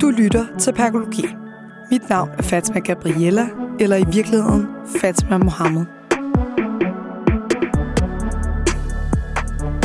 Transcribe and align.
Du 0.00 0.10
lytter 0.10 0.46
til 0.58 0.72
Perkologi. 0.72 1.26
Mit 1.90 2.08
navn 2.08 2.30
er 2.38 2.42
Fatima 2.42 2.78
Gabriella, 2.78 3.46
eller 3.80 3.96
i 3.96 4.04
virkeligheden 4.12 4.66
Fatima 5.00 5.38
Mohammed. 5.38 5.84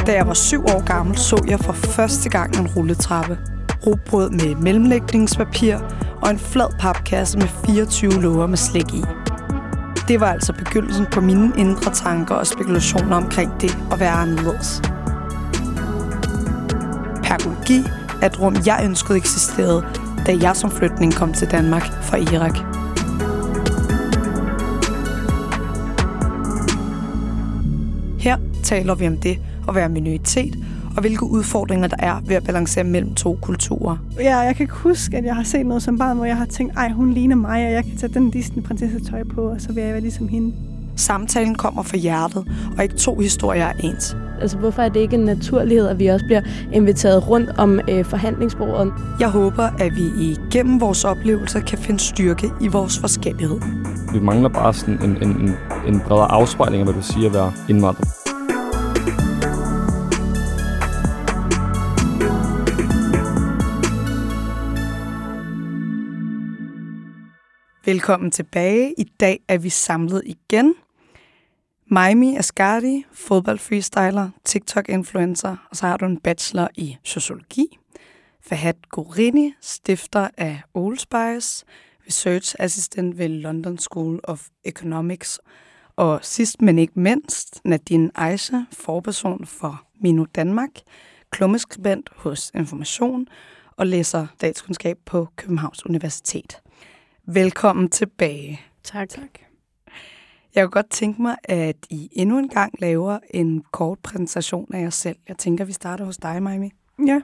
Da 0.08 0.14
jeg 0.14 0.28
var 0.28 0.34
syv 0.34 0.64
år 0.66 0.86
gammel, 0.86 1.18
så 1.18 1.46
jeg 1.48 1.60
for 1.60 1.74
første 1.74 2.30
gang 2.30 2.60
en 2.60 2.68
rulletrappe. 2.68 3.40
Rugbrød 3.86 4.30
med 4.30 4.56
mellemlægningspapir 4.56 5.76
og 6.22 6.30
en 6.30 6.40
flad 6.40 6.80
papkasse 6.80 7.38
med 7.38 7.48
24 7.66 8.12
låger 8.12 8.48
med 8.48 8.58
slik 8.58 8.94
i. 8.94 9.04
Det 10.08 10.20
var 10.20 10.28
altså 10.28 10.54
begyndelsen 10.54 11.06
på 11.12 11.22
mine 11.22 11.52
indre 11.58 11.94
tanker 11.94 12.36
og 12.36 12.48
spekulationer 12.48 13.16
omkring 13.16 13.52
det 13.62 13.78
at 13.92 14.00
være 14.00 14.12
anderledes. 14.12 14.82
Perkologi 17.24 17.84
er 18.22 18.26
et 18.26 18.42
rum, 18.42 18.56
jeg 18.66 18.82
ønskede 18.84 19.18
eksisterede, 19.18 19.86
da 20.28 20.38
jeg 20.42 20.56
som 20.56 20.72
flytning 20.72 21.14
kom 21.14 21.34
til 21.34 21.52
Danmark 21.52 21.84
fra 22.02 22.18
Irak. 22.18 22.58
Her 28.20 28.38
taler 28.64 28.96
vi 28.96 29.08
om 29.08 29.18
det 29.18 29.40
at 29.70 29.76
være 29.76 29.90
minoritet, 29.90 30.56
og 30.96 31.02
hvilke 31.02 31.26
udfordringer 31.26 31.88
der 31.88 31.98
er 32.00 32.22
ved 32.26 32.36
at 32.36 32.44
balancere 32.44 32.84
mellem 32.84 33.16
to 33.16 33.38
kulturer. 33.42 33.98
Ja, 34.20 34.38
jeg 34.38 34.56
kan 34.56 34.68
huske, 34.72 35.18
at 35.18 35.26
jeg 35.26 35.36
har 35.36 35.44
set 35.44 35.66
noget 35.66 35.84
som 35.84 35.98
barn, 35.98 36.18
hvor 36.18 36.26
jeg 36.26 36.38
har 36.38 36.46
tænkt, 36.46 36.74
ej, 36.78 36.90
hun 36.90 37.14
ligner 37.14 37.36
mig, 37.36 37.66
og 37.66 37.72
jeg 37.72 37.84
kan 37.84 37.98
tage 37.98 38.14
den 38.14 38.30
Disney-prinsessetøj 38.32 39.24
på, 39.24 39.42
og 39.42 39.62
så 39.62 39.74
vil 39.74 39.84
jeg 39.84 39.92
være 39.92 40.02
ligesom 40.02 40.28
hende. 40.28 40.54
Samtalen 40.96 41.56
kommer 41.56 41.84
fra 41.84 41.98
hjertet, 41.98 42.46
og 42.78 42.84
ikke 42.84 42.96
to 42.96 43.20
historier 43.20 43.66
er 43.66 43.74
ens. 43.84 44.16
Altså, 44.42 44.58
hvorfor 44.58 44.82
er 44.82 44.90
det 44.90 45.00
ikke 45.00 45.16
en 45.16 45.26
naturlighed, 45.26 45.88
at 45.88 46.00
vi 46.00 46.08
også 46.08 46.26
bliver 46.26 46.42
inviteret 46.74 47.28
rundt 47.28 47.50
om 47.58 47.80
øh, 47.90 48.06
forhandlingsbordet? 48.06 48.94
Jeg 49.20 49.30
håber, 49.30 49.64
at 49.64 49.96
vi 49.96 50.32
igennem 50.32 50.82
vores 50.82 51.06
oplevelser 51.06 51.60
kan 51.60 51.78
finde 51.78 52.00
styrke 52.00 52.50
i 52.62 52.68
vores 52.68 53.00
forskellighed. 53.00 53.60
Vi 54.14 54.20
mangler 54.20 54.50
bare 54.50 54.74
sådan 54.74 55.04
en, 55.04 55.18
en, 55.24 55.42
en, 55.42 55.56
en 55.88 56.02
bredere 56.08 56.32
afspejling 56.32 56.82
af, 56.82 56.86
hvad 56.86 57.02
du 57.02 57.08
siger 57.14 57.28
at 57.28 57.34
være 57.34 57.54
indvandrer. 57.70 58.06
Velkommen 67.86 68.32
tilbage. 68.32 68.94
I 68.98 69.04
dag 69.20 69.40
er 69.48 69.58
vi 69.58 69.70
samlet 69.70 70.22
igen. 70.26 70.76
Maimi 71.94 72.38
Asgardi, 72.38 73.06
fodboldfreestyler, 73.12 74.30
TikTok-influencer, 74.46 75.56
og 75.70 75.76
så 75.76 75.88
har 75.88 75.98
du 75.98 76.06
en 76.06 76.20
bachelor 76.20 76.68
i 76.76 76.98
sociologi. 77.04 77.80
Fahad 78.42 78.74
Gorini, 78.90 79.54
stifter 79.62 80.28
af 80.38 80.62
Old 80.74 80.98
Spice, 80.98 81.66
research 82.08 82.56
assistant 82.60 83.18
ved 83.18 83.30
London 83.30 83.78
School 83.78 84.20
of 84.24 84.48
Economics. 84.64 85.40
Og 85.96 86.20
sidst 86.22 86.62
men 86.62 86.80
ikke 86.80 87.00
mindst, 87.00 87.62
Nadine 87.66 88.12
Aisha, 88.16 88.58
forperson 88.72 89.46
for 89.46 89.84
Mino 90.02 90.26
Danmark, 90.36 90.72
klummeskribent 91.30 92.10
hos 92.16 92.52
Information 92.56 93.28
og 93.78 93.88
læser 93.88 94.28
statskundskab 94.36 94.98
på 95.06 95.28
Københavns 95.36 95.86
Universitet. 95.86 96.62
Velkommen 97.26 97.90
tilbage. 97.90 98.62
Tak. 98.84 99.10
tak. 99.10 99.51
Jeg 100.56 100.64
kunne 100.64 100.72
godt 100.72 100.90
tænke 100.90 101.22
mig, 101.22 101.36
at 101.44 101.76
I 101.90 102.10
endnu 102.12 102.38
en 102.38 102.50
gang 102.50 102.74
laver 102.80 103.20
en 103.30 103.64
kort 103.72 104.00
præsentation 104.00 104.74
af 104.74 104.82
jer 104.82 104.90
selv. 104.90 105.16
Jeg 105.28 105.38
tænker, 105.38 105.66
vi 105.66 105.72
starter 105.72 106.06
hos 106.06 106.18
dig, 106.18 106.44
Maimi. 106.44 106.72
Ja, 107.08 107.22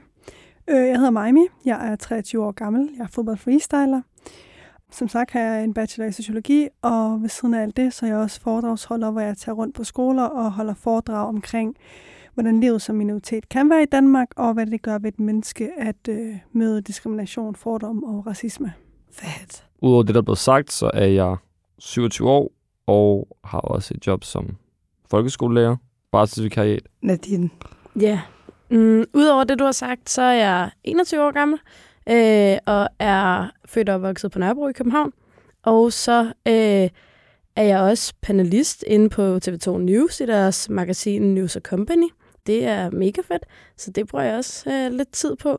øh, 0.68 0.86
jeg 0.88 0.96
hedder 0.96 1.10
Maimi. 1.10 1.46
Jeg 1.64 1.88
er 1.92 1.96
23 1.96 2.44
år 2.44 2.52
gammel. 2.52 2.90
Jeg 2.96 3.04
er 3.04 3.08
fodboldfreestyler. 3.08 4.02
Som 4.90 5.08
sagt 5.08 5.30
har 5.30 5.40
jeg 5.40 5.64
en 5.64 5.74
bachelor 5.74 6.08
i 6.08 6.12
sociologi, 6.12 6.68
og 6.82 7.22
ved 7.22 7.28
siden 7.28 7.54
af 7.54 7.62
alt 7.62 7.76
det, 7.76 7.94
så 7.94 8.06
er 8.06 8.10
jeg 8.10 8.18
også 8.18 8.40
foredragsholder, 8.40 9.10
hvor 9.10 9.20
jeg 9.20 9.36
tager 9.36 9.56
rundt 9.56 9.74
på 9.74 9.84
skoler 9.84 10.22
og 10.22 10.52
holder 10.52 10.74
foredrag 10.74 11.28
omkring, 11.28 11.76
hvordan 12.34 12.60
livet 12.60 12.82
som 12.82 12.96
minoritet 12.96 13.48
kan 13.48 13.70
være 13.70 13.82
i 13.82 13.86
Danmark, 13.86 14.28
og 14.36 14.54
hvad 14.54 14.66
det 14.66 14.82
gør 14.82 14.98
ved 14.98 15.12
et 15.12 15.20
menneske 15.20 15.70
at 15.78 16.08
øh, 16.08 16.36
møde 16.52 16.82
diskrimination, 16.82 17.56
fordom 17.56 18.04
og 18.04 18.26
racisme. 18.26 18.72
Fedt. 19.12 19.66
Udover 19.82 20.02
det, 20.02 20.14
der 20.14 20.20
er 20.20 20.24
blevet 20.24 20.38
sagt, 20.38 20.72
så 20.72 20.90
er 20.94 21.06
jeg 21.06 21.36
27 21.78 22.30
år 22.30 22.57
og 22.88 23.28
har 23.44 23.58
også 23.60 23.94
et 23.96 24.06
job 24.06 24.24
som 24.24 24.56
folkeskolelærer, 25.10 25.76
barselsvikariat. 26.12 26.82
Nadine. 27.02 27.50
Ja. 28.00 28.20
Mm, 28.70 29.04
Udover 29.14 29.44
det, 29.44 29.58
du 29.58 29.64
har 29.64 29.72
sagt, 29.72 30.10
så 30.10 30.22
er 30.22 30.32
jeg 30.32 30.70
21 30.84 31.22
år 31.22 31.30
gammel 31.32 31.58
øh, 32.08 32.58
og 32.66 32.88
er 32.98 33.50
født 33.64 33.88
og 33.88 33.94
opvokset 33.94 34.32
på 34.32 34.38
Nørrebro 34.38 34.68
i 34.68 34.72
København. 34.72 35.12
Og 35.62 35.92
så 35.92 36.24
øh, 36.24 36.88
er 37.56 37.62
jeg 37.62 37.80
også 37.80 38.14
panelist 38.22 38.84
inde 38.86 39.08
på 39.08 39.36
TV2 39.36 39.78
News 39.78 40.20
i 40.20 40.26
deres 40.26 40.68
magasin 40.68 41.34
News 41.34 41.58
Company. 41.62 42.08
Det 42.46 42.64
er 42.66 42.90
mega 42.90 43.20
fedt, 43.28 43.46
så 43.76 43.90
det 43.90 44.08
bruger 44.08 44.24
jeg 44.24 44.36
også 44.36 44.70
øh, 44.70 44.92
lidt 44.92 45.12
tid 45.12 45.36
på. 45.36 45.58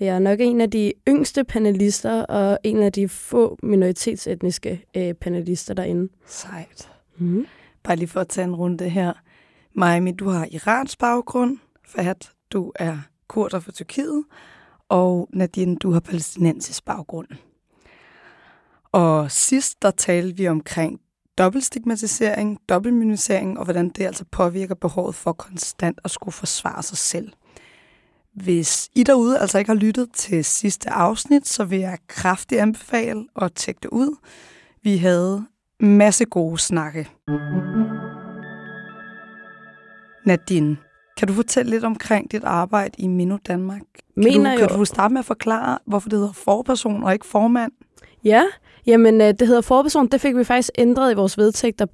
Jeg 0.00 0.14
er 0.14 0.18
nok 0.18 0.40
en 0.40 0.60
af 0.60 0.70
de 0.70 0.92
yngste 1.08 1.44
panelister, 1.44 2.22
og 2.22 2.58
en 2.64 2.82
af 2.82 2.92
de 2.92 3.08
få 3.08 3.58
minoritetsetniske 3.62 4.84
øh, 4.96 5.14
panelister 5.14 5.74
derinde. 5.74 6.12
Sejt. 6.26 6.90
Mm. 7.16 7.46
Bare 7.82 7.96
lige 7.96 8.08
for 8.08 8.20
at 8.20 8.28
tage 8.28 8.44
en 8.44 8.54
runde 8.56 8.88
her. 8.88 9.12
Maimi, 9.74 10.12
du 10.12 10.28
har 10.28 10.48
Irans 10.50 10.96
baggrund. 10.96 11.58
Fahad, 11.84 12.28
du 12.52 12.72
er 12.74 12.98
kurder 13.28 13.60
fra 13.60 13.72
Tyrkiet. 13.72 14.24
Og 14.88 15.28
Nadine, 15.32 15.76
du 15.76 15.90
har 15.90 16.00
palæstinensisk 16.00 16.84
baggrund. 16.84 17.28
Og 18.92 19.30
sidst, 19.30 19.82
der 19.82 19.90
talte 19.90 20.36
vi 20.36 20.48
omkring 20.48 21.00
dobbeltstigmatisering, 21.38 22.58
dobbeltminorisering, 22.68 23.58
og 23.58 23.64
hvordan 23.64 23.88
det 23.88 24.06
altså 24.06 24.24
påvirker 24.30 24.74
behovet 24.74 25.14
for 25.14 25.32
konstant 25.32 26.00
at 26.04 26.10
skulle 26.10 26.32
forsvare 26.32 26.82
sig 26.82 26.98
selv. 26.98 27.32
Hvis 28.42 28.88
I 28.94 29.02
derude 29.02 29.38
altså 29.38 29.58
ikke 29.58 29.70
har 29.70 29.76
lyttet 29.78 30.08
til 30.14 30.44
sidste 30.44 30.90
afsnit, 30.90 31.48
så 31.48 31.64
vil 31.64 31.78
jeg 31.78 31.98
kraftigt 32.08 32.60
anbefale 32.60 33.24
at 33.42 33.52
tjekke 33.54 33.78
det 33.82 33.88
ud. 33.90 34.16
Vi 34.82 34.96
havde 34.96 35.44
masse 35.80 36.24
gode 36.24 36.58
snakke. 36.58 37.08
Nadine, 40.26 40.76
kan 41.16 41.28
du 41.28 41.34
fortælle 41.34 41.70
lidt 41.70 41.84
omkring 41.84 42.32
dit 42.32 42.44
arbejde 42.44 42.94
i 42.98 43.06
Mino 43.06 43.36
Danmark? 43.48 43.80
Kan, 43.80 44.02
Mener 44.24 44.54
du, 44.56 44.60
jo- 44.62 44.66
kan 44.68 44.78
du 44.78 44.84
starte 44.84 45.14
med 45.14 45.18
at 45.18 45.24
forklare, 45.24 45.78
hvorfor 45.86 46.08
det 46.08 46.18
hedder 46.18 46.32
forperson 46.32 47.02
og 47.02 47.12
ikke 47.12 47.26
formand? 47.26 47.72
Ja, 48.24 48.42
jamen 48.86 49.20
øh, 49.20 49.34
det 49.38 49.46
hedder 49.46 49.60
forperson. 49.62 50.06
Det 50.08 50.20
fik 50.20 50.36
vi 50.36 50.44
faktisk 50.44 50.70
ændret 50.78 51.12
i 51.12 51.14
vores 51.14 51.38
vedtægter 51.38 51.86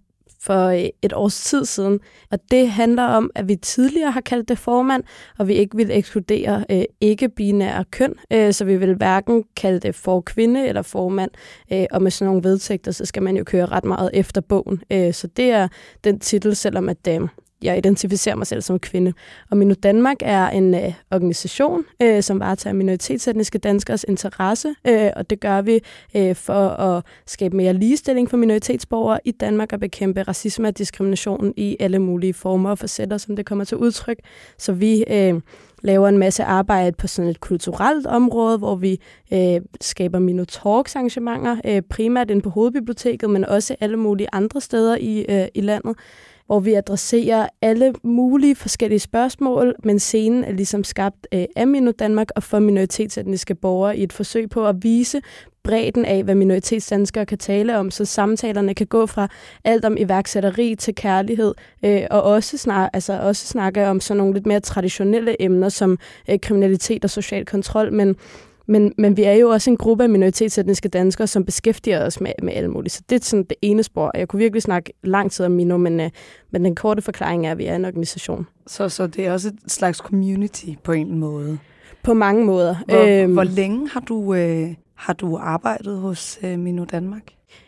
for 0.45 0.67
øh, 0.67 0.89
et 1.03 1.13
års 1.13 1.41
tid 1.41 1.65
siden. 1.65 2.01
Og 2.31 2.39
det 2.51 2.69
handler 2.69 3.03
om, 3.03 3.31
at 3.35 3.49
vi 3.49 3.57
tidligere 3.57 4.11
har 4.11 4.21
kaldt 4.21 4.49
det 4.49 4.59
formand, 4.59 5.05
og 5.39 5.49
vi 5.49 5.55
ikke 5.55 5.77
vil 5.77 5.91
ekskludere 5.91 6.65
øh, 6.71 6.83
ikke-binære 7.01 7.85
køn, 7.91 8.15
øh, 8.31 8.53
så 8.53 8.65
vi 8.65 8.77
vil 8.77 8.95
hverken 8.95 9.45
kalde 9.57 9.81
det 9.81 9.95
for 9.95 10.21
kvinde 10.21 10.69
eller 10.69 10.83
formand. 10.83 11.31
Øh, 11.73 11.87
og 11.91 12.03
med 12.03 12.11
sådan 12.11 12.27
nogle 12.29 12.45
vedtægter, 12.45 12.93
så 12.93 13.05
skal 13.05 13.23
man 13.23 13.37
jo 13.37 13.45
køre 13.45 13.67
ret 13.67 13.85
meget 13.85 14.11
efter 14.15 14.41
bogen. 14.41 14.83
Øh, 14.91 15.15
så 15.15 15.27
det 15.27 15.51
er 15.51 15.69
den 16.05 16.21
titel, 16.21 16.57
selvom 16.57 16.89
at 16.89 17.09
øh, 17.09 17.29
jeg 17.65 17.79
identificerer 17.79 18.37
mig 18.37 18.47
selv 18.47 18.63
som 18.63 18.79
kvinde. 18.79 19.13
Og 19.51 19.57
Minu 19.57 19.75
Danmark 19.83 20.17
er 20.21 20.49
en 20.49 20.75
øh, 20.75 20.93
organisation, 21.11 21.85
øh, 22.03 22.23
som 22.23 22.41
varetager 22.41 22.75
minoritetsetniske 22.75 23.59
danskers 23.59 24.05
interesse, 24.09 24.75
øh, 24.87 25.11
og 25.17 25.31
det 25.31 25.41
gør 25.41 25.63
vi 25.63 25.81
øh, 26.17 26.35
for 26.35 26.69
at 26.69 27.05
skabe 27.27 27.57
mere 27.57 27.73
ligestilling 27.73 28.31
for 28.31 28.37
minoritetsborgere 28.37 29.19
i 29.25 29.31
Danmark 29.31 29.73
og 29.73 29.81
bekæmpe 29.81 30.23
racisme 30.23 30.69
og 30.69 30.79
diskrimination 30.79 31.55
i 31.57 31.77
alle 31.81 31.99
mulige 31.99 32.35
former 32.35 32.71
og 32.71 32.79
facetter, 32.79 33.19
som 33.19 33.37
det 33.37 33.47
kommer 33.47 33.65
til 33.65 33.77
udtryk. 33.77 34.19
Så 34.59 34.73
vi 34.73 35.05
øh, 35.11 35.41
laver 35.83 36.09
en 36.09 36.19
masse 36.19 36.45
arbejde 36.45 36.97
på 36.97 37.07
sådan 37.07 37.31
et 37.31 37.41
kulturelt 37.41 38.07
område, 38.07 38.59
hvor 38.59 38.77
vi 38.77 39.01
øh, 39.33 39.61
skaber 39.81 40.19
Minotalks 40.19 40.97
arrangementer, 40.97 41.57
øh, 41.65 41.83
primært 41.83 42.31
inde 42.31 42.43
på 42.43 42.51
Hovedbiblioteket, 42.51 43.31
men 43.31 43.45
også 43.45 43.77
alle 43.81 43.97
mulige 43.97 44.29
andre 44.33 44.61
steder 44.61 44.97
i, 45.01 45.25
øh, 45.29 45.47
i 45.55 45.61
landet 45.61 45.97
hvor 46.47 46.61
vi 46.61 46.75
adresserer 46.75 47.49
alle 47.63 47.95
mulige 48.03 48.55
forskellige 48.55 48.99
spørgsmål, 48.99 49.75
men 49.85 49.99
scenen 49.99 50.45
er 50.45 50.53
ligesom 50.53 50.85
skabt 50.85 51.27
øh, 51.35 51.45
af 51.57 51.67
Mino 51.67 51.93
Danmark 51.99 52.29
og 52.37 52.43
for 52.43 52.59
minoritetsetniske 52.59 53.55
borgere 53.55 53.97
i 53.97 54.03
et 54.03 54.13
forsøg 54.13 54.51
på 54.51 54.67
at 54.67 54.77
vise 54.83 55.21
bredden 55.65 56.05
af, 56.05 56.25
hvad 56.25 56.35
minoritetsdanskere 56.35 57.27
kan 57.27 57.39
tale 57.39 57.79
om, 57.79 57.91
så 57.91 58.05
samtalerne 58.05 58.75
kan 58.75 58.87
gå 58.87 59.07
fra 59.07 59.29
alt 59.65 59.85
om 59.85 59.97
iværksætteri 59.97 60.75
til 60.75 60.95
kærlighed, 60.95 61.55
øh, 61.85 62.03
og 62.11 62.23
også, 62.23 62.59
snak, 62.59 62.91
altså 62.93 63.21
også 63.21 63.47
snakke 63.47 63.89
om 63.89 64.01
sådan 64.01 64.19
nogle 64.19 64.35
lidt 64.35 64.47
mere 64.47 64.61
traditionelle 64.61 65.43
emner 65.43 65.69
som 65.69 65.99
øh, 66.31 66.41
kriminalitet 66.41 67.05
og 67.05 67.11
social 67.11 67.45
kontrol, 67.47 67.93
men 67.93 68.17
men, 68.67 68.93
men 68.99 69.17
vi 69.17 69.23
er 69.23 69.33
jo 69.33 69.49
også 69.49 69.71
en 69.71 69.77
gruppe 69.77 70.05
af 70.05 70.11
minoritetsetniske 70.11 70.89
danskere, 70.89 71.27
som 71.27 71.45
beskæftiger 71.45 72.07
os 72.07 72.21
med, 72.21 72.33
med 72.43 72.53
alt 72.53 72.71
muligt. 72.71 72.95
Så 72.95 73.03
det 73.09 73.21
er 73.21 73.25
sådan 73.25 73.45
det 73.45 73.57
ene 73.63 73.83
spor. 73.83 74.11
Jeg 74.15 74.29
kunne 74.29 74.39
virkelig 74.39 74.63
snakke 74.63 74.93
lang 75.03 75.33
tid 75.33 75.47
om 75.47 75.53
Mino, 75.53 75.77
men, 75.77 76.01
øh, 76.01 76.11
men 76.51 76.65
den 76.65 76.75
korte 76.75 77.03
forklaring 77.03 77.47
er, 77.47 77.51
at 77.51 77.59
vi 77.59 77.67
er 77.67 77.77
en 77.77 77.85
organisation. 77.85 78.47
Så, 78.67 78.89
så 78.89 79.07
det 79.07 79.27
er 79.27 79.33
også 79.33 79.49
et 79.49 79.73
slags 79.73 79.99
community 79.99 80.67
på 80.83 80.93
en 80.93 81.19
måde. 81.19 81.59
På 82.03 82.15
mange 82.15 82.45
måder. 82.45 82.77
Hvor, 82.89 83.23
øhm, 83.23 83.33
hvor 83.33 83.45
længe 83.45 83.89
har 83.89 84.01
du, 84.01 84.35
øh, 84.35 84.75
har 84.95 85.13
du 85.13 85.39
arbejdet 85.41 85.99
hos 85.99 86.39
øh, 86.43 86.59
Mino 86.59 86.85
Danmark? 86.85 87.23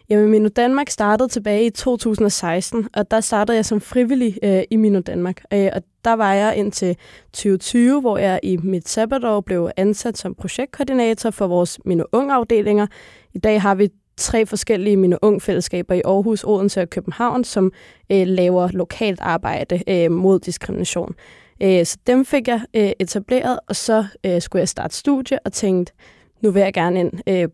Jamen, 0.09 0.31
Mino 0.31 0.49
Danmark 0.49 0.91
startede 0.91 1.29
tilbage 1.29 1.67
i 1.67 1.71
2016, 1.71 2.89
og 2.95 3.11
der 3.11 3.21
startede 3.21 3.57
jeg 3.57 3.65
som 3.65 3.81
frivillig 3.81 4.39
øh, 4.43 4.63
i 4.71 4.77
Mino 4.77 5.01
Danmark. 5.01 5.43
Øh, 5.53 5.69
og 5.73 5.83
der 6.05 6.13
var 6.13 6.35
jeg 6.35 6.57
indtil 6.57 6.97
2020, 7.33 8.01
hvor 8.01 8.19
jeg 8.19 8.41
i 8.43 8.57
mit 8.57 8.89
sabbatår 8.89 9.41
blev 9.41 9.71
ansat 9.77 10.19
som 10.19 10.35
projektkoordinator 10.35 11.31
for 11.31 11.47
vores 11.47 11.79
Mino 11.85 12.05
Ung-afdelinger. 12.13 12.87
I 13.35 13.39
dag 13.39 13.63
har 13.63 13.75
vi 13.75 13.89
tre 14.17 14.47
forskellige 14.47 14.97
Mino 14.97 15.17
Ung-fællesskaber 15.23 15.95
i 15.95 16.03
Aarhus, 16.05 16.45
Odense 16.45 16.83
og 16.83 16.91
København, 16.91 17.45
som 17.45 17.73
øh, 18.13 18.27
laver 18.27 18.69
lokalt 18.73 19.21
arbejde 19.21 19.83
øh, 19.89 20.11
mod 20.11 20.39
diskrimination. 20.39 21.15
Øh, 21.63 21.87
så 21.87 21.99
dem 22.07 22.25
fik 22.25 22.49
jeg 22.49 22.61
øh, 22.75 22.91
etableret, 23.01 23.61
og 23.69 23.77
så 23.77 24.05
øh, 24.27 24.43
skulle 24.43 24.61
jeg 24.61 24.69
starte 24.69 24.97
studie 24.97 25.39
og 25.45 25.53
tænkte, 25.53 25.93
nu 26.41 26.51
vil 26.51 26.61
jeg 26.61 26.73
gerne 26.73 27.01
ind 27.01 27.13
øh, 27.27 27.49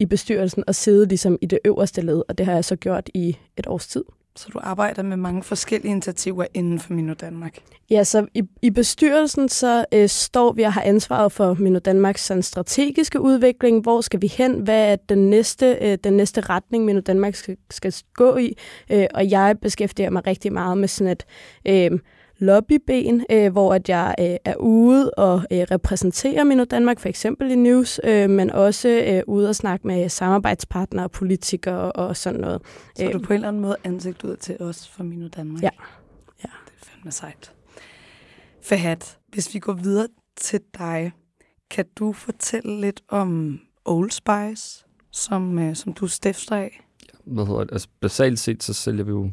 i 0.00 0.06
bestyrelsen 0.06 0.64
og 0.66 0.74
sidde 0.74 1.06
ligesom 1.08 1.38
i 1.42 1.46
det 1.46 1.58
øverste 1.64 2.00
led, 2.00 2.22
og 2.28 2.38
det 2.38 2.46
har 2.46 2.52
jeg 2.52 2.64
så 2.64 2.76
gjort 2.76 3.10
i 3.14 3.36
et 3.56 3.66
års 3.66 3.86
tid. 3.86 4.04
Så 4.36 4.48
du 4.52 4.58
arbejder 4.62 5.02
med 5.02 5.16
mange 5.16 5.42
forskellige 5.42 5.90
initiativer 5.90 6.46
inden 6.54 6.80
for 6.80 6.92
Mino 6.92 7.14
Danmark? 7.14 7.58
Ja, 7.90 8.04
så 8.04 8.26
i, 8.34 8.42
i 8.62 8.70
bestyrelsen 8.70 9.48
så 9.48 9.84
øh, 9.94 10.08
står 10.08 10.52
vi 10.52 10.62
og 10.62 10.72
har 10.72 10.82
ansvaret 10.82 11.32
for 11.32 11.54
Mino 11.54 11.78
Danmarks 11.78 12.24
sådan, 12.24 12.42
strategiske 12.42 13.20
udvikling. 13.20 13.82
Hvor 13.82 14.00
skal 14.00 14.22
vi 14.22 14.26
hen? 14.26 14.60
Hvad 14.60 14.92
er 14.92 14.96
den 14.96 15.30
næste, 15.30 15.78
øh, 15.80 15.98
den 16.04 16.12
næste 16.12 16.40
retning, 16.40 16.84
Mino 16.84 17.00
Danmark 17.00 17.34
skal, 17.34 17.56
skal 17.70 17.94
gå 18.14 18.36
i? 18.36 18.56
Øh, 18.92 19.06
og 19.14 19.30
jeg 19.30 19.56
beskæftiger 19.62 20.10
mig 20.10 20.26
rigtig 20.26 20.52
meget 20.52 20.78
med 20.78 20.88
sådan 20.88 21.12
et... 21.12 21.24
Øh, 21.66 21.98
lobbyben, 22.40 23.24
øh, 23.30 23.52
hvor 23.52 23.74
at 23.74 23.88
jeg 23.88 24.14
øh, 24.20 24.36
er 24.44 24.56
ude 24.56 25.10
og 25.10 25.42
øh, 25.52 25.58
repræsenterer 25.70 26.44
Mino 26.44 26.64
Danmark, 26.64 27.00
for 27.00 27.08
eksempel 27.08 27.50
i 27.50 27.54
news, 27.54 28.00
øh, 28.04 28.30
men 28.30 28.50
også 28.50 28.88
øh, 28.88 29.22
ude 29.26 29.48
og 29.48 29.56
snakke 29.56 29.86
med 29.86 30.08
samarbejdspartnere, 30.08 31.08
politikere 31.08 31.92
og 31.92 32.16
sådan 32.16 32.40
noget. 32.40 32.62
Så 32.96 33.04
er 33.04 33.12
du 33.12 33.18
på 33.18 33.32
en 33.32 33.34
eller 33.34 33.48
anden 33.48 33.62
måde 33.62 33.76
ansigt 33.84 34.24
ud 34.24 34.36
til 34.36 34.56
os 34.60 34.88
for 34.88 35.02
Mino 35.02 35.28
Danmark? 35.28 35.62
Ja. 35.62 35.70
ja. 36.44 36.50
Det 36.66 36.72
er 36.80 36.86
fandme 36.86 37.12
sejt. 37.12 37.52
Fahad, 38.62 39.16
hvis 39.28 39.54
vi 39.54 39.58
går 39.58 39.72
videre 39.72 40.08
til 40.36 40.60
dig, 40.78 41.12
kan 41.70 41.84
du 41.96 42.12
fortælle 42.12 42.80
lidt 42.80 43.02
om 43.08 43.60
Old 43.84 44.10
Spice, 44.10 44.84
som, 45.10 45.58
øh, 45.58 45.76
som 45.76 45.92
du 45.92 46.06
stifter 46.06 46.56
af? 46.56 46.80
Hvad 47.24 47.46
hedder 47.46 47.64
det? 47.64 47.72
Altså, 47.72 47.88
basalt 48.00 48.38
set, 48.38 48.62
så 48.62 48.74
sælger 48.74 49.04
vi 49.04 49.10
jo 49.10 49.30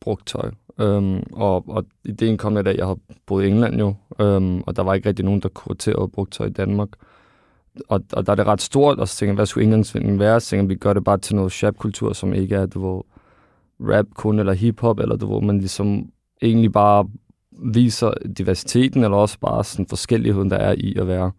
brugt 0.00 0.26
tøj. 0.26 0.50
Øhm, 0.78 1.22
og, 1.32 1.68
og 1.68 1.84
ideen 2.04 2.38
kom 2.38 2.54
lidt 2.54 2.66
af, 2.66 2.70
at 2.70 2.78
jeg 2.78 2.86
har 2.86 2.98
boet 3.26 3.44
i 3.44 3.48
England 3.48 3.78
jo, 3.78 3.94
øhm, 4.20 4.60
og 4.60 4.76
der 4.76 4.82
var 4.82 4.94
ikke 4.94 5.08
rigtig 5.08 5.24
nogen, 5.24 5.40
der 5.40 5.48
kuraterede 5.48 6.08
brugtøj 6.08 6.46
i 6.46 6.50
Danmark. 6.50 6.88
Og, 7.88 8.00
og 8.12 8.26
der 8.26 8.32
er 8.32 8.36
det 8.36 8.46
ret 8.46 8.62
stort, 8.62 8.98
og 8.98 9.08
så 9.08 9.16
tænker 9.16 9.32
jeg, 9.32 9.36
hvad 9.36 9.46
skulle 9.46 9.64
indgangsvinklen 9.64 10.18
være? 10.18 10.40
Så 10.40 10.48
tænker 10.48 10.66
vi 10.66 10.74
gør 10.74 10.92
det 10.92 11.04
bare 11.04 11.18
til 11.18 11.36
noget 11.36 11.52
shop-kultur, 11.52 12.12
som 12.12 12.34
ikke 12.34 12.54
er, 12.54 12.66
du 12.66 12.94
ved, 12.94 13.02
rap 13.80 14.06
kun, 14.14 14.38
eller 14.38 14.52
hip-hop, 14.52 14.98
eller 14.98 15.16
du 15.16 15.34
ved, 15.34 15.42
man 15.42 15.58
ligesom 15.58 16.10
egentlig 16.42 16.72
bare 16.72 17.08
viser 17.52 18.10
diversiteten, 18.38 19.04
eller 19.04 19.16
også 19.16 19.38
bare 19.40 19.64
sådan 19.64 19.86
forskelligheden, 19.86 20.50
der 20.50 20.56
er 20.56 20.74
i 20.78 20.94
at 20.96 21.06
være 21.06 21.30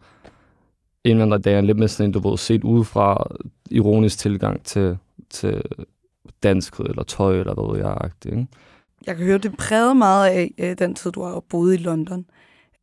indvandrer. 1.03 1.37
Det 1.37 1.53
er 1.53 1.61
lidt 1.61 1.77
mere 1.77 1.87
sådan 1.87 2.09
en, 2.09 2.13
du 2.13 2.29
ved, 2.29 2.37
set 2.37 2.63
udefra 2.63 3.27
ironisk 3.71 4.19
tilgang 4.19 4.63
til, 4.63 4.97
til 5.29 5.61
danskhed, 6.43 6.85
eller 6.85 7.03
tøj, 7.03 7.39
eller 7.39 7.53
hvad 7.53 7.79
jeg 7.79 8.11
ikke? 8.25 8.47
Jeg 9.07 9.15
kan 9.15 9.25
høre, 9.25 9.37
det 9.37 9.57
prægede 9.57 9.95
meget 9.95 10.29
af 10.29 10.53
øh, 10.57 10.77
den 10.77 10.95
tid, 10.95 11.11
du 11.11 11.23
har 11.23 11.39
boet 11.49 11.73
i 11.73 11.77
London. 11.77 12.25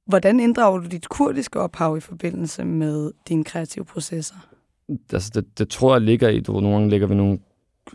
Hvordan 0.07 0.41
inddrager 0.41 0.79
du 0.79 0.87
dit 0.87 1.09
kurdiske 1.09 1.61
ophav 1.61 1.97
i 1.97 2.01
forbindelse 2.01 2.65
med 2.65 3.13
dine 3.29 3.45
kreative 3.45 3.85
processer? 3.85 4.35
Altså, 5.13 5.31
det, 5.35 5.59
det 5.59 5.69
tror 5.69 5.95
jeg 5.95 6.01
ligger 6.01 6.29
i, 6.29 6.41
du 6.41 6.53
ved, 6.53 6.63
nogle 6.63 6.77
gange 6.77 6.91
lægger 6.91 7.07
vi 7.07 7.15
nogle 7.15 7.39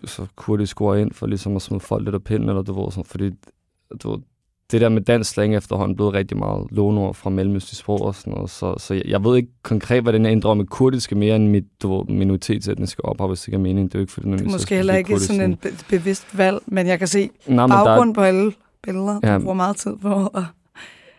så 0.06 0.28
kurdiske 0.36 0.82
ord 0.82 0.98
ind, 0.98 1.12
for 1.12 1.28
ligesom 1.28 1.56
at 1.56 1.62
smide 1.62 1.80
folk 1.80 2.04
lidt 2.04 2.16
af 2.16 2.24
pinden, 2.24 2.50
eller 2.50 2.62
du 2.62 2.84
ved, 2.84 2.92
sådan, 2.92 3.06
fordi 3.06 3.32
du 4.04 4.12
ved, 4.12 4.20
det 4.72 4.82
der 4.82 4.90
med 4.90 5.02
dansk 5.02 5.32
slang 5.32 5.56
efterhånden 5.56 5.96
blevet 5.96 6.14
rigtig 6.14 6.38
meget 6.38 6.68
lånord 6.72 7.16
fra 7.16 7.30
mellemøstlige 7.30 7.78
sprog 7.78 8.02
og 8.02 8.16
sådan 8.16 8.34
noget. 8.34 8.50
Så, 8.50 8.76
så 8.78 8.94
jeg, 8.94 9.04
jeg 9.06 9.24
ved 9.24 9.38
ikke 9.38 9.50
konkret, 9.64 10.02
hvordan 10.02 10.26
jeg 10.26 10.32
ændrer 10.32 10.54
med 10.54 10.66
kurdiske 10.66 11.16
mere 11.16 11.36
end 11.36 11.48
mit 11.48 11.64
du 11.82 12.06
minoritetsetniske 12.10 13.06
ophav, 13.06 13.28
hvis 13.28 13.40
det 13.40 13.48
ikke 13.48 13.56
er 13.56 13.60
mening. 13.60 13.88
Det 13.88 13.96
er 13.96 14.00
jo 14.00 14.04
ikke 14.04 14.14
fordi, 14.14 14.32
det 14.32 14.42
er 14.42 14.46
måske 14.46 14.76
heller 14.76 14.96
ikke 14.96 15.20
sådan 15.20 15.42
en 15.42 15.56
be- 15.56 15.74
bevidst 15.90 16.38
valg, 16.38 16.60
men 16.66 16.88
jeg 16.88 17.00
kan 17.00 17.08
se 17.08 17.30
Nej, 17.48 17.68
baggrund 17.68 18.10
der... 18.10 18.14
på 18.14 18.22
alle 18.22 18.54
billeder. 18.84 19.20
Ja. 19.24 19.36
Du 19.36 19.40
bruger 19.40 19.54
meget 19.54 19.76
tid 19.76 19.96
på 20.02 20.28
at... 20.28 20.44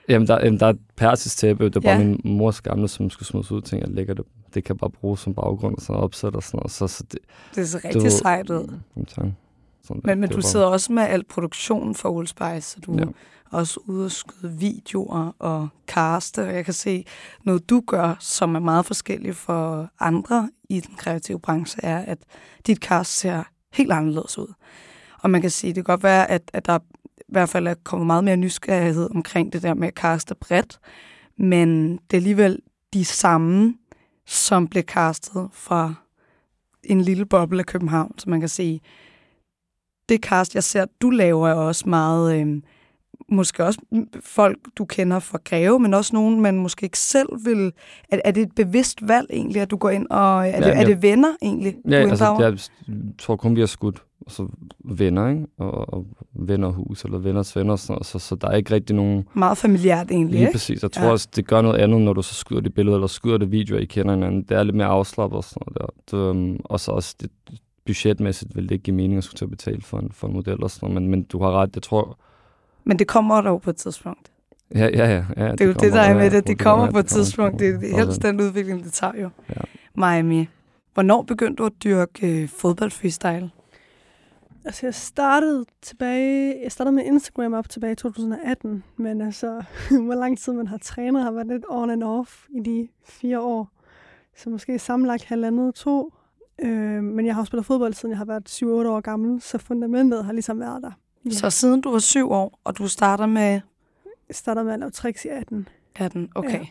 Jamen, 0.09 0.29
der, 0.29 0.45
jamen, 0.45 0.61
der 0.61 0.67
er 0.67 0.71
et 0.71 0.79
persisk 0.97 1.39
tæppe, 1.39 1.65
det 1.65 1.77
er 1.77 1.81
bare 1.81 1.93
ja. 1.93 2.05
min 2.05 2.21
mors 2.25 2.61
gamle, 2.61 2.89
som 2.89 3.11
skulle 3.11 3.29
smides 3.29 3.53
ud, 3.53 3.63
tænker 3.63 3.87
jeg, 3.87 3.95
lægger 3.95 4.15
det, 4.15 4.25
det 4.55 4.65
kan 4.65 4.77
bare 4.77 4.91
bruges 4.91 5.21
som 5.21 5.35
baggrund 5.35 5.75
og 5.77 5.83
sådan 5.83 6.03
opsæt 6.03 6.35
og 6.35 6.43
sådan 6.43 6.59
noget. 6.59 6.71
Så, 6.71 6.87
så 6.87 7.05
det, 7.13 7.19
det 7.55 7.69
ser 7.69 7.85
rigtig 7.85 8.13
sejt 8.13 8.51
ud. 8.51 8.79
Sådan 9.09 9.35
men, 10.05 10.21
men 10.21 10.29
du 10.29 10.35
bare... 10.35 10.43
sidder 10.43 10.67
også 10.67 10.93
med 10.93 11.03
al 11.03 11.25
produktionen 11.25 11.95
for 11.95 12.09
Old 12.09 12.27
Spice, 12.27 12.61
så 12.61 12.79
du, 12.87 12.95
ja 12.99 13.05
også 13.51 13.81
ude 13.87 14.05
og 14.05 14.11
skyde 14.11 14.53
videoer 14.53 15.33
og 15.39 15.69
kaste, 15.89 16.43
og 16.43 16.55
jeg 16.55 16.65
kan 16.65 16.75
se 16.75 17.05
noget, 17.45 17.71
du 17.71 17.83
gør, 17.87 18.17
som 18.21 18.55
er 18.55 18.61
meget 18.61 18.87
forskelligt 18.87 19.37
for 19.37 19.91
andre 20.01 20.51
i 20.69 20.81
den 20.81 20.95
kreative 20.97 21.41
branche, 21.41 21.85
er, 21.85 21.99
at 21.99 22.19
dit 22.67 22.79
cast 22.79 23.19
ser 23.19 23.43
helt 23.73 23.93
anderledes 23.93 24.39
ud. 24.39 24.53
Og 25.23 25.31
man 25.31 25.41
kan 25.41 25.51
sige, 25.51 25.69
det 25.69 25.75
kan 25.75 25.95
godt 25.95 26.03
være, 26.03 26.31
at, 26.31 26.51
at 26.53 26.67
der 26.67 26.79
i 27.17 27.33
hvert 27.33 27.49
fald 27.49 27.67
er 27.67 27.75
kommet 27.85 28.07
meget 28.07 28.25
mere 28.25 28.37
nysgerrighed 28.37 29.09
omkring 29.15 29.53
det 29.53 29.63
der 29.63 29.75
med 29.75 29.89
at 29.89 29.95
kaste 29.95 30.35
bredt, 30.35 30.79
men 31.39 31.93
det 31.93 32.13
er 32.13 32.17
alligevel 32.17 32.59
de 32.93 33.05
samme, 33.05 33.75
som 34.27 34.69
blev 34.69 34.83
castet 34.83 35.49
fra 35.53 35.95
en 36.85 37.01
lille 37.01 37.27
boble 37.27 37.59
af 37.59 37.67
København, 37.67 38.19
så 38.19 38.31
man 38.31 38.41
kan 38.41 38.49
sige, 38.49 38.81
det 40.09 40.21
cast, 40.21 40.55
jeg 40.55 40.65
ser, 40.65 40.87
du 41.01 41.11
laver, 41.11 41.49
er 41.49 41.55
også 41.55 41.89
meget 41.89 42.41
øh, 42.41 42.63
måske 43.29 43.65
også 43.65 43.81
folk, 44.21 44.59
du 44.79 44.85
kender 44.85 45.19
fra 45.19 45.39
Greve, 45.45 45.79
men 45.79 45.95
også 45.95 46.11
nogen, 46.15 46.41
man 46.41 46.59
måske 46.59 46.85
ikke 46.85 46.99
selv 46.99 47.29
vil... 47.45 47.73
Er, 48.09 48.19
er 48.25 48.31
det 48.31 48.43
et 48.43 48.53
bevidst 48.57 49.09
valg 49.09 49.27
egentlig, 49.31 49.63
at 49.63 49.71
du 49.71 49.77
går 49.77 49.91
ind 49.91 50.07
og... 50.11 50.49
Er, 50.49 50.51
ja, 50.51 50.61
det, 50.61 50.77
er 50.77 50.85
det 50.85 51.03
venner 51.03 51.37
egentlig, 51.43 51.75
ja, 51.91 52.03
du 52.03 52.09
altså, 52.09 52.37
jeg 52.39 52.59
tror 53.19 53.37
kun, 53.37 53.57
vi 53.57 53.61
har 53.61 53.67
skudt 53.67 54.03
altså, 54.27 54.49
venner, 54.85 55.29
ikke? 55.29 55.47
Og, 55.59 55.95
og 55.95 56.07
vennerhus 56.35 57.05
eller 57.05 57.19
venners 57.19 57.57
venner, 57.57 57.77
sådan 57.77 57.93
noget. 57.93 58.07
Så, 58.07 58.19
så 58.19 58.35
der 58.35 58.49
er 58.49 58.57
ikke 58.57 58.75
rigtig 58.75 58.97
nogen... 58.97 59.25
Meget 59.35 59.59
familiært 59.59 60.11
egentlig, 60.11 60.33
Lige 60.33 60.41
ikke? 60.41 60.53
præcis. 60.53 60.83
Jeg 60.83 60.93
tror 60.93 61.05
ja. 61.05 61.11
også, 61.11 61.29
det 61.37 61.47
gør 61.47 61.61
noget 61.61 61.79
andet, 61.79 62.01
når 62.01 62.13
du 62.13 62.23
så 62.23 62.35
skyder 62.35 62.61
det 62.61 62.75
billede, 62.75 62.97
eller 62.97 63.07
skyder 63.07 63.39
det 63.39 63.51
video, 63.51 63.77
I 63.77 63.85
kender 63.85 64.15
hinanden. 64.15 64.43
Det 64.43 64.57
er 64.57 64.63
lidt 64.63 64.77
mere 64.77 64.87
afslappet 64.87 65.37
og 65.37 65.45
sådan 65.45 65.63
noget 65.67 65.79
der. 65.81 66.19
Det, 66.19 66.31
um, 66.31 66.61
og 66.65 66.81
så 66.81 66.91
også 66.91 67.15
det, 67.21 67.31
budgetmæssigt 67.87 68.57
vil 68.57 68.65
det 68.65 68.71
ikke 68.71 68.83
give 68.83 68.97
mening 68.97 69.19
at 69.19 69.25
skulle 69.25 69.39
til 69.39 69.45
at 69.45 69.51
betale 69.51 69.83
for 69.83 69.99
en, 69.99 70.11
for 70.13 70.27
en 70.27 70.33
model 70.33 70.63
og 70.63 70.71
sådan 70.71 70.89
noget. 70.89 71.03
Men, 71.03 71.11
men 71.11 71.23
du 71.23 71.43
har 71.43 71.53
ret, 71.53 71.71
jeg 71.75 71.83
tror 71.83 72.19
men 72.87 72.99
det 72.99 73.09
kommer 73.09 73.41
dog 73.41 73.63
på 73.63 73.71
et 73.71 73.77
tidspunkt. 73.77 74.33
Ja, 74.75 74.89
ja, 74.89 75.09
ja. 75.09 75.25
ja 75.37 75.51
det, 75.51 75.59
det 75.59 75.65
er 75.65 75.69
jo 75.69 75.73
det, 75.73 75.93
der 75.93 76.01
er 76.01 76.15
med 76.15 76.31
det. 76.31 76.47
Det 76.47 76.59
kommer 76.59 76.91
på 76.91 76.99
et 76.99 77.07
tidspunkt. 77.07 77.59
Det 77.59 77.69
er 77.69 77.97
helst 77.97 78.23
den 78.23 78.41
udvikling, 78.41 78.85
det 78.85 78.93
tager 78.93 79.13
jo. 79.23 79.31
Ja. 79.49 79.61
Miami. 79.95 80.49
Hvornår 80.95 81.23
begyndte 81.23 81.63
du 81.63 81.67
at 81.67 81.73
dyrke 81.85 82.43
øh, 82.43 82.49
fodboldfreestyle? 82.49 83.51
Altså, 84.65 84.87
jeg 84.87 84.95
startede 84.95 85.65
tilbage, 85.83 86.63
jeg 86.63 86.73
startede 86.73 86.95
med 86.95 87.05
Instagram 87.05 87.53
op 87.53 87.69
tilbage 87.69 87.93
i 87.93 87.97
2018, 87.97 88.85
men 88.97 89.21
altså, 89.21 89.63
hvor 90.07 90.15
lang 90.15 90.39
tid 90.39 90.53
man 90.53 90.67
har 90.67 90.79
trænet, 90.79 91.23
har 91.23 91.31
været 91.31 91.47
lidt 91.47 91.65
on 91.69 91.91
and 91.91 92.03
off 92.03 92.45
i 92.49 92.61
de 92.61 92.89
fire 93.05 93.41
år. 93.41 93.71
Så 94.37 94.51
måske 94.51 94.79
sammenlagt 94.79 95.25
halvandet 95.25 95.75
to. 95.75 96.13
Øh, 96.59 97.03
men 97.03 97.27
jeg 97.27 97.35
har 97.35 97.41
også 97.43 97.51
spillet 97.51 97.67
fodbold, 97.67 97.95
siden 97.95 98.11
jeg 98.11 98.19
har 98.19 98.25
været 98.25 98.63
7-8 98.63 98.67
år 98.67 99.01
gammel, 99.01 99.41
så 99.41 99.59
fundamentet 99.59 100.25
har 100.25 100.33
ligesom 100.33 100.61
været 100.61 100.83
der. 100.83 100.93
Ja. 101.27 101.31
Så 101.31 101.51
siden 101.51 101.81
du 101.81 101.91
var 101.91 101.99
syv 101.99 102.31
år, 102.31 102.61
og 102.65 102.79
du 102.79 102.89
starter 102.89 103.27
med... 103.27 103.61
Jeg 104.29 104.37
starter 104.37 104.63
med 104.63 104.73
at 104.73 104.79
lave 104.79 104.91
tricks 104.91 105.25
i 105.25 105.29
18. 105.29 105.69
18, 105.97 106.29
okay. 106.35 106.61
Ja. 106.61 106.67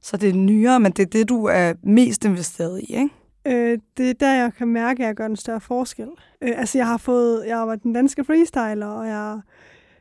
Så 0.00 0.16
det 0.16 0.28
er 0.28 0.34
nyere, 0.34 0.80
men 0.80 0.92
det 0.92 1.02
er 1.02 1.06
det, 1.06 1.28
du 1.28 1.44
er 1.44 1.72
mest 1.82 2.24
investeret 2.24 2.80
i, 2.80 2.94
ikke? 2.94 3.10
Øh, 3.46 3.78
det 3.96 4.10
er 4.10 4.14
der, 4.14 4.32
jeg 4.32 4.54
kan 4.58 4.68
mærke, 4.68 5.02
at 5.02 5.06
jeg 5.06 5.14
gør 5.14 5.26
en 5.26 5.36
større 5.36 5.60
forskel. 5.60 6.08
Øh, 6.40 6.52
altså, 6.56 6.78
jeg 6.78 6.86
har 6.86 6.96
fået... 6.96 7.46
Jeg 7.46 7.66
været 7.66 7.82
den 7.82 7.92
danske 7.92 8.24
freestyler, 8.24 8.86
og 8.86 9.06
jeg 9.06 9.40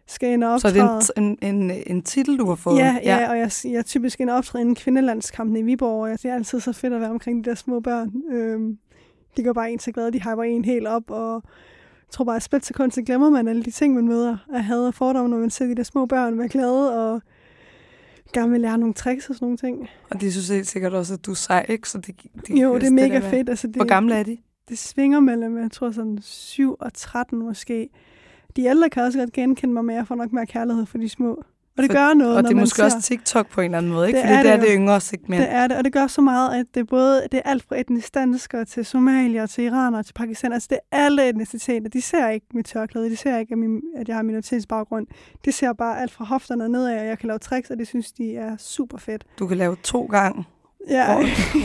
skal 0.08 0.30
ind 0.30 0.44
og 0.44 0.54
optræde. 0.54 0.74
Så 0.74 1.14
det 1.14 1.18
er 1.18 1.22
en, 1.22 1.38
en, 1.42 1.72
en, 1.72 1.84
en 1.88 2.02
titel, 2.02 2.38
du 2.38 2.48
har 2.48 2.56
fået? 2.56 2.78
Ja, 2.78 2.98
ja, 3.04 3.18
ja 3.18 3.30
og 3.30 3.38
jeg, 3.38 3.52
jeg 3.64 3.74
er 3.74 3.82
typisk 3.82 4.20
ind 4.20 4.30
og 4.30 4.38
optræde 4.38 4.62
inden 4.62 4.76
kvindelandskampen 4.76 5.58
i 5.58 5.62
Viborg, 5.62 6.02
og 6.02 6.10
jeg, 6.10 6.22
det 6.24 6.32
er 6.32 6.36
altid 6.36 6.60
så 6.60 6.74
fedt 6.74 6.94
at 6.94 7.02
være 7.02 7.10
omkring 7.10 7.46
de 7.46 7.50
der 7.50 7.56
små 7.56 7.80
børn. 7.80 8.12
Øh, 8.32 8.60
de 9.38 9.44
går 9.44 9.54
bare 9.54 9.72
en 9.72 9.80
så 9.80 9.92
glade, 9.92 10.12
de 10.12 10.20
hyper 10.20 10.44
en 10.44 10.66
helt 10.66 10.88
op, 10.88 11.12
og 11.12 11.44
jeg 12.12 12.16
tror 12.16 12.26
bare, 12.26 12.36
at 12.36 12.44
splitsekund, 12.44 12.92
så 12.92 13.02
glemmer 13.02 13.30
man 13.30 13.48
alle 13.48 13.64
de 13.64 13.72
ting, 13.72 13.96
man 13.96 14.08
møder 14.08 14.38
af 14.54 14.64
had 14.64 14.88
og 14.88 14.94
fordomme, 14.94 15.30
når 15.30 15.38
man 15.38 15.50
ser 15.50 15.66
de 15.66 15.76
der 15.76 15.84
små 15.84 16.06
børn 16.06 16.38
være 16.38 16.50
glade 16.50 17.12
og 17.14 17.22
gerne 18.34 18.52
vil 18.52 18.62
lære 18.62 18.78
nogle 18.78 18.94
tricks 18.94 19.30
og 19.30 19.36
sådan 19.36 19.46
nogle 19.46 19.58
ting. 19.58 19.90
Og 20.10 20.22
de 20.22 20.32
synes 20.32 20.50
helt 20.50 20.68
sikkert 20.68 20.94
også, 20.94 21.14
at 21.14 21.26
du 21.26 21.32
er 21.32 21.36
sej, 21.36 21.66
ikke? 21.70 21.90
Så 21.90 21.98
det, 21.98 22.16
det, 22.48 22.62
jo, 22.62 22.76
det 22.76 22.88
er 22.88 22.92
mega 22.92 23.16
det 23.16 23.24
fedt. 23.24 23.50
Altså, 23.50 23.68
det, 23.68 23.76
Hvor 23.76 23.86
gamle 23.86 24.16
er 24.16 24.24
de? 24.24 24.38
Det 24.70 24.78
svinger 24.78 25.20
mellem, 25.20 25.58
jeg 25.58 25.72
tror 25.72 25.92
sådan 25.92 26.20
7 26.22 26.76
og 26.80 26.94
13 26.94 27.40
måske. 27.40 27.90
De 28.56 28.64
ældre 28.64 28.90
kan 28.90 29.04
også 29.04 29.20
godt 29.20 29.32
genkende 29.32 29.74
mig, 29.74 29.86
men 29.86 29.96
jeg 29.96 30.08
får 30.08 30.16
nok 30.16 30.32
mere 30.32 30.46
kærlighed 30.46 30.86
for 30.86 30.98
de 30.98 31.10
små. 31.10 31.44
Og 31.84 31.90
det 31.90 31.92
gør 31.98 32.14
noget, 32.14 32.38
Og 32.38 32.44
det 32.44 32.52
er 32.52 32.56
måske 32.56 32.76
ser, 32.76 32.84
også 32.84 33.02
TikTok 33.02 33.50
på 33.50 33.62
en 33.62 33.66
eller 33.66 33.78
anden 33.78 33.92
måde, 33.92 34.08
ikke? 34.08 34.18
Det 34.20 34.26
Fordi 34.26 34.38
er 34.38 34.44
det 34.44 34.52
er 34.52 34.56
det 34.56 34.68
det 34.68 34.74
jo. 34.74 34.80
yngre 34.80 35.02
segment. 35.02 35.42
Det 35.42 35.52
er 35.54 35.68
det, 35.68 35.78
og 35.78 35.84
det 35.84 35.94
gør 35.94 36.08
så 36.08 36.22
meget, 36.22 36.60
at 36.60 36.66
det 36.74 36.80
er 36.80 36.84
både 36.84 37.22
det 37.32 37.42
er 37.46 37.50
alt 37.50 37.64
fra 37.70 37.80
etnisk 37.80 38.14
danskere 38.14 38.66
til 38.66 38.86
somalier, 38.86 39.46
til 39.46 39.64
iranere, 39.64 40.04
til 40.04 40.14
pakistan. 40.14 40.54
Altså 40.54 40.68
det 40.72 40.78
er 40.92 40.98
alle 41.06 41.30
etniciteter. 41.30 41.90
De 41.90 42.02
ser 42.02 42.30
ikke 42.30 42.46
mit 42.54 42.66
tørklæde, 42.66 43.10
de 43.10 43.16
ser 43.16 43.38
ikke, 43.38 43.52
at, 43.52 43.58
min, 43.58 43.82
at 43.98 44.08
jeg 44.08 44.16
har 44.16 44.24
minoritetsbaggrund. 44.24 45.08
De 45.46 45.52
ser 45.52 45.74
bare 45.74 46.02
alt 46.02 46.12
fra 46.12 46.26
hofterne 46.26 46.64
og 46.64 46.70
nedad, 46.72 47.00
og 47.00 47.06
jeg 47.08 47.20
kan 47.20 47.28
lave 47.28 47.40
tricks, 47.40 47.70
og 47.70 47.78
de 47.80 47.86
synes, 47.86 48.12
de 48.12 48.36
er 48.36 48.56
super 48.60 48.98
fedt. 48.98 49.24
Du 49.40 49.48
kan 49.48 49.58
lave 49.58 49.76
to 49.84 50.06
gange 50.12 50.44
Ja, 50.90 51.16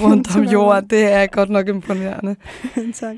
rundt 0.03 0.29
om 0.29 0.33
Sådan. 0.33 0.49
jorden. 0.49 0.91
Det 0.91 1.13
er 1.13 1.27
godt 1.27 1.51
nok 1.51 1.69
imponerende. 1.69 2.37
tak. 2.95 3.17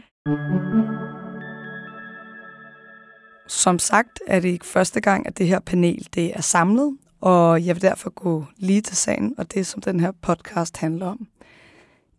Som 3.49 3.79
sagt 3.79 4.21
er 4.27 4.41
det 4.41 4.49
ikke 4.49 4.67
første 4.67 5.01
gang, 5.01 5.27
at 5.27 5.39
det 5.39 5.47
her 5.47 5.61
panel 5.61 6.09
det 6.15 6.37
er 6.37 6.41
samlet, 6.41 6.97
og 7.21 7.67
jeg 7.67 7.75
vil 7.75 7.83
derfor 7.83 8.11
gå 8.11 8.45
lige 8.57 8.81
til 8.81 8.97
sagen 8.97 9.35
og 9.39 9.55
det, 9.55 9.67
som 9.67 9.83
den 9.83 10.01
her 10.01 10.13
podcast 10.23 10.77
handler 10.77 11.07
om. 11.07 11.27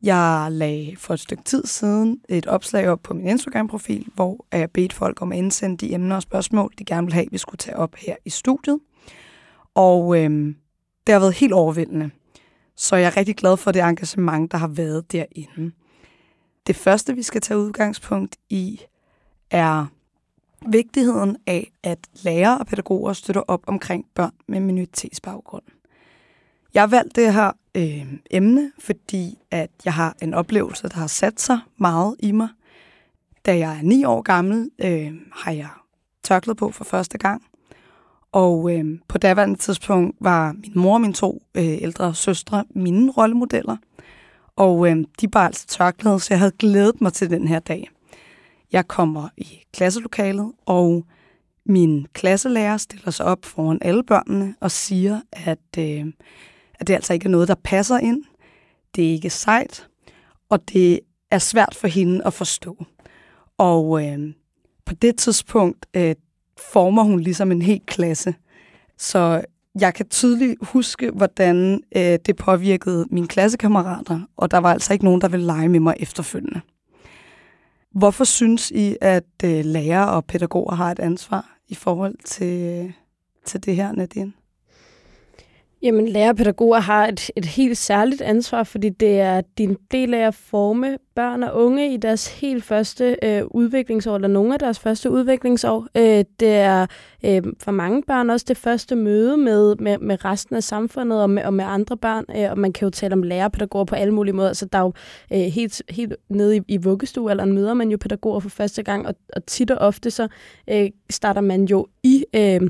Jeg 0.02 0.48
lagde 0.52 0.96
for 0.98 1.14
et 1.14 1.20
stykke 1.20 1.44
tid 1.44 1.66
siden 1.66 2.22
et 2.30 2.48
opslag 2.48 2.90
op 2.90 3.00
på 3.04 3.14
min 3.14 3.28
Instagram-profil, 3.28 4.08
hvor 4.16 4.46
jeg 4.52 4.72
bedte 4.72 4.96
folk 4.96 5.22
om 5.22 5.32
at 5.32 5.38
indsende 5.38 5.78
de 5.78 5.94
emner 5.94 6.16
og 6.16 6.22
spørgsmål, 6.22 6.74
de 6.80 6.86
gerne 6.86 7.08
vil 7.08 7.14
have, 7.14 7.26
vi 7.32 7.38
skulle 7.38 7.58
tage 7.58 7.78
op 7.78 7.96
her 7.96 8.16
i 8.26 8.30
studiet. 8.30 8.80
Og 9.76 10.24
øhm, 10.24 10.56
det 11.08 11.14
har 11.14 11.20
været 11.20 11.34
helt 11.34 11.54
overvældende. 11.54 12.10
Så 12.76 12.96
jeg 12.96 13.06
er 13.06 13.18
rigtig 13.18 13.36
glad 13.36 13.58
for 13.58 13.72
det 13.72 13.82
engagement, 13.82 14.52
der 14.52 14.58
har 14.58 14.68
været 14.68 15.12
derinde. 15.12 15.72
Det 16.68 16.76
første, 16.76 17.16
vi 17.16 17.24
skal 17.24 17.42
tage 17.42 17.58
udgangspunkt 17.58 18.36
i, 18.50 18.82
er 19.52 19.86
vigtigheden 20.68 21.38
af, 21.48 21.72
at 21.84 22.00
lærere 22.24 22.58
og 22.58 22.68
pædagoger 22.68 23.14
støtter 23.14 23.42
op 23.48 23.62
omkring 23.68 24.06
børn 24.16 24.34
med 24.48 24.60
minoritetsbaggrund. 24.60 25.64
Jeg 26.74 26.82
har 26.82 26.88
valgt 26.88 27.16
det 27.16 27.34
her 27.34 27.52
øh, 27.76 28.14
emne, 28.32 28.72
fordi 28.80 29.38
at 29.52 29.70
jeg 29.86 29.94
har 29.94 30.16
en 30.22 30.34
oplevelse, 30.34 30.90
der 30.90 30.96
har 30.96 31.08
sat 31.08 31.42
sig 31.42 31.60
meget 31.78 32.16
i 32.20 32.32
mig. 32.32 32.48
Da 33.46 33.58
jeg 33.58 33.78
er 33.78 33.82
ni 33.82 34.04
år 34.04 34.22
gammel, 34.22 34.70
øh, 34.80 35.12
har 35.34 35.52
jeg 35.52 35.70
tørklæde 36.24 36.56
på 36.56 36.72
for 36.72 36.84
første 36.84 37.18
gang. 37.18 37.44
Og 38.32 38.78
øh, 38.78 38.86
på 39.08 39.18
daværende 39.18 39.56
tidspunkt 39.56 40.18
var 40.20 40.54
min 40.54 40.72
mor 40.76 40.94
og 40.94 41.02
mine 41.02 41.14
to 41.14 41.42
øh, 41.56 41.82
ældre 41.82 42.16
søstre 42.16 42.66
mine 42.70 43.12
rollemodeller. 43.12 43.78
Og 44.56 44.90
øh, 44.90 44.98
de 45.22 45.28
bar 45.28 45.46
altså 45.46 45.68
tørklæde, 45.68 46.20
så 46.20 46.28
jeg 46.34 46.40
havde 46.40 46.52
glædet 46.60 47.02
mig 47.02 47.14
til 47.14 47.30
den 47.30 47.48
her 47.48 47.60
dag. 47.60 47.90
Jeg 48.72 48.88
kommer 48.88 49.30
i 49.38 49.64
klasselokalet, 49.74 50.52
og 50.66 51.06
min 51.66 52.08
klasselærer 52.14 52.78
stiller 52.78 53.12
sig 53.12 53.26
op 53.26 53.46
foran 53.46 53.80
alle 53.82 54.04
børnene 54.04 54.56
og 54.60 54.72
siger, 54.72 55.22
at, 55.32 55.78
øh, 55.78 56.06
at 56.74 56.88
det 56.88 56.94
altså 56.94 57.14
ikke 57.14 57.26
er 57.26 57.30
noget, 57.30 57.48
der 57.48 57.56
passer 57.64 57.98
ind. 57.98 58.24
Det 58.96 59.08
er 59.08 59.12
ikke 59.12 59.30
sejt, 59.30 59.88
og 60.50 60.70
det 60.70 61.00
er 61.32 61.40
svært 61.40 61.76
for 61.76 61.88
hende 61.88 62.26
at 62.26 62.34
forstå. 62.34 62.86
Og 63.58 64.06
øh, 64.06 64.34
på 64.86 64.94
det 64.94 65.18
tidspunkt 65.18 65.86
øh, 65.94 66.16
former 66.74 67.04
hun 67.04 67.20
ligesom 67.20 67.52
en 67.52 67.62
hel 67.62 67.82
klasse. 67.86 68.36
Så 68.98 69.42
jeg 69.80 69.94
kan 69.94 70.10
tydeligt 70.10 70.58
huske, 70.62 71.12
hvordan 71.12 71.84
øh, 71.96 72.20
det 72.26 72.36
påvirkede 72.36 73.06
mine 73.12 73.28
klassekammerater, 73.28 74.20
og 74.38 74.52
der 74.52 74.58
var 74.58 74.74
altså 74.74 74.94
ikke 74.94 75.06
nogen, 75.06 75.22
der 75.22 75.28
ville 75.28 75.46
lege 75.46 75.70
med 75.70 75.80
mig 75.80 75.96
efterfølgende. 76.00 76.62
Hvorfor 77.92 78.24
synes 78.24 78.72
I, 78.72 78.98
at 79.02 79.24
øh, 79.44 79.66
lærere 79.66 80.10
og 80.10 80.26
pædagoger 80.26 80.76
har 80.76 80.92
et 80.92 81.00
ansvar 81.00 81.58
i 81.68 81.76
forhold 81.76 82.16
til, 82.26 82.86
øh, 82.86 82.92
til 83.46 83.66
det 83.66 83.76
her, 83.76 83.92
Nadine? 83.92 84.34
Jamen, 85.82 86.08
lærerpædagoger 86.08 86.80
har 86.80 87.08
et, 87.08 87.32
et 87.36 87.46
helt 87.46 87.78
særligt 87.78 88.22
ansvar, 88.22 88.64
fordi 88.64 88.90
det 88.90 89.20
er 89.20 89.42
din 89.58 89.78
del 89.92 90.14
af 90.14 90.28
at 90.28 90.36
forme 90.36 90.98
børn 91.16 91.44
og 91.44 91.64
unge 91.66 91.94
i 91.94 91.98
deres 91.98 92.40
helt 92.40 92.64
første 92.64 93.18
øh, 93.24 93.44
udviklingsår, 93.52 94.16
eller 94.16 94.28
nogle 94.28 94.54
af 94.54 94.60
deres 94.60 94.80
første 94.80 95.12
udviklingsår. 95.12 95.88
Øh, 95.98 96.26
det 96.40 96.56
er 96.56 96.86
øh, 97.26 97.44
for 97.60 97.72
mange 97.72 98.04
børn 98.08 98.30
også 98.30 98.46
det 98.50 98.58
første 98.58 98.96
møde 98.96 99.38
med, 99.38 99.76
med, 99.76 99.98
med 99.98 100.26
resten 100.26 100.56
af 100.56 100.64
samfundet 100.64 101.22
og 101.22 101.30
med, 101.30 101.44
og 101.44 101.54
med 101.54 101.66
andre 101.68 101.98
børn, 101.98 102.26
øh, 102.36 102.52
og 102.52 102.58
man 102.58 102.74
kan 102.74 102.86
jo 102.86 102.90
tale 102.90 103.14
om 103.14 103.24
lærerpædagoger 103.24 103.86
på 103.86 103.96
alle 103.96 104.14
mulige 104.14 104.36
måder. 104.36 104.54
Så 104.54 104.66
der 104.66 104.78
er 104.78 104.84
jo 104.84 104.94
øh, 105.34 105.40
helt, 105.40 105.82
helt 105.90 106.16
nede 106.30 106.58
i, 106.58 106.62
i 106.68 106.78
vuggestuealderen 106.78 107.54
møder 107.54 107.74
man 107.74 107.92
jo 107.92 107.98
pædagoger 107.98 108.40
for 108.40 108.50
første 108.50 108.84
gang, 108.84 109.08
og, 109.08 109.16
og 109.36 109.46
tit 109.46 109.72
og 109.72 109.78
ofte 109.78 110.12
så 110.12 110.28
øh, 110.70 110.90
starter 111.10 111.42
man 111.42 111.66
jo 111.66 111.88
i... 112.04 112.26
Øh, 112.36 112.62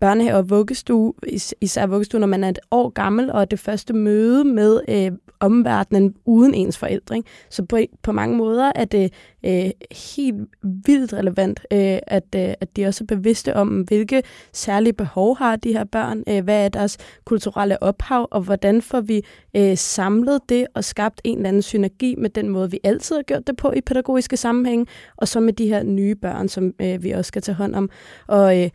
børnehave 0.00 0.36
og 0.36 0.50
vuggestue, 0.50 1.12
is- 1.26 1.54
især 1.60 1.86
vuggestue, 1.86 2.20
når 2.20 2.26
man 2.26 2.44
er 2.44 2.48
et 2.48 2.58
år 2.70 2.88
gammel, 2.88 3.32
og 3.32 3.50
det 3.50 3.58
første 3.58 3.92
møde 3.92 4.44
med 4.44 4.80
øh, 4.88 5.12
omverdenen 5.40 6.14
uden 6.24 6.54
ens 6.54 6.78
forældre. 6.78 7.16
Ikke? 7.16 7.28
Så 7.50 7.64
på, 7.64 7.78
på 8.02 8.12
mange 8.12 8.36
måder 8.36 8.72
er 8.74 8.84
det 8.84 9.12
øh, 9.44 9.70
helt 10.14 10.36
vildt 10.62 11.12
relevant, 11.12 11.60
øh, 11.72 11.98
at, 12.06 12.24
øh, 12.36 12.54
at 12.60 12.76
de 12.76 12.86
også 12.86 13.04
er 13.04 13.16
bevidste 13.16 13.56
om, 13.56 13.68
hvilke 13.68 14.22
særlige 14.52 14.92
behov 14.92 15.36
har 15.38 15.56
de 15.56 15.72
her 15.72 15.84
børn, 15.84 16.22
øh, 16.28 16.44
hvad 16.44 16.64
er 16.64 16.68
deres 16.68 16.98
kulturelle 17.24 17.82
ophav, 17.82 18.28
og 18.30 18.40
hvordan 18.40 18.82
får 18.82 19.00
vi 19.00 19.22
øh, 19.56 19.76
samlet 19.76 20.40
det 20.48 20.66
og 20.74 20.84
skabt 20.84 21.20
en 21.24 21.36
eller 21.36 21.48
anden 21.48 21.62
synergi 21.62 22.14
med 22.18 22.30
den 22.30 22.48
måde, 22.48 22.70
vi 22.70 22.80
altid 22.84 23.16
har 23.16 23.22
gjort 23.22 23.46
det 23.46 23.56
på 23.56 23.72
i 23.76 23.80
pædagogiske 23.80 24.36
sammenhæng, 24.36 24.88
og 25.16 25.28
så 25.28 25.40
med 25.40 25.52
de 25.52 25.68
her 25.68 25.82
nye 25.82 26.14
børn, 26.14 26.48
som 26.48 26.72
øh, 26.80 27.02
vi 27.02 27.10
også 27.10 27.28
skal 27.28 27.42
tage 27.42 27.56
hånd 27.56 27.74
om. 27.74 27.90
Og, 28.26 28.62
øh, 28.62 28.70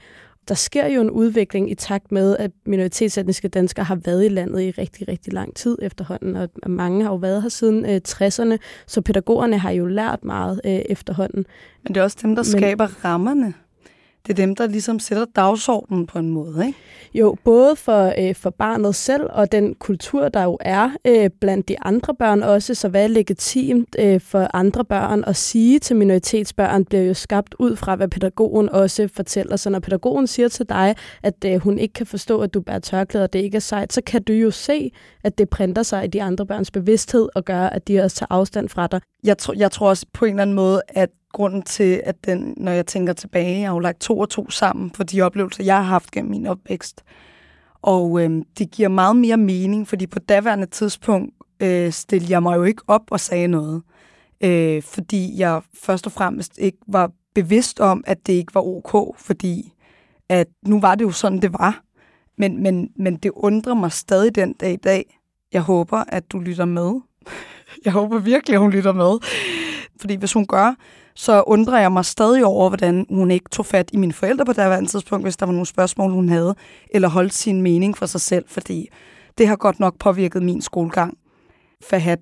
der 0.49 0.55
sker 0.55 0.87
jo 0.87 1.01
en 1.01 1.09
udvikling 1.09 1.71
i 1.71 1.75
takt 1.75 2.11
med, 2.11 2.37
at 2.37 2.51
minoritetsetniske 2.65 3.47
danskere 3.47 3.85
har 3.85 3.95
været 3.95 4.25
i 4.25 4.27
landet 4.27 4.61
i 4.61 4.71
rigtig, 4.71 5.07
rigtig 5.07 5.33
lang 5.33 5.55
tid 5.55 5.77
efterhånden, 5.81 6.35
og 6.35 6.49
mange 6.67 7.03
har 7.03 7.11
jo 7.11 7.15
været 7.15 7.41
her 7.41 7.49
siden 7.49 7.85
øh, 7.85 8.01
60'erne, 8.07 8.57
så 8.87 9.01
pædagogerne 9.01 9.57
har 9.57 9.71
jo 9.71 9.85
lært 9.85 10.23
meget 10.23 10.61
øh, 10.65 10.71
efterhånden. 10.71 11.45
Men 11.83 11.93
det 11.93 11.99
er 11.99 12.03
også 12.03 12.17
dem, 12.21 12.35
der 12.35 12.43
Men- 12.43 12.51
skaber 12.61 13.05
rammerne. 13.05 13.53
Det 14.27 14.33
er 14.33 14.45
dem, 14.45 14.55
der 14.55 14.67
ligesom 14.67 14.99
sætter 14.99 15.25
dagsordenen 15.35 16.07
på 16.07 16.19
en 16.19 16.29
måde, 16.29 16.67
ikke? 16.67 16.77
Jo, 17.13 17.35
både 17.43 17.75
for, 17.75 18.13
øh, 18.17 18.35
for 18.35 18.49
barnet 18.49 18.95
selv 18.95 19.23
og 19.29 19.51
den 19.51 19.75
kultur, 19.75 20.29
der 20.29 20.43
jo 20.43 20.57
er 20.61 20.89
øh, 21.05 21.29
blandt 21.41 21.69
de 21.69 21.79
andre 21.81 22.15
børn 22.15 22.43
også, 22.43 22.73
så 22.73 22.89
hvad 22.89 23.03
er 23.03 23.07
legitimt 23.07 23.95
øh, 23.99 24.21
for 24.21 24.47
andre 24.53 24.85
børn 24.85 25.23
at 25.27 25.35
sige 25.35 25.79
til 25.79 25.95
minoritetsbørn, 25.95 26.85
bliver 26.85 27.03
jo 27.03 27.13
skabt 27.13 27.55
ud 27.59 27.75
fra, 27.75 27.95
hvad 27.95 28.07
pædagogen 28.07 28.69
også 28.69 29.09
fortæller. 29.13 29.55
Så 29.55 29.69
når 29.69 29.79
pædagogen 29.79 30.27
siger 30.27 30.47
til 30.47 30.69
dig, 30.69 30.95
at 31.23 31.45
øh, 31.45 31.57
hun 31.57 31.79
ikke 31.79 31.93
kan 31.93 32.05
forstå, 32.05 32.41
at 32.41 32.53
du 32.53 32.61
bærer 32.61 32.79
tørklæder, 32.79 33.23
og 33.23 33.33
det 33.33 33.39
ikke 33.39 33.55
er 33.55 33.59
sejt, 33.59 33.93
så 33.93 34.01
kan 34.05 34.23
du 34.23 34.33
jo 34.33 34.51
se, 34.51 34.91
at 35.23 35.37
det 35.37 35.49
printer 35.49 35.83
sig 35.83 36.03
i 36.05 36.07
de 36.07 36.23
andre 36.23 36.45
børns 36.45 36.71
bevidsthed 36.71 37.29
og 37.35 37.45
gør, 37.45 37.61
at 37.61 37.87
de 37.87 37.99
også 37.99 38.17
tager 38.17 38.27
afstand 38.29 38.69
fra 38.69 38.87
dig. 38.87 39.01
Jeg, 39.23 39.35
tr- 39.41 39.57
jeg 39.57 39.71
tror 39.71 39.89
også 39.89 40.05
på 40.13 40.25
en 40.25 40.31
eller 40.31 40.41
anden 40.41 40.55
måde, 40.55 40.81
at 40.87 41.09
grunden 41.33 41.61
til, 41.61 42.01
at 42.05 42.25
den, 42.25 42.53
når 42.57 42.71
jeg 42.71 42.85
tænker 42.85 43.13
tilbage, 43.13 43.59
jeg 43.59 43.69
har 43.69 43.75
jo 43.75 43.79
lagt 43.79 43.99
to 43.99 44.19
og 44.19 44.29
to 44.29 44.49
sammen 44.49 44.91
for 44.91 45.03
de 45.03 45.21
oplevelser, 45.21 45.63
jeg 45.63 45.75
har 45.75 45.83
haft 45.83 46.11
gennem 46.11 46.31
min 46.31 46.47
opvækst. 46.47 47.03
Og 47.81 48.21
øh, 48.21 48.41
det 48.57 48.71
giver 48.71 48.89
meget 48.89 49.15
mere 49.15 49.37
mening, 49.37 49.87
fordi 49.87 50.07
på 50.07 50.19
daværende 50.19 50.65
tidspunkt 50.65 51.33
øh, 51.59 51.91
stillede 51.91 52.31
jeg 52.31 52.43
mig 52.43 52.57
jo 52.57 52.63
ikke 52.63 52.81
op 52.87 53.11
og 53.11 53.19
sagde 53.19 53.47
noget. 53.47 53.81
Øh, 54.43 54.83
fordi 54.83 55.39
jeg 55.39 55.61
først 55.73 56.05
og 56.05 56.11
fremmest 56.11 56.57
ikke 56.57 56.77
var 56.87 57.11
bevidst 57.35 57.79
om, 57.79 58.03
at 58.07 58.27
det 58.27 58.33
ikke 58.33 58.55
var 58.55 58.61
ok, 58.61 59.17
fordi 59.17 59.73
at 60.29 60.47
nu 60.65 60.79
var 60.79 60.95
det 60.95 61.05
jo 61.05 61.11
sådan, 61.11 61.41
det 61.41 61.53
var. 61.53 61.81
Men, 62.37 62.63
men, 62.63 62.89
men 62.95 63.15
det 63.15 63.31
undrer 63.35 63.73
mig 63.73 63.91
stadig 63.91 64.35
den 64.35 64.53
dag 64.53 64.73
i 64.73 64.75
dag. 64.75 65.19
Jeg 65.53 65.61
håber, 65.61 66.03
at 66.07 66.31
du 66.31 66.39
lytter 66.39 66.65
med. 66.65 66.93
Jeg 67.85 67.93
håber 67.93 68.19
virkelig, 68.19 68.53
at 68.53 68.59
hun 68.59 68.71
lytter 68.71 68.93
med. 68.93 69.17
Fordi 69.99 70.15
hvis 70.15 70.33
hun 70.33 70.45
gør, 70.45 70.75
så 71.15 71.43
undrer 71.47 71.79
jeg 71.79 71.91
mig 71.91 72.05
stadig 72.05 72.45
over, 72.45 72.69
hvordan 72.69 73.05
hun 73.09 73.31
ikke 73.31 73.49
tog 73.49 73.65
fat 73.65 73.89
i 73.93 73.97
mine 73.97 74.13
forældre 74.13 74.45
på 74.45 74.53
daværende 74.53 74.89
tidspunkt, 74.89 75.25
hvis 75.25 75.37
der 75.37 75.45
var 75.45 75.53
nogle 75.53 75.65
spørgsmål, 75.65 76.11
hun 76.11 76.29
havde, 76.29 76.55
eller 76.91 77.09
holdt 77.09 77.33
sin 77.33 77.61
mening 77.61 77.97
for 77.97 78.05
sig 78.05 78.21
selv, 78.21 78.45
fordi 78.47 78.89
det 79.37 79.47
har 79.47 79.55
godt 79.55 79.79
nok 79.79 79.99
påvirket 79.99 80.43
min 80.43 80.61
skolegang. 80.61 81.17
Fahad, 81.83 82.17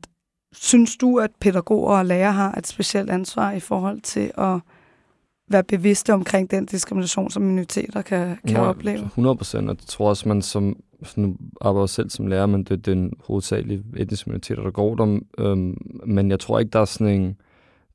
synes 0.54 0.98
du, 0.98 1.18
at 1.18 1.30
pædagoger 1.42 1.98
og 1.98 2.06
lærere 2.06 2.34
har 2.34 2.52
et 2.52 2.68
specielt 2.68 3.10
ansvar 3.10 3.52
i 3.52 3.60
forhold 3.60 4.02
til 4.02 4.32
at 4.38 4.60
være 5.50 5.64
bevidste 5.64 6.14
omkring 6.14 6.52
den 6.52 6.66
diskrimination, 6.66 7.30
som 7.30 7.44
minoriteter 7.44 8.02
kan, 8.02 8.38
kan 8.48 8.58
opleve? 8.58 9.00
100 9.06 9.36
procent, 9.36 9.70
og 9.70 9.76
jeg 9.76 9.88
tror 9.88 10.10
også, 10.10 10.28
man 10.28 10.42
som, 10.42 10.78
nu 11.16 11.36
arbejder 11.62 11.88
selv 11.88 12.10
som 12.10 12.28
lærer, 12.28 12.46
men 12.46 12.64
det, 12.64 12.70
det 12.70 12.92
er 12.92 12.96
den 12.96 13.14
hovedsagelige 13.20 13.84
etniske 13.98 14.30
minoriteter, 14.30 14.64
der 14.64 14.72
går 14.72 14.96
der. 14.96 15.20
Øhm, 15.38 15.78
men 16.06 16.32
jeg 16.32 16.40
tror 16.40 16.60
ikke, 16.60 16.70
der 16.70 16.80
er 16.80 16.86
sådan 16.86 17.22
en, 17.22 17.36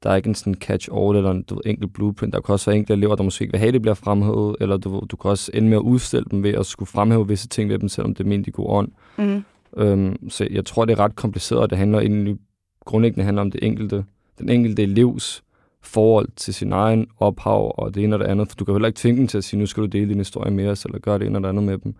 der 0.03 0.11
er 0.11 0.17
ikke 0.17 0.29
en 0.29 0.35
sådan 0.35 0.55
catch-all 0.65 1.17
eller 1.17 1.31
en 1.31 1.43
du 1.43 1.55
ved, 1.55 1.63
enkelt 1.67 1.93
blueprint. 1.93 2.35
Der 2.35 2.41
kan 2.41 2.53
også 2.53 2.71
være 2.71 2.77
enkelte 2.77 2.93
elever, 2.93 3.17
der 3.17 3.23
måske 3.23 3.43
ikke 3.43 3.53
vil 3.53 3.59
have, 3.59 3.73
det 3.73 3.83
bliver 3.83 3.95
fremhævet, 3.95 4.57
eller 4.61 4.77
du, 4.77 5.07
du 5.11 5.17
kan 5.17 5.31
også 5.31 5.51
ende 5.55 5.69
med 5.69 5.77
at 5.77 5.83
udstille 5.83 6.27
dem 6.31 6.43
ved 6.43 6.55
at 6.55 6.67
skulle 6.67 6.87
fremhæve 6.87 7.29
visse 7.29 7.49
ting 7.49 7.71
ved 7.71 7.79
dem, 7.79 7.89
selvom 7.89 8.15
det 8.15 8.25
er 8.25 8.29
ment 8.29 8.47
i 8.47 8.51
god 8.51 8.67
ånd. 8.69 8.89
Mm. 9.19 9.45
Øhm, 9.77 10.31
så 10.31 10.49
jeg 10.51 10.65
tror, 10.65 10.85
det 10.85 10.93
er 10.93 11.01
ret 11.01 11.17
kompliceret, 11.17 11.63
og 11.63 11.71
det 11.71 11.79
handler 11.79 12.01
egentlig 12.01 12.37
grundlæggende 12.85 13.25
handler 13.25 13.43
om 13.43 13.51
det 13.51 13.65
enkelte, 13.65 14.05
den 14.39 14.49
enkelte 14.49 14.83
elevs 14.83 15.43
forhold 15.83 16.29
til 16.37 16.55
sin 16.55 16.73
egen 16.73 17.07
ophav 17.19 17.75
og 17.79 17.95
det 17.95 18.05
ene 18.05 18.17
og 18.17 18.21
det 18.21 18.27
andet. 18.27 18.49
For 18.49 18.57
du 18.57 18.65
kan 18.65 18.75
heller 18.75 18.89
ikke 18.89 18.99
tvinge 18.99 19.19
dem 19.19 19.27
til 19.27 19.39
at 19.39 19.45
sige, 19.45 19.61
nu 19.61 19.67
skal 19.67 19.83
du 19.83 19.87
dele 19.87 20.09
din 20.09 20.19
historie 20.19 20.51
med 20.51 20.69
os, 20.69 20.85
eller 20.85 20.99
gøre 20.99 21.19
det 21.19 21.27
ene 21.27 21.39
og 21.39 21.43
det 21.43 21.49
andet 21.49 21.65
med 21.65 21.79
dem. 21.79 21.95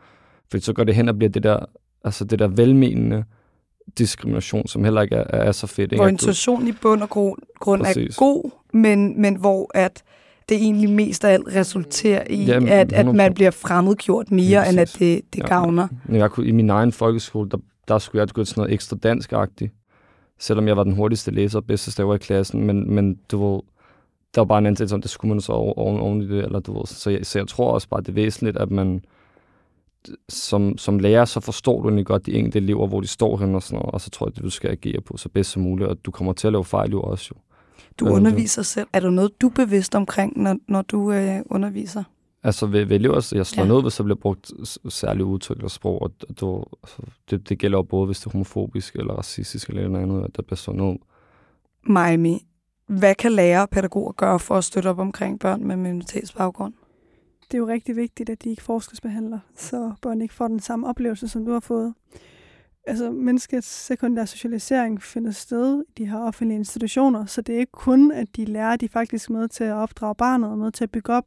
For 0.51 0.59
så 0.59 0.73
går 0.73 0.85
det 0.85 0.95
hen 0.95 1.09
og 1.09 1.19
bliver 1.19 1.31
det 1.31 1.43
der, 1.43 1.59
altså 2.05 2.25
det 2.25 2.39
der 2.39 2.49
velmenende 2.49 3.25
diskrimination, 3.99 4.67
som 4.67 4.85
heller 4.85 5.03
ikke 5.03 5.15
er, 5.15 5.25
er 5.39 5.53
så 5.53 5.67
fedt. 5.67 5.95
Hvor 5.95 6.07
intuitionen 6.07 6.69
i 6.69 6.73
bund 6.73 7.03
og 7.03 7.09
grund 7.61 7.83
Præcis. 7.83 8.17
er 8.17 8.19
god, 8.19 8.51
men, 8.73 9.21
men 9.23 9.37
hvor 9.37 9.71
at 9.75 10.03
det 10.49 10.57
egentlig 10.57 10.91
mest 10.91 11.25
af 11.25 11.33
alt 11.33 11.47
resulterer 11.57 12.25
i, 12.31 12.45
Jamen, 12.45 12.69
at, 12.69 12.93
at 12.93 13.07
100%. 13.07 13.13
man 13.13 13.35
bliver 13.35 13.51
fremmedgjort 13.51 14.31
mere, 14.31 14.41
Lige 14.45 14.69
end 14.69 14.81
at 14.81 14.97
det, 14.99 15.21
det 15.33 15.39
Ja. 15.43 15.47
gavner. 15.47 15.89
Jeg 16.09 16.31
kunne, 16.31 16.47
I 16.47 16.53
min 16.53 16.71
egen 16.71 16.93
folkeskole, 16.93 17.51
der, 17.51 17.59
der 17.89 17.99
skulle 17.99 18.21
jeg 18.21 18.29
gå 18.29 18.45
til 18.45 18.51
sådan 18.55 18.61
noget 18.61 18.75
ekstra 18.75 18.97
dansk-agtigt. 18.97 19.73
Selvom 20.39 20.69
jeg 20.69 20.77
var 20.77 20.85
den 20.85 20.93
hurtigste 20.93 21.31
læser 21.31 21.59
og 21.59 21.65
bedste 21.65 21.91
staver 21.91 22.15
i 22.15 22.19
klassen. 22.19 22.65
Men, 22.65 22.95
men 22.95 23.19
du 23.31 23.53
ved, 23.53 23.61
der 24.35 24.41
var 24.41 24.45
bare 24.47 24.59
en 24.59 24.67
antagelse 24.67 24.95
om, 24.95 25.03
det 25.03 25.11
skulle 25.11 25.29
man 25.35 25.41
så 25.41 25.53
oven, 25.53 25.75
oven, 25.77 26.01
oven 26.01 26.23
i 26.23 26.29
det. 26.29 26.45
Eller, 26.45 26.61
du 26.61 26.73
ved, 26.79 26.87
så, 26.87 27.11
jeg, 27.11 27.27
så 27.27 27.39
jeg 27.39 27.49
tror 27.49 27.73
også 27.73 27.89
bare, 27.89 28.01
det 28.01 28.09
er 28.09 28.13
væsentligt, 28.13 28.57
at 28.57 28.71
man 28.71 29.05
som, 30.29 30.79
som 30.79 30.99
lærer, 30.99 31.25
så 31.25 31.41
forstår 31.41 31.83
du 31.83 31.89
egentlig 31.89 32.07
godt 32.07 32.27
de 32.27 32.33
enkelte 32.33 32.59
elever, 32.59 32.87
hvor 32.87 33.01
de 33.01 33.07
står 33.07 33.37
hen 33.37 33.55
og 33.55 33.63
sådan 33.63 33.79
noget, 33.79 33.95
og 33.95 34.01
så 34.01 34.11
tror 34.11 34.27
jeg, 34.27 34.35
det 34.37 34.43
du 34.45 34.51
skal 34.51 34.71
agere 34.71 35.01
på 35.01 35.17
så 35.17 35.29
bedst 35.29 35.51
som 35.51 35.63
muligt, 35.63 35.89
og 35.89 35.97
du 36.05 36.11
kommer 36.11 36.33
til 36.33 36.47
at 36.47 36.53
lave 36.53 36.65
fejl 36.65 36.91
jo 36.91 37.01
også 37.03 37.31
jo. 37.37 37.41
Du 38.01 38.07
Ja, 38.09 38.13
underviser 38.15 38.63
selv. 38.63 38.87
Er 38.93 39.01
der 39.01 39.11
noget, 39.11 39.31
du 39.41 39.47
er 39.49 39.53
bevidst 39.55 39.95
omkring, 39.95 40.39
når, 40.43 40.57
når 40.69 40.83
du 40.83 41.13
øh, 41.13 41.41
underviser? 41.51 42.05
Altså 42.45 42.67
ved, 42.67 42.85
ved 42.85 42.97
elever, 42.97 43.29
jeg 43.35 43.47
slår 43.47 43.65
Ja. 43.65 43.69
ned, 43.73 43.83
hvis 43.83 43.97
der 43.97 44.05
bliver 44.05 44.17
brugt 44.19 44.53
særlige 44.89 45.25
udtryk 45.25 45.57
eller 45.57 45.69
sprog, 45.69 46.03
og 46.03 46.11
du, 46.41 46.65
altså, 46.83 47.03
det, 47.31 47.49
det 47.49 47.59
gælder 47.59 47.79
jo 47.79 47.83
både, 47.83 48.07
hvis 48.07 48.21
det 48.21 48.27
er 48.27 48.31
homofobisk 48.31 48.95
eller 48.97 49.15
racistisk 49.15 49.69
eller 49.69 49.89
noget 49.89 50.03
andet, 50.03 50.25
at 50.25 50.37
der 50.37 50.43
bliver 50.43 50.57
slået 50.57 50.79
ned. 50.81 50.97
Miami, 51.87 52.47
hvad 52.87 53.15
kan 53.15 53.33
lærere 53.33 53.63
og 53.63 53.71
pædagoger 53.71 54.13
gøre 54.13 54.39
for 54.39 54.55
at 54.55 54.65
støtte 54.65 54.89
op 54.89 54.99
omkring 54.99 55.41
børn 55.41 55.65
med 55.67 55.77
minoritetsbaggrund? 55.77 56.75
Det 57.53 57.59
er 57.59 57.63
jo 57.63 57.69
rigtig 57.69 57.97
vigtigt, 57.97 58.31
at 58.31 58.45
de 58.45 58.51
ikke 58.51 58.63
forskelsbehandler, 58.63 59.39
så 59.57 59.93
børn 60.03 60.21
ikke 60.21 60.35
får 60.35 60.49
den 60.49 60.61
samme 60.61 60.87
oplevelse, 60.87 61.29
som 61.29 61.45
du 61.45 61.53
har 61.53 61.61
fået. 61.61 61.95
Altså, 62.87 63.11
menneskets 63.11 63.69
sekundære 63.69 64.27
socialisering 64.27 65.03
finder 65.03 65.31
sted 65.31 65.85
i 65.89 65.93
de 65.99 66.07
her 66.07 66.19
offentlige 66.19 66.59
institutioner, 66.59 67.27
så 67.27 67.43
det 67.43 67.55
er 67.55 67.59
ikke 67.59 67.73
kun, 67.73 68.13
at 68.13 68.37
de 68.37 68.45
lærer, 68.45 68.77
de 68.77 68.89
faktisk 68.89 69.31
med 69.31 69.49
til 69.49 69.65
at 69.65 69.73
opdrage 69.73 70.15
barnet, 70.15 70.51
og 70.51 70.59
med 70.59 70.73
til 70.73 70.85
at 70.85 70.91
bygge 70.91 71.13
op 71.13 71.25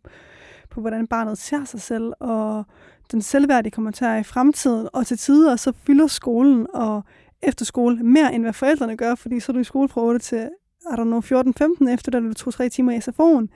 på, 0.70 0.82
hvordan 0.82 1.08
barnet 1.08 1.38
ser 1.38 1.66
sig 1.66 1.82
selv, 1.82 2.14
og 2.20 2.64
den 3.12 3.22
selvværdige 3.22 3.72
kommer 3.72 3.92
til 3.92 4.06
at 4.06 4.20
i 4.20 4.24
fremtiden. 4.24 4.90
Og 4.94 5.08
til 5.08 5.18
tider, 5.18 5.56
så 5.56 5.74
fylder 5.88 6.08
skolen 6.08 6.68
og 6.74 7.04
efterskole 7.44 8.04
mere, 8.04 8.34
end 8.34 8.44
hvad 8.44 8.54
forældrene 8.54 8.98
gør, 8.98 9.16
fordi 9.16 9.40
så 9.40 9.52
er 9.52 9.54
du 9.54 9.60
i 9.60 9.64
skole 9.64 9.90
fra 9.90 10.02
8 10.02 10.20
til, 10.20 10.50
er 10.92 10.96
der 10.96 11.04
nu 11.04 11.20
14-15 11.88 11.94
efter, 11.94 12.12
da 12.12 12.20
du 12.20 12.32
2-3 12.40 12.68
timer 12.68 12.92
i 12.92 12.98
SFO'en. 12.98 13.48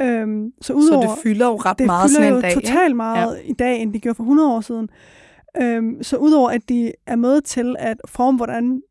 Øhm, 0.00 0.52
så 0.60 0.66
Så 0.66 0.72
udover, 0.72 1.06
det 1.14 1.22
fylder 1.22 1.46
jo 1.46 1.56
ret 1.56 1.78
det 1.78 1.86
meget 1.86 2.10
fylder 2.10 2.20
sådan 2.20 2.30
jo 2.30 2.36
en 2.36 2.42
dag. 2.42 2.50
ikke? 2.50 2.60
totalt 2.66 2.96
meget 2.96 3.36
ja. 3.36 3.42
i 3.50 3.52
dag, 3.52 3.82
end 3.82 3.92
de 3.94 4.00
gjorde 4.00 4.14
for 4.16 4.22
100 4.22 4.52
år 4.54 4.60
siden. 4.60 4.88
Øhm, 5.60 6.02
så 6.02 6.16
udover 6.16 6.50
at 6.50 6.68
de 6.68 6.92
er 7.06 7.16
med 7.16 7.40
til 7.40 7.76
at 7.78 8.00
forme, 8.08 8.36
hvordan 8.36 8.82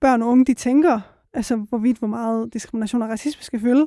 børn 0.00 0.22
og 0.22 0.28
unge 0.28 0.44
de 0.44 0.54
tænker, 0.54 1.00
altså 1.34 1.56
hvorvidt 1.56 1.98
hvor 1.98 2.08
meget 2.08 2.52
diskrimination 2.54 3.02
og 3.02 3.08
racisme 3.08 3.42
skal 3.42 3.60
fylde, 3.60 3.86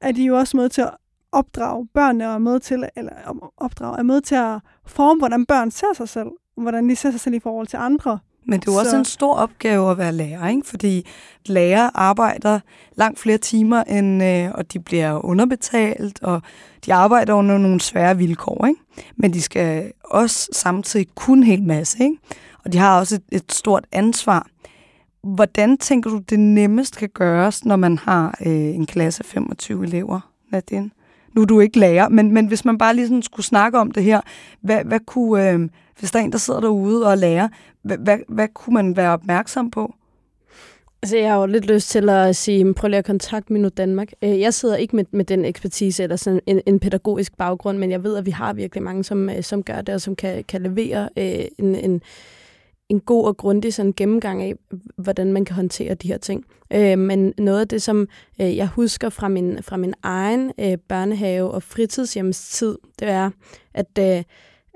er 0.00 0.12
de 0.12 0.24
jo 0.24 0.38
også 0.38 0.56
med 0.56 0.68
til 0.68 0.82
at 0.82 0.90
opdrage 1.32 1.88
børnene 1.94 2.28
og 2.28 2.34
er 2.34 2.38
med 2.38 2.60
til, 2.60 2.84
eller 2.96 3.12
opdrage, 3.56 3.98
er 3.98 4.02
med 4.02 4.20
til 4.20 4.34
at 4.34 4.58
forme, 4.86 5.18
hvordan 5.20 5.46
børn 5.46 5.70
ser 5.70 5.92
sig 5.94 6.08
selv, 6.08 6.28
hvordan 6.56 6.88
de 6.88 6.96
ser 6.96 7.10
sig 7.10 7.20
selv 7.20 7.34
i 7.34 7.38
forhold 7.40 7.66
til 7.66 7.76
andre. 7.76 8.18
Men 8.46 8.60
det 8.60 8.68
er 8.68 8.72
jo 8.72 8.78
også 8.78 8.90
Så- 8.90 8.96
en 8.96 9.04
stor 9.04 9.34
opgave 9.34 9.90
at 9.90 9.98
være 9.98 10.12
lærer, 10.12 10.48
ikke? 10.48 10.66
fordi 10.66 11.06
lærere 11.46 11.90
arbejder 11.94 12.60
langt 12.96 13.18
flere 13.18 13.38
timer, 13.38 13.82
end, 13.84 14.22
øh, 14.24 14.50
og 14.54 14.72
de 14.72 14.78
bliver 14.80 15.24
underbetalt, 15.24 16.22
og 16.22 16.42
de 16.86 16.94
arbejder 16.94 17.34
under 17.34 17.58
nogle 17.58 17.80
svære 17.80 18.16
vilkår. 18.16 18.66
Ikke? 18.66 18.80
Men 19.16 19.32
de 19.32 19.42
skal 19.42 19.92
også 20.04 20.48
samtidig 20.52 21.06
kunne 21.14 21.38
en 21.38 21.44
hel 21.44 21.62
masse, 21.62 22.02
ikke? 22.04 22.16
og 22.64 22.72
de 22.72 22.78
har 22.78 22.98
også 22.98 23.14
et, 23.14 23.22
et 23.32 23.52
stort 23.52 23.84
ansvar. 23.92 24.46
Hvordan 25.22 25.78
tænker 25.78 26.10
du, 26.10 26.18
det 26.18 26.40
nemmest 26.40 26.96
kan 26.96 27.08
gøres, 27.08 27.64
når 27.64 27.76
man 27.76 27.98
har 27.98 28.38
øh, 28.46 28.52
en 28.52 28.86
klasse 28.86 29.20
af 29.20 29.24
25 29.26 29.84
elever, 29.84 30.20
Nadine? 30.52 30.90
Nu 31.38 31.42
er 31.42 31.46
du 31.46 31.60
ikke 31.60 31.78
lærer, 31.78 32.08
men, 32.08 32.32
men 32.32 32.46
hvis 32.46 32.64
man 32.64 32.78
bare 32.78 32.94
lige 32.94 33.06
sådan 33.06 33.22
skulle 33.22 33.46
snakke 33.46 33.78
om 33.78 33.90
det 33.90 34.02
her, 34.02 34.20
hvad, 34.60 34.84
hvad 34.84 35.00
kunne, 35.06 35.50
øh, 35.50 35.68
hvis 35.98 36.10
der 36.10 36.18
er 36.18 36.22
en, 36.22 36.32
der 36.32 36.38
sidder 36.38 36.60
derude 36.60 37.06
og 37.06 37.18
lærer, 37.18 37.48
hvad, 37.82 37.98
hvad, 37.98 38.18
hvad 38.28 38.48
kunne 38.54 38.74
man 38.74 38.96
være 38.96 39.12
opmærksom 39.12 39.70
på? 39.70 39.94
Altså, 41.02 41.16
jeg 41.16 41.30
har 41.30 41.40
jo 41.40 41.46
lidt 41.46 41.66
lyst 41.66 41.90
til 41.90 42.08
at 42.08 42.36
sige, 42.36 42.74
prøv 42.74 42.88
lige 42.88 42.98
at 42.98 43.04
kontakte 43.04 43.52
Minut 43.52 43.76
Danmark. 43.76 44.08
Øh, 44.22 44.40
jeg 44.40 44.54
sidder 44.54 44.76
ikke 44.76 44.96
med, 44.96 45.04
med 45.10 45.24
den 45.24 45.44
ekspertise 45.44 46.02
eller 46.02 46.16
sådan 46.16 46.40
en, 46.46 46.60
en 46.66 46.80
pædagogisk 46.80 47.36
baggrund, 47.36 47.78
men 47.78 47.90
jeg 47.90 48.04
ved, 48.04 48.16
at 48.16 48.26
vi 48.26 48.30
har 48.30 48.52
virkelig 48.52 48.82
mange, 48.82 49.04
som, 49.04 49.30
øh, 49.30 49.42
som 49.42 49.62
gør 49.62 49.80
det, 49.80 49.94
og 49.94 50.00
som 50.00 50.16
kan, 50.16 50.44
kan 50.44 50.62
levere 50.62 51.08
øh, 51.16 51.44
en, 51.58 51.74
en, 51.74 52.02
en 52.88 53.00
god 53.00 53.26
og 53.26 53.36
grundig 53.36 53.74
sådan 53.74 53.94
gennemgang 53.96 54.42
af, 54.42 54.54
hvordan 54.96 55.32
man 55.32 55.44
kan 55.44 55.56
håndtere 55.56 55.94
de 55.94 56.08
her 56.08 56.18
ting. 56.18 56.44
Øh, 56.72 56.98
men 56.98 57.34
noget 57.38 57.60
af 57.60 57.68
det, 57.68 57.82
som 57.82 58.08
øh, 58.40 58.56
jeg 58.56 58.66
husker 58.66 59.08
fra 59.08 59.28
min, 59.28 59.62
fra 59.62 59.76
min 59.76 59.94
egen 60.02 60.52
øh, 60.60 60.78
børnehave- 60.88 61.50
og 61.50 61.62
fritidshjemstid, 61.62 62.78
det 62.98 63.08
er, 63.08 63.30
at, 63.74 63.98
øh, 63.98 64.22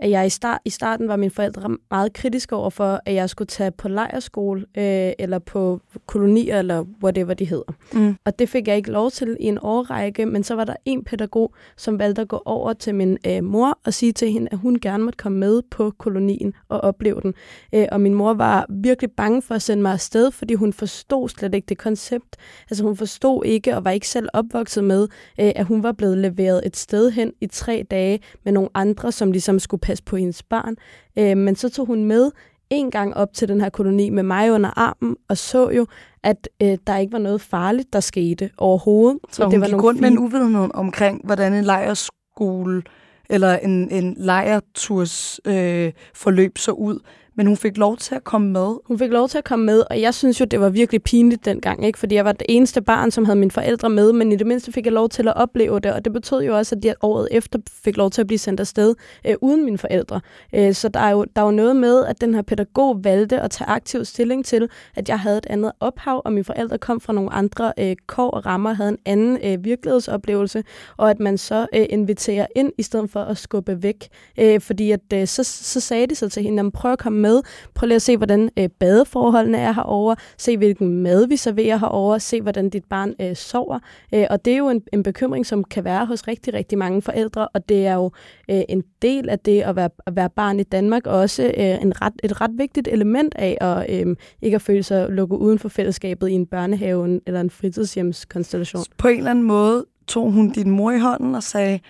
at 0.03 0.11
jeg 0.11 0.27
i, 0.27 0.31
start, 0.31 0.61
i 0.65 0.71
starten 0.71 1.09
var 1.09 1.17
mine 1.17 1.31
forældre 1.31 1.77
meget 1.91 2.13
kritiske 2.13 2.57
over 2.57 2.71
for, 2.71 3.01
at 3.07 3.15
jeg 3.15 3.31
skulle 3.31 3.47
tage 3.47 3.71
på 3.71 3.89
lejerskole, 3.89 4.61
øh, 4.61 5.13
eller 5.19 5.39
på 5.39 5.81
kolonier, 6.07 6.59
eller 6.59 6.85
whatever 7.03 7.35
de 7.35 7.45
hedder. 7.45 7.73
Mm. 7.93 8.17
Og 8.25 8.39
det 8.39 8.49
fik 8.49 8.69
jeg 8.69 8.77
ikke 8.77 8.91
lov 8.91 9.11
til 9.11 9.37
i 9.41 9.45
en 9.45 9.59
årrække, 9.63 10.27
men 10.27 10.45
så 10.45 10.55
var 10.55 10.65
der 10.65 10.75
en 10.85 11.05
pædagog, 11.05 11.55
som 11.77 11.99
valgte 11.99 12.23
at 12.23 12.29
gå 12.29 12.43
over 12.45 12.73
til 12.73 12.95
min 12.95 13.19
øh, 13.27 13.45
mor 13.45 13.79
og 13.85 13.95
sige 13.95 14.13
til 14.13 14.33
hende, 14.33 14.49
at 14.53 14.59
hun 14.59 14.81
gerne 14.81 15.05
måtte 15.05 15.17
komme 15.17 15.39
med 15.39 15.63
på 15.71 15.93
kolonien 15.99 16.53
og 16.69 16.81
opleve 16.81 17.21
den. 17.21 17.35
Øh, 17.75 17.87
og 17.93 18.01
min 18.01 18.15
mor 18.15 18.35
var 18.35 18.67
virkelig 18.69 19.11
bange 19.11 19.43
for 19.43 19.55
at 19.55 19.63
sende 19.63 19.83
mig 19.83 19.93
afsted, 19.93 20.31
fordi 20.31 20.55
hun 20.55 20.73
forstod 20.73 21.29
slet 21.29 21.55
ikke 21.55 21.67
det 21.67 21.79
koncept. 21.79 22.37
Altså 22.71 22.85
hun 22.85 22.97
forstod 22.97 23.45
ikke 23.45 23.77
og 23.77 23.85
var 23.85 23.91
ikke 23.91 24.09
selv 24.09 24.29
opvokset 24.33 24.85
med, 24.85 25.03
øh, 25.41 25.53
at 25.57 25.67
hun 25.67 25.83
var 25.83 25.93
blevet 25.93 26.19
leveret 26.19 26.61
et 26.67 26.77
sted 26.77 27.11
hen 27.11 27.33
i 27.41 27.47
tre 27.47 27.87
dage 27.91 28.21
med 28.45 28.53
nogle 28.53 28.69
andre, 28.75 29.13
som 29.13 29.33
ligesom 29.33 29.59
skulle 29.59 29.81
passe 29.81 29.92
på 30.01 30.17
hendes 30.17 30.43
barn. 30.43 30.77
Øh, 31.19 31.37
men 31.37 31.57
så 31.57 31.69
tog 31.69 31.87
hun 31.87 32.05
med 32.05 32.31
en 32.71 32.91
gang 32.91 33.15
op 33.17 33.33
til 33.35 33.49
den 33.49 33.61
her 33.61 33.69
koloni 33.69 34.11
med 34.11 34.23
mig 34.23 34.53
under 34.53 34.71
armen, 34.79 35.17
og 35.29 35.39
så 35.39 35.71
jo, 35.71 35.87
at 36.23 36.49
øh, 36.63 36.79
der 36.87 36.97
ikke 36.97 37.13
var 37.13 37.19
noget 37.19 37.41
farligt, 37.41 37.93
der 37.93 38.01
skete 38.01 38.51
overhovedet. 38.59 39.19
Så 39.31 39.45
hun 39.45 39.61
var 39.61 39.67
gik 39.67 39.83
rundt 39.83 40.01
med 40.01 40.09
en 40.09 40.15
fine- 40.17 40.21
uvidenhed 40.21 40.69
omkring, 40.75 41.21
hvordan 41.25 41.53
en 41.55 41.65
lejerskole 41.65 42.83
eller 43.31 43.59
en, 43.59 43.91
en 43.91 44.15
lejerturs 44.19 45.41
øh, 45.45 45.93
forløb 46.15 46.59
så 46.59 46.73
ud. 46.73 46.99
Men 47.35 47.47
hun 47.47 47.57
fik 47.57 47.77
lov 47.77 47.97
til 47.97 48.15
at 48.15 48.25
komme 48.25 48.51
med. 48.51 48.75
Hun 48.87 48.99
fik 48.99 49.11
lov 49.11 49.29
til 49.29 49.39
at 49.39 49.45
komme 49.45 49.65
med, 49.65 49.83
og 49.91 50.01
jeg 50.01 50.15
synes 50.15 50.41
jo, 50.41 50.45
det 50.45 50.61
var 50.61 50.69
virkelig 50.69 51.03
pinligt 51.03 51.45
dengang, 51.45 51.87
ikke? 51.87 51.99
fordi 51.99 52.15
jeg 52.15 52.25
var 52.25 52.33
det 52.33 52.47
eneste 52.49 52.83
barn, 52.83 53.11
som 53.11 53.25
havde 53.25 53.39
mine 53.39 53.51
forældre 53.51 53.91
med, 53.91 54.13
men 54.13 54.33
i 54.33 54.37
det 54.37 54.47
mindste 54.47 54.73
fik 54.73 54.85
jeg 54.85 54.93
lov 54.93 55.09
til 55.09 55.29
at 55.29 55.37
opleve 55.37 55.81
det, 55.81 55.93
og 55.93 56.05
det 56.05 56.13
betød 56.13 56.43
jo 56.43 56.57
også, 56.57 56.75
at 56.75 56.85
jeg 56.85 56.95
året 57.03 57.29
efter 57.31 57.59
fik 57.85 57.97
lov 57.97 58.11
til 58.11 58.21
at 58.21 58.27
blive 58.27 58.39
sendt 58.39 58.61
afsted 58.61 58.95
øh, 59.27 59.35
uden 59.41 59.65
mine 59.65 59.79
forældre. 59.79 60.21
Øh, 60.55 60.75
så 60.75 60.89
der 60.89 61.01
er, 61.01 61.11
jo, 61.11 61.25
der 61.37 61.43
er 61.43 61.47
jo 61.47 61.51
noget 61.51 61.77
med, 61.77 62.05
at 62.05 62.21
den 62.21 62.35
her 62.35 62.43
pædagog 62.43 63.05
valgte 63.05 63.41
at 63.41 63.51
tage 63.51 63.69
aktiv 63.69 64.05
stilling 64.05 64.45
til, 64.45 64.69
at 64.97 65.09
jeg 65.09 65.21
havde 65.21 65.39
et 65.39 65.47
andet 65.51 65.73
ophav, 65.81 66.23
og 66.25 66.33
mine 66.33 66.45
forældre 66.45 66.79
kom 66.79 67.01
fra 67.01 67.13
nogle 67.13 67.33
andre 67.33 67.73
øh, 67.79 67.97
kår 68.07 68.31
og 68.31 68.47
rammer, 68.47 68.73
havde 68.73 68.91
en 68.91 68.99
anden 69.05 69.39
øh, 69.45 69.65
virkelighedsoplevelse, 69.65 70.65
og 70.97 71.11
at 71.11 71.21
man 71.21 71.39
så 71.39 71.67
øh, 71.75 71.87
inviterer 71.91 72.47
ind, 72.57 72.73
i 72.79 72.83
stedet 72.83 73.11
for 73.11 73.21
at 73.21 73.39
skubbe 73.39 73.83
væk. 73.83 74.09
Øh, 74.39 74.61
fordi 74.61 74.91
at, 74.91 75.01
øh, 75.15 75.27
så, 75.27 75.45
så 75.45 75.81
sagde 75.81 76.07
de 76.07 76.15
så 76.15 76.29
til 76.29 76.43
hende, 76.43 76.71
prøv 76.71 76.93
at 76.93 76.99
komme 76.99 77.22
med, 77.23 77.43
prøv 77.75 77.87
lige 77.87 77.97
at 77.97 78.03
se, 78.03 78.17
hvordan 78.17 78.51
øh, 78.59 78.69
badeforholdene 78.69 79.59
er 79.59 79.73
herovre, 79.73 80.17
se 80.39 80.57
hvilken 80.57 81.03
mad 81.03 81.29
vi 81.29 81.37
serverer 81.37 81.77
herovre, 81.77 82.21
se 82.21 82.43
hvordan 82.43 82.71
dit 82.71 82.85
barn 82.85 83.15
øh, 83.21 83.37
sover. 83.37 83.79
Øh, 84.15 84.27
og 84.31 84.45
det 84.45 84.53
er 84.53 84.57
jo 84.57 84.69
en, 84.69 84.83
en 84.93 85.03
bekymring, 85.03 85.47
som 85.47 85.65
kan 85.65 85.85
være 85.85 86.07
hos 86.07 86.29
rigtig, 86.29 86.55
rigtig 86.55 86.79
mange 86.79 87.03
forældre, 87.03 87.49
og 87.49 87.69
det 87.69 87.87
er 87.87 87.95
jo 87.95 88.11
øh, 88.51 88.63
en 88.69 88.85
del 89.03 89.29
af 89.29 89.39
det 89.39 89.63
at 89.63 89.77
være, 89.77 89.91
at 90.07 90.17
være 90.17 90.31
barn 90.31 90.61
i 90.61 90.63
Danmark, 90.63 91.07
og 91.07 91.19
også 91.19 91.43
øh, 91.43 91.83
en 91.83 92.03
ret, 92.03 92.13
et 92.25 92.41
ret 92.41 92.51
vigtigt 92.55 92.89
element 92.89 93.35
af 93.35 93.59
at 93.61 94.07
øh, 94.07 94.17
ikke 94.43 94.55
at 94.55 94.63
føle 94.63 94.83
sig 94.83 95.09
lukket 95.09 95.37
uden 95.37 95.59
for 95.59 95.69
fællesskabet 95.69 96.29
i 96.29 96.33
en 96.33 96.47
børnehave 96.47 97.21
eller 97.27 97.41
en 97.41 97.51
fritidshjemskonstellation. 97.51 98.85
På 98.99 99.09
en 99.09 99.17
eller 99.19 99.31
anden 99.31 99.45
måde 99.45 99.87
tog 100.07 100.33
hun 100.33 100.51
din 100.51 100.71
mor 100.71 100.91
i 100.91 100.99
hånden 100.99 101.35
og 101.35 101.43
sagde, 101.43 101.81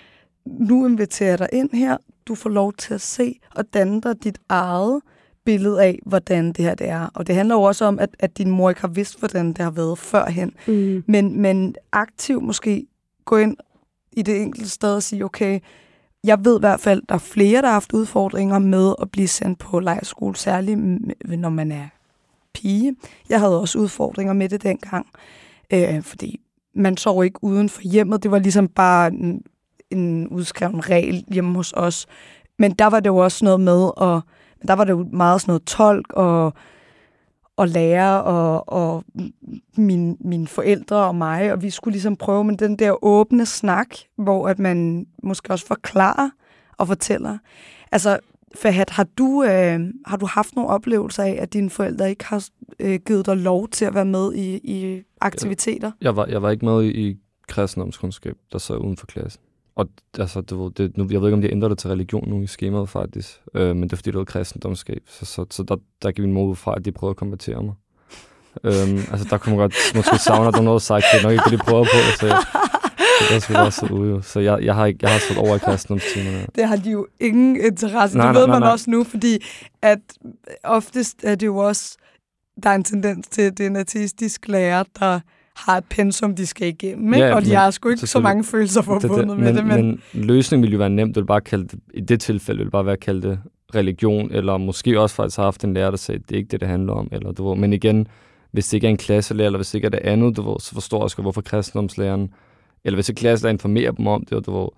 nu 0.47 0.87
inviterer 0.87 1.31
jeg 1.31 1.39
dig 1.39 1.49
ind 1.53 1.71
her. 1.73 1.97
Du 2.27 2.35
får 2.35 2.51
lov 2.51 2.73
til 2.73 2.95
at 2.95 3.01
se 3.01 3.41
og 3.55 3.65
danne 3.75 4.01
dig 4.01 4.25
dit 4.25 4.39
eget 4.49 5.01
billede 5.45 5.83
af, 5.83 5.99
hvordan 6.07 6.53
det 6.53 6.65
her 6.65 6.75
det 6.75 6.89
er. 6.89 7.09
Og 7.15 7.27
det 7.27 7.35
handler 7.35 7.55
jo 7.55 7.63
også 7.63 7.85
om, 7.85 7.99
at, 7.99 8.09
at 8.19 8.39
din 8.39 8.51
mor 8.51 8.69
ikke 8.69 8.81
har 8.81 8.89
vidst, 8.89 9.19
hvordan 9.19 9.49
det 9.49 9.59
har 9.59 9.71
været 9.71 9.99
førhen. 9.99 10.53
Mm. 10.67 11.05
Men, 11.07 11.41
men 11.41 11.75
aktivt 11.93 12.45
måske 12.45 12.87
gå 13.25 13.37
ind 13.37 13.57
i 14.13 14.23
det 14.23 14.43
enkelte 14.43 14.71
sted 14.71 14.95
og 14.95 15.03
sige, 15.03 15.25
okay, 15.25 15.61
jeg 16.25 16.45
ved 16.45 16.59
i 16.59 16.61
hvert 16.61 16.81
fald, 16.81 17.03
der 17.09 17.15
er 17.15 17.19
flere, 17.19 17.63
der 17.63 17.69
har 17.69 17.73
haft 17.73 17.93
udfordringer 17.93 18.59
med 18.59 18.95
at 19.03 19.11
blive 19.11 19.29
sendt 19.29 19.59
på 19.59 19.81
lejerskole, 19.81 20.37
særligt 20.37 20.79
når 21.25 21.49
man 21.49 21.73
er 21.73 21.89
pige. 22.55 22.97
Jeg 23.29 23.41
havde 23.41 23.61
også 23.61 23.79
udfordringer 23.79 24.33
med 24.33 24.49
det 24.49 24.63
dengang, 24.63 25.07
øh, 25.73 26.03
fordi 26.03 26.41
man 26.75 26.97
sov 26.97 27.25
ikke 27.25 27.45
uden 27.45 27.69
for 27.69 27.83
hjemmet. 27.83 28.23
Det 28.23 28.31
var 28.31 28.39
ligesom 28.39 28.69
bare 28.69 29.13
en, 29.13 29.43
en 29.91 30.29
udskreven 30.29 30.91
regel 30.91 31.25
hjemme 31.29 31.55
hos 31.55 31.73
os. 31.77 32.07
Men 32.59 32.73
der 32.73 32.87
var 32.87 33.01
det 33.01 33.11
jo 33.11 33.17
også 33.17 33.45
noget 33.45 33.61
med, 33.61 33.91
og 34.63 34.69
der 34.69 34.75
var 34.75 34.85
det 34.85 34.91
jo 34.91 35.09
meget 35.13 35.41
sådan 35.41 35.51
noget 35.51 35.65
tolk 35.65 36.13
og, 36.13 36.53
og 37.57 37.69
lærer 37.69 38.17
og, 38.17 38.69
og 38.69 39.05
min, 39.77 40.17
mine 40.21 40.47
forældre 40.47 40.97
og 40.97 41.15
mig, 41.15 41.53
og 41.53 41.63
vi 41.63 41.71
skulle 41.71 41.93
ligesom 41.93 42.17
prøve 42.17 42.45
med 42.45 42.57
den 42.57 42.77
der 42.77 43.05
åbne 43.05 43.47
snak, 43.47 43.89
hvor 44.19 44.49
at 44.49 44.59
man 44.59 45.07
måske 45.23 45.51
også 45.51 45.67
forklarer 45.67 46.31
og 46.79 46.87
fortæller. 46.89 47.39
Altså, 47.93 48.19
Fahad, 48.55 48.91
har 48.91 49.07
du, 49.19 49.43
øh, 49.43 49.81
har 50.07 50.17
du 50.17 50.27
haft 50.27 50.57
nogle 50.57 50.71
oplevelser 50.71 51.23
af, 51.23 51.39
at 51.41 51.53
dine 51.53 51.71
forældre 51.71 52.11
ikke 52.11 52.25
har 52.25 52.49
øh, 52.81 53.01
givet 53.07 53.27
dig 53.27 53.37
lov 53.37 53.69
til 53.69 53.85
at 53.85 53.95
være 53.95 54.05
med 54.05 54.35
i, 54.35 54.57
i 54.57 55.03
aktiviteter? 55.21 55.91
Jeg 56.01 56.17
var, 56.17 56.27
jeg 56.27 56.43
var 56.43 56.51
ikke 56.51 56.65
med 56.65 56.85
i, 56.85 57.09
i 57.09 57.17
kristendomskundskab, 57.49 58.37
der 58.53 58.59
sad 58.59 58.77
uden 58.77 58.97
for 58.97 59.07
klassen. 59.07 59.43
Og 59.75 59.89
altså, 60.19 60.41
det, 60.41 60.79
det, 60.79 60.97
nu, 60.97 61.07
jeg 61.11 61.21
ved 61.21 61.29
ikke, 61.29 61.35
om 61.35 61.43
de 61.43 61.53
ændrer 61.53 61.69
det 61.69 61.79
til 61.79 61.91
religion 61.91 62.29
nu 62.29 62.43
i 62.43 62.47
skemaet 62.47 62.89
faktisk, 62.89 63.41
øh, 63.55 63.77
men 63.77 63.83
det 63.83 63.93
er 63.93 63.97
fordi, 63.97 64.11
det 64.11 64.19
var 64.19 64.25
kristendomskab. 64.25 65.03
Så, 65.07 65.25
så, 65.25 65.47
så 65.51 65.63
der, 65.63 65.77
der 66.03 66.13
gik 66.13 66.25
min 66.25 66.33
mor 66.33 66.45
ud 66.45 66.57
fra, 66.57 66.75
at 66.77 66.85
de 66.85 66.93
prøvede 66.93 67.13
at 67.13 67.17
konvertere 67.17 67.63
mig. 67.63 67.75
øhm, 68.65 68.99
altså, 69.13 69.27
der 69.31 69.39
kunne 69.39 69.57
man 69.57 69.59
godt 69.59 69.75
måske 69.95 70.19
savne, 70.19 70.49
at 70.49 70.55
der 70.55 70.63
noget 70.63 70.83
sagt, 70.83 71.05
det 71.13 71.19
er 71.19 71.23
nok 71.23 71.33
ikke 71.33 71.45
det, 71.45 71.53
de 71.53 71.65
prøver 71.65 71.85
på. 71.85 72.19
Så 72.21 72.27
jeg, 72.27 72.39
det 73.29 73.37
er 73.37 73.39
selvfølgelig 73.39 73.67
også 73.67 73.87
ude, 73.87 74.11
jo. 74.11 74.23
Så 74.23 74.41
jeg, 74.41 74.63
jeg 74.63 74.75
har, 74.75 74.87
ikke, 74.87 74.99
jeg 75.03 75.13
har 75.13 75.19
stået 75.19 75.39
over 75.39 75.57
i 75.57 75.59
kristendomstimerne. 75.59 76.47
Det 76.55 76.69
har 76.69 76.77
de 76.77 76.91
jo 76.91 77.07
ingen 77.21 77.57
interesse. 77.65 78.17
Nej, 78.17 78.27
det 78.27 78.35
ved 78.35 78.47
nej, 78.47 78.55
man 78.55 78.63
nej. 78.63 78.73
også 78.73 78.91
nu, 78.91 79.05
fordi 79.05 79.45
at 79.83 79.99
oftest 80.65 81.17
er 81.23 81.35
det 81.35 81.47
jo 81.47 81.57
også, 81.57 81.97
der 82.63 82.71
er 82.71 82.75
en 82.75 82.85
tendens 82.85 83.29
til, 83.29 83.43
at 83.43 83.59
det 83.59 83.67
er 83.67 83.71
en 83.71 83.77
ateistisk 83.77 84.49
lærer, 84.49 84.85
der 84.99 85.21
har 85.57 85.77
et 85.77 85.85
pensum, 85.91 86.37
de 86.37 86.47
skal 86.47 86.69
igennem, 86.69 87.15
ikke? 87.15 87.27
Ja, 87.27 87.35
og 87.35 87.43
de 87.43 87.49
men 87.49 87.57
har 87.57 87.71
sgu 87.71 87.89
ikke 87.89 88.07
så 88.07 88.21
mange 88.21 88.45
følelser 88.45 88.83
forbundet 88.83 89.27
med 89.27 89.37
men, 89.37 89.57
det. 89.57 89.67
Men, 89.67 90.01
men 90.13 90.25
løsningen 90.25 90.63
ville 90.63 90.73
jo 90.73 90.79
være 90.79 90.91
nemt. 90.91 91.09
Det 91.09 91.17
ville 91.17 91.27
bare 91.27 91.41
kalde 91.41 91.69
det, 91.69 91.79
I 91.95 92.01
det 92.01 92.21
tilfælde 92.21 92.59
ville 92.59 92.67
det 92.67 92.73
bare 92.73 92.85
være 92.87 92.93
at 92.93 93.01
kalde 93.01 93.29
det 93.29 93.39
religion, 93.75 94.31
eller 94.33 94.57
måske 94.57 95.01
også 95.01 95.17
faktisk 95.17 95.37
har 95.37 95.45
haft 95.45 95.65
en 95.65 95.75
lærer, 95.75 95.91
der 95.91 95.97
sagde, 95.97 96.21
det 96.29 96.33
er 96.33 96.37
ikke 96.37 96.49
det, 96.49 96.61
det 96.61 96.69
handler 96.69 96.93
om. 96.93 97.09
Eller, 97.13 97.33
du 97.33 97.49
ved. 97.49 97.57
Men 97.57 97.73
igen, 97.73 98.07
hvis 98.51 98.69
det 98.69 98.75
ikke 98.75 98.87
er 98.87 98.91
en 98.91 98.97
klasselærer, 98.97 99.47
eller 99.47 99.59
hvis 99.59 99.71
det 99.71 99.75
ikke 99.75 99.87
er 99.87 99.91
det 99.91 99.99
andet, 99.99 100.37
du 100.37 100.51
ved, 100.51 100.61
så 100.61 100.75
forstår 100.75 101.03
jeg 101.03 101.11
sgu, 101.11 101.23
hvorfor 101.23 101.41
kristendomslæreren, 101.41 102.35
eller 102.85 102.97
hvis 102.97 103.09
ikke 103.09 103.19
klasselærer 103.19 103.53
informerer 103.53 103.93
dem 103.93 104.07
om 104.07 104.25
det, 104.25 104.47
du 104.47 104.61
ved, 104.61 104.69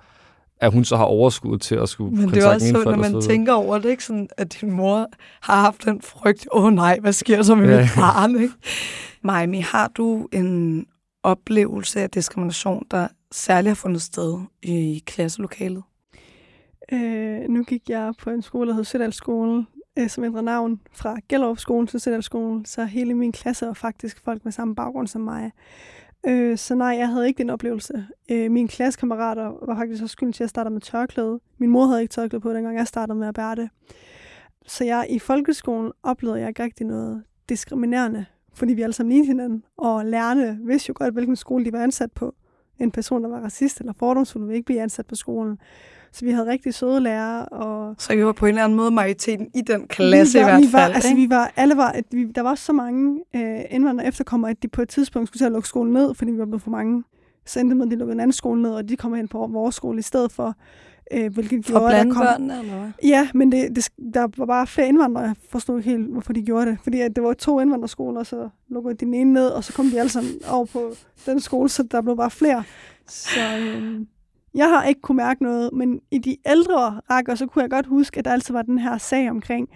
at 0.61 0.73
hun 0.73 0.85
så 0.85 0.97
har 0.97 1.05
overskud 1.05 1.59
til 1.59 1.75
at 1.75 1.89
skulle 1.89 2.17
men 2.17 2.29
det 2.31 2.43
er 2.45 2.49
også 2.55 2.67
mine 2.67 2.83
så, 2.83 2.91
når 2.91 2.97
man 2.97 3.23
så 3.23 3.29
tænker 3.29 3.53
over 3.53 3.79
det, 3.79 3.91
ikke? 3.91 4.05
Sådan, 4.05 4.29
at 4.37 4.61
din 4.61 4.73
mor 4.73 5.07
har 5.41 5.61
haft 5.61 5.85
den 5.85 6.03
frygt, 6.03 6.47
åh 6.53 6.65
oh, 6.65 6.73
nej, 6.73 6.99
hvad 7.01 7.13
sker 7.13 7.37
der 7.37 7.43
så 7.43 7.55
med 7.55 7.69
Ja. 7.69 7.81
mit 7.81 7.91
barn? 7.97 8.37
Ikke? 8.43 8.55
Maimi, 9.23 9.61
har 9.61 9.89
du 9.89 10.29
en 10.33 10.87
oplevelse 11.23 12.01
af 12.01 12.11
diskrimination, 12.11 12.87
der 12.91 13.09
særligt 13.33 13.71
har 13.71 13.75
fundet 13.75 14.03
sted 14.03 14.41
i 14.63 15.03
klasselokalet? 15.07 15.83
Øh, 16.93 17.49
nu 17.49 17.63
gik 17.63 17.89
jeg 17.89 18.13
på 18.23 18.31
en 18.31 18.43
skole, 18.43 18.69
der 18.69 18.75
hed 18.77 18.85
Sødalsskolen, 18.85 19.67
øh, 19.99 20.09
som 20.09 20.25
ændrede 20.25 20.45
navn 20.45 20.81
fra 20.93 21.17
Gellerup 21.29 21.59
skole 21.59 21.87
til 21.87 22.01
Sødalsskolen, 22.01 22.65
så 22.65 22.85
hele 22.85 23.15
min 23.15 23.33
klasse 23.33 23.67
var 23.67 23.73
faktisk 23.73 24.25
folk 24.25 24.45
med 24.45 24.53
samme 24.53 24.75
baggrund 24.75 25.07
som 25.07 25.21
mig. 25.21 25.51
Øh, 26.27 26.59
så 26.59 26.75
nej, 26.75 26.97
jeg 26.99 27.09
havde 27.09 27.27
ikke 27.27 27.39
den 27.39 27.51
oplevelse. 27.51 28.07
Øh, 28.31 28.51
mine 28.51 28.69
klassekammerater 28.69 29.67
var 29.67 29.77
faktisk 29.77 30.03
også 30.03 30.13
skylden 30.13 30.33
til, 30.33 30.39
at 30.39 30.45
jeg 30.45 30.51
startede 30.51 30.73
med 30.73 30.81
tørklæde. 30.81 31.41
Min 31.59 31.71
mor 31.71 31.87
havde 31.87 32.03
ikke 32.03 32.13
tørklæde 32.13 32.41
på, 32.41 32.53
dengang 32.53 32.77
jeg 32.77 32.87
startede 32.87 33.19
med 33.19 33.29
at 33.29 33.35
bære 33.35 33.55
det. 33.55 33.69
Så 34.67 34.85
jeg 34.85 35.07
i 35.11 35.19
folkeskolen 35.19 35.93
oplevede 36.03 36.41
jeg 36.41 36.49
ikke 36.49 36.63
rigtig 36.63 36.87
noget 36.87 37.23
diskriminerende, 37.49 38.25
fordi 38.55 38.75
vi 38.75 38.83
alle 38.83 38.93
sammen 38.93 39.13
lignede 39.13 39.27
hinanden, 39.27 39.65
og 39.77 40.05
lærerne 40.05 40.59
vidste 40.63 40.89
jo 40.89 40.95
godt, 40.97 41.15
hvilken 41.15 41.37
skole 41.37 41.65
de 41.65 41.73
var 41.73 41.83
ansat 41.83 42.13
på. 42.13 42.35
En 42.79 42.91
person, 42.91 43.25
der 43.25 43.31
var 43.31 43.41
racist 43.41 43.81
eller 43.81 43.93
fordomsfuld, 43.93 44.45
ville 44.45 44.57
ikke 44.57 44.67
blive 44.67 44.83
ansat 44.83 45.07
på 45.07 45.15
skolen. 45.15 45.59
Så 46.15 46.25
vi 46.25 46.31
havde 46.31 46.47
rigtig 46.47 46.75
søde 46.75 47.01
lærere, 47.01 47.45
og 47.45 47.95
Så 47.99 48.13
I 48.13 48.25
var 48.25 48.33
på 48.33 48.47
en 48.47 48.49
eller 48.49 48.65
anden 48.65 48.77
måde 48.77 48.91
majoriteten 48.91 49.49
i 49.55 49.61
den 49.61 49.87
klasse 49.89 50.39
vi 50.39 50.43
i 50.43 50.45
var, 50.45 50.51
hvert 50.51 50.63
vi 50.63 50.73
var, 50.73 50.79
fald. 50.79 50.95
altså, 50.95 51.15
vi 51.15 51.31
var, 51.31 51.53
alle 51.57 51.77
var, 51.77 51.91
at 51.91 52.05
vi, 52.11 52.25
der 52.25 52.41
var 52.41 52.55
så 52.55 52.73
mange 52.73 53.21
øh, 53.37 53.61
indvandrere 53.71 54.09
efterkommere, 54.09 54.51
at 54.51 54.63
de 54.63 54.69
på 54.69 54.83
et 54.83 54.89
tidspunkt 54.89 55.29
skulle 55.29 55.39
til 55.41 55.45
at 55.45 55.53
lukke 55.53 55.69
skolen 55.69 55.93
ned, 55.93 56.15
fordi 56.15 56.31
vi 56.31 56.39
var 56.39 56.45
blevet 56.45 56.63
for 56.63 56.71
mange. 56.71 57.05
Så 57.47 57.61
endte 57.61 57.77
med, 57.77 57.87
at 57.87 57.91
de 57.91 57.97
lukkede 57.97 58.15
en 58.15 58.21
anden 58.21 58.33
skole 58.33 58.63
ned, 58.63 58.71
og 58.71 58.89
de 58.89 58.97
kom 58.97 59.15
hen 59.15 59.29
på 59.29 59.47
vores 59.53 59.75
skole 59.75 59.99
i 59.99 60.03
stedet 60.03 60.33
for, 60.33 60.55
øh, 61.13 61.35
hvilket 61.35 61.67
For 61.67 61.73
gjorde, 61.73 61.95
der 61.95 62.03
kom... 62.03 62.27
børnene, 62.27 62.59
eller 62.59 62.75
hvad? 62.79 62.91
Ja, 63.03 63.29
men 63.35 63.53
det, 63.53 63.77
det, 63.77 63.89
der 64.15 64.27
var 64.37 64.47
bare 64.47 64.67
flere 64.67 64.89
indvandrere. 64.89 65.25
Jeg 65.25 65.35
forstod 65.51 65.79
ikke 65.79 65.91
helt, 65.91 66.07
hvorfor 66.13 66.33
de 66.33 66.43
gjorde 66.43 66.67
det. 66.71 66.79
Fordi 66.83 67.01
at 67.01 67.17
det 67.17 67.25
var 67.25 67.33
to 67.33 67.61
indvandrerskoler, 67.61 68.23
så 68.23 68.49
lukkede 68.69 68.95
de 68.95 69.05
den 69.05 69.15
ene 69.15 69.33
ned, 69.33 69.47
og 69.49 69.65
så 69.65 69.73
kom 69.73 69.87
de 69.87 69.99
alle 70.01 70.11
sammen 70.11 70.33
over 70.51 70.65
på 70.65 70.93
den 71.27 71.41
skole, 71.41 71.69
så 71.69 71.83
der 71.83 72.01
blev 72.03 72.17
bare 72.17 72.31
flere. 72.31 72.65
Så 73.09 73.41
øhm, 73.61 74.07
jeg 74.55 74.69
har 74.69 74.85
ikke 74.85 75.01
kunne 75.01 75.17
mærke 75.17 75.43
noget, 75.43 75.71
men 75.73 76.01
i 76.11 76.19
de 76.19 76.37
ældre 76.47 77.01
rækker, 77.11 77.35
så 77.35 77.47
kunne 77.47 77.63
jeg 77.63 77.71
godt 77.71 77.87
huske, 77.87 78.19
at 78.19 78.25
der 78.25 78.33
altid 78.33 78.55
var 78.55 78.63
den 78.63 78.79
her 78.79 78.99
sag 78.99 79.31
omkring, 79.31 79.69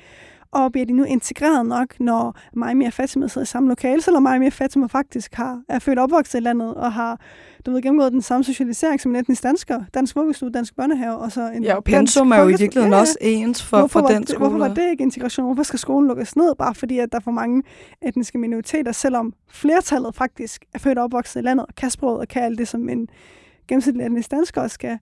og 0.52 0.72
bliver 0.72 0.86
de 0.86 0.92
nu 0.92 1.04
integreret 1.04 1.66
nok, 1.66 2.00
når 2.00 2.38
mig 2.52 2.86
og 2.86 2.92
Fatima 2.92 3.28
sidder 3.28 3.44
i 3.44 3.46
samme 3.46 3.68
lokale, 3.68 4.02
selvom 4.02 4.22
mig 4.22 4.46
og 4.46 4.52
Fatima 4.52 4.86
faktisk 4.86 5.34
har, 5.34 5.62
er 5.68 5.78
født 5.78 5.98
og 5.98 6.02
opvokset 6.02 6.40
i 6.40 6.42
landet, 6.42 6.74
og 6.74 6.92
har 6.92 7.20
du 7.66 7.70
ved, 7.70 7.82
gennemgået 7.82 8.12
den 8.12 8.22
samme 8.22 8.44
socialisering 8.44 9.00
som 9.00 9.10
en 9.10 9.16
etnisk 9.16 9.42
dansker, 9.42 9.80
dansk 9.94 10.16
vuggestue, 10.16 10.50
dansk 10.50 10.76
børnehave, 10.76 11.16
og 11.16 11.32
så 11.32 11.50
en 11.50 11.64
Ja, 11.64 11.74
og 11.76 11.84
pensum 11.84 12.32
er 12.32 12.36
jo 12.36 12.48
i 12.48 12.54
virkeligheden 12.58 12.92
Ja, 12.92 13.00
også 13.00 13.18
ens 13.20 13.62
for, 13.62 13.78
hvorfor, 13.78 14.00
for 14.00 14.06
den 14.08 14.20
det, 14.20 14.28
skole. 14.28 14.38
hvorfor 14.38 14.68
var 14.68 14.74
det 14.74 14.90
ikke 14.90 15.02
integration? 15.02 15.46
Hvorfor 15.46 15.62
skal 15.62 15.78
skolen 15.78 16.08
lukkes 16.08 16.36
ned, 16.36 16.54
bare 16.58 16.74
fordi 16.74 16.98
at 16.98 17.12
der 17.12 17.18
er 17.18 17.22
for 17.22 17.30
mange 17.30 17.62
etniske 18.02 18.38
minoriteter, 18.38 18.92
selvom 18.92 19.32
flertallet 19.50 20.14
faktisk 20.14 20.64
er 20.74 20.78
født 20.78 20.98
og 20.98 21.04
opvokset 21.04 21.40
i 21.40 21.44
landet, 21.44 21.66
og 21.66 21.74
kan 21.74 21.90
sproget 21.90 22.20
og 22.20 22.28
kan 22.28 22.42
alt 22.42 22.58
det, 22.58 22.68
som 22.68 22.88
en 22.88 23.08
gennemsnitlig 23.68 24.06
etnisk 24.06 24.30
dansker 24.30 24.60
også 24.60 24.74
skal. 24.74 24.98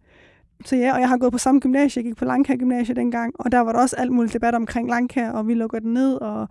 Så 0.64 0.76
ja, 0.76 0.94
og 0.94 1.00
jeg 1.00 1.08
har 1.08 1.16
gået 1.16 1.32
på 1.32 1.38
samme 1.38 1.60
gymnasie, 1.60 2.00
jeg 2.00 2.04
gik 2.04 2.16
på 2.16 2.24
Langkær 2.24 2.56
Gymnasie 2.56 2.94
dengang, 2.94 3.34
og 3.38 3.52
der 3.52 3.60
var 3.60 3.72
der 3.72 3.78
også 3.78 3.96
alt 3.96 4.12
muligt 4.12 4.34
debat 4.34 4.54
omkring 4.54 4.88
Langkær, 4.88 5.30
og 5.30 5.48
vi 5.48 5.54
lukker 5.54 5.78
den 5.78 5.92
ned, 5.92 6.14
og 6.14 6.48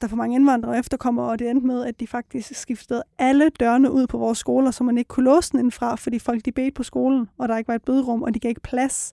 der 0.00 0.06
er 0.06 0.08
for 0.08 0.16
mange 0.16 0.36
indvandrere 0.36 0.72
og 0.72 0.78
efterkommere, 0.78 1.30
og 1.30 1.38
det 1.38 1.50
endte 1.50 1.66
med, 1.66 1.84
at 1.84 2.00
de 2.00 2.06
faktisk 2.06 2.54
skiftede 2.54 3.02
alle 3.18 3.48
dørene 3.60 3.90
ud 3.90 4.06
på 4.06 4.18
vores 4.18 4.38
skoler, 4.38 4.70
så 4.70 4.84
man 4.84 4.98
ikke 4.98 5.08
kunne 5.08 5.24
låse 5.24 5.52
den 5.52 5.60
indfra, 5.60 5.94
fordi 5.94 6.18
folk 6.18 6.44
de 6.44 6.52
bedte 6.52 6.70
på 6.70 6.82
skolen, 6.82 7.28
og 7.38 7.48
der 7.48 7.58
ikke 7.58 7.68
var 7.68 7.74
et 7.74 7.82
bøderum, 7.82 8.22
og 8.22 8.34
de 8.34 8.38
gav 8.38 8.48
ikke 8.48 8.60
plads. 8.60 9.12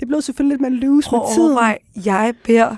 Det 0.00 0.08
blev 0.08 0.22
selvfølgelig 0.22 0.58
lidt 0.58 0.60
med 0.60 0.88
at 0.88 1.32
tiden. 1.32 1.50
overveje, 1.50 1.76
jeg 2.04 2.34
beder 2.44 2.76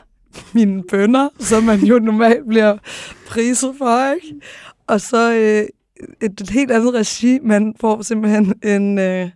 mine 0.54 0.82
bønder, 0.82 1.28
som 1.38 1.62
man 1.62 1.78
jo 1.78 1.98
normalt 1.98 2.46
bliver 2.48 2.78
priset 3.26 3.74
for, 3.78 4.14
ikke? 4.14 4.40
Og 4.86 5.00
så 5.00 5.34
øh, 5.34 5.68
et, 6.22 6.40
et 6.40 6.50
helt 6.50 6.70
andet 6.70 6.94
regi, 6.94 7.38
man 7.42 7.74
får 7.80 8.02
simpelthen 8.02 8.54
en... 8.62 8.98
Øh, 8.98 9.30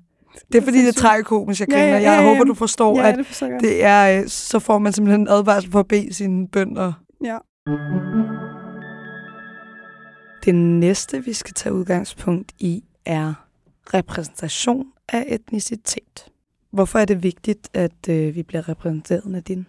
det 0.52 0.58
er 0.60 0.64
fordi, 0.64 0.78
det 0.78 0.88
er 0.88 0.92
tragikomisk, 0.92 1.60
jeg 1.60 1.68
griner. 1.68 1.84
ja, 1.84 1.92
Jeg 1.92 2.02
ja, 2.02 2.12
ja. 2.12 2.28
håber, 2.28 2.44
du 2.44 2.54
forstår, 2.54 3.00
ja, 3.00 3.08
at 3.08 3.18
det 3.18 3.26
forstår 3.26 3.46
jeg 3.46 3.60
det 3.60 3.84
er, 3.84 4.20
øh, 4.20 4.28
så 4.28 4.58
får 4.58 4.78
man 4.78 4.92
simpelthen 4.92 5.20
en 5.20 5.28
advarsel 5.28 5.70
for 5.72 5.80
at 5.80 5.88
bede 5.88 6.14
sine 6.14 6.48
bønder. 6.48 6.92
Ja. 7.24 7.38
Det 10.44 10.54
næste, 10.54 11.24
vi 11.24 11.32
skal 11.32 11.54
tage 11.54 11.72
udgangspunkt 11.72 12.52
i, 12.58 12.84
er 13.06 13.34
repræsentation 13.94 14.86
af 15.08 15.24
etnicitet. 15.28 16.26
Hvorfor 16.72 16.98
er 16.98 17.04
det 17.04 17.22
vigtigt, 17.22 17.68
at 17.74 18.08
øh, 18.08 18.34
vi 18.34 18.42
bliver 18.42 18.68
repræsenteret, 18.68 19.26
Nadine? 19.26 19.64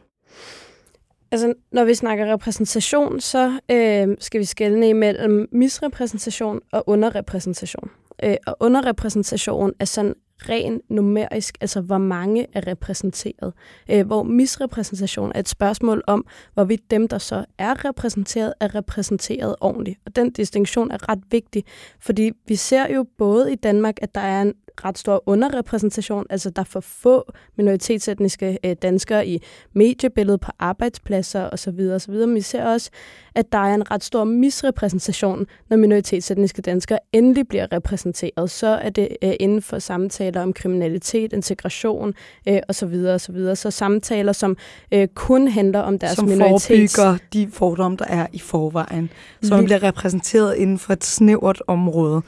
Altså, 1.35 1.53
når 1.71 1.85
vi 1.85 1.93
snakker 1.93 2.33
repræsentation, 2.33 3.19
så 3.19 3.59
øh, 3.71 4.07
skal 4.19 4.39
vi 4.39 4.45
skelne 4.45 4.89
imellem 4.89 5.47
misrepræsentation 5.51 6.61
og 6.71 6.83
underrepræsentation. 6.87 7.89
Øh, 8.23 8.35
og 8.47 8.57
underrepræsentation 8.59 9.73
er 9.79 9.85
sådan 9.85 10.13
ren 10.37 10.81
numerisk, 10.89 11.57
altså 11.61 11.81
hvor 11.81 11.97
mange 11.97 12.47
er 12.53 12.67
repræsenteret. 12.67 13.53
Øh, 13.91 14.05
hvor 14.05 14.23
misrepræsentation 14.23 15.31
er 15.35 15.39
et 15.39 15.49
spørgsmål 15.49 16.03
om, 16.07 16.25
hvorvidt 16.53 16.91
dem, 16.91 17.07
der 17.07 17.17
så 17.17 17.45
er 17.57 17.85
repræsenteret, 17.85 18.53
er 18.59 18.75
repræsenteret 18.75 19.55
ordentligt. 19.61 19.99
Og 20.05 20.15
den 20.15 20.31
distinktion 20.31 20.91
er 20.91 21.09
ret 21.09 21.21
vigtig, 21.31 21.63
fordi 21.99 22.31
vi 22.47 22.55
ser 22.55 22.93
jo 22.93 23.05
både 23.17 23.53
i 23.53 23.55
Danmark, 23.55 23.95
at 24.01 24.15
der 24.15 24.21
er 24.21 24.41
en 24.41 24.53
ret 24.77 24.97
stor 24.97 25.23
underrepræsentation, 25.25 26.25
altså 26.29 26.49
der 26.49 26.61
er 26.61 26.65
for 26.65 26.79
få 26.79 27.31
minoritetsetniske 27.57 28.57
øh, 28.65 28.75
danskere 28.81 29.27
i 29.27 29.41
mediebilledet 29.73 30.41
på 30.41 30.51
arbejdspladser 30.59 31.49
osv. 31.49 31.79
osv. 31.95 32.13
Men 32.13 32.35
vi 32.35 32.41
ser 32.41 32.65
også, 32.65 32.89
at 33.35 33.51
der 33.51 33.57
er 33.57 33.73
en 33.73 33.91
ret 33.91 34.03
stor 34.03 34.23
misrepræsentation, 34.23 35.45
når 35.69 35.77
minoritetsetniske 35.77 36.61
danskere 36.61 36.99
endelig 37.13 37.47
bliver 37.47 37.67
repræsenteret. 37.71 38.51
Så 38.51 38.67
er 38.67 38.89
det 38.89 39.07
øh, 39.23 39.33
inden 39.39 39.61
for 39.61 39.79
samtaler 39.79 40.41
om 40.41 40.53
kriminalitet, 40.53 41.33
integration 41.33 42.13
øh, 42.47 42.59
osv. 42.69 42.93
osv. 42.93 43.55
Så 43.55 43.71
samtaler, 43.71 44.31
som 44.31 44.57
øh, 44.91 45.07
kun 45.07 45.47
handler 45.47 45.79
om 45.79 45.99
deres 45.99 46.15
som 46.15 46.27
minoritets... 46.27 46.95
forebygger 46.95 47.25
de 47.33 47.47
fordomme, 47.51 47.97
der 47.97 48.05
er 48.05 48.27
i 48.33 48.39
forvejen. 48.39 49.09
Så 49.41 49.55
man 49.55 49.65
bliver 49.65 49.83
repræsenteret 49.83 50.55
inden 50.55 50.79
for 50.79 50.93
et 50.93 51.03
snævert 51.03 51.61
område. 51.67 52.21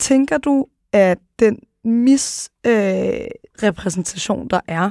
Tænker 0.00 0.38
du, 0.38 0.66
at 0.92 1.18
den 1.38 1.58
misrepræsentation, 1.86 4.42
øh, 4.42 4.50
der 4.50 4.60
er, 4.68 4.90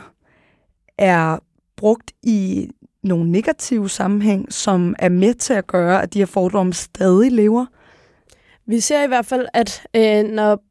er 0.97 1.39
brugt 1.75 2.12
i 2.23 2.69
nogle 3.03 3.31
negative 3.31 3.89
sammenhæng, 3.89 4.53
som 4.53 4.95
er 4.99 5.10
med 5.10 5.34
til 5.34 5.53
at 5.53 5.67
gøre, 5.67 6.01
at 6.01 6.13
de 6.13 6.19
her 6.19 6.25
fordomme 6.25 6.73
stadig 6.73 7.31
lever? 7.31 7.65
Vi 8.65 8.79
ser 8.79 9.03
i 9.03 9.08
hvert 9.08 9.25
fald, 9.25 9.47
at 9.53 9.88
øh, 9.95 10.23
når 10.23 10.63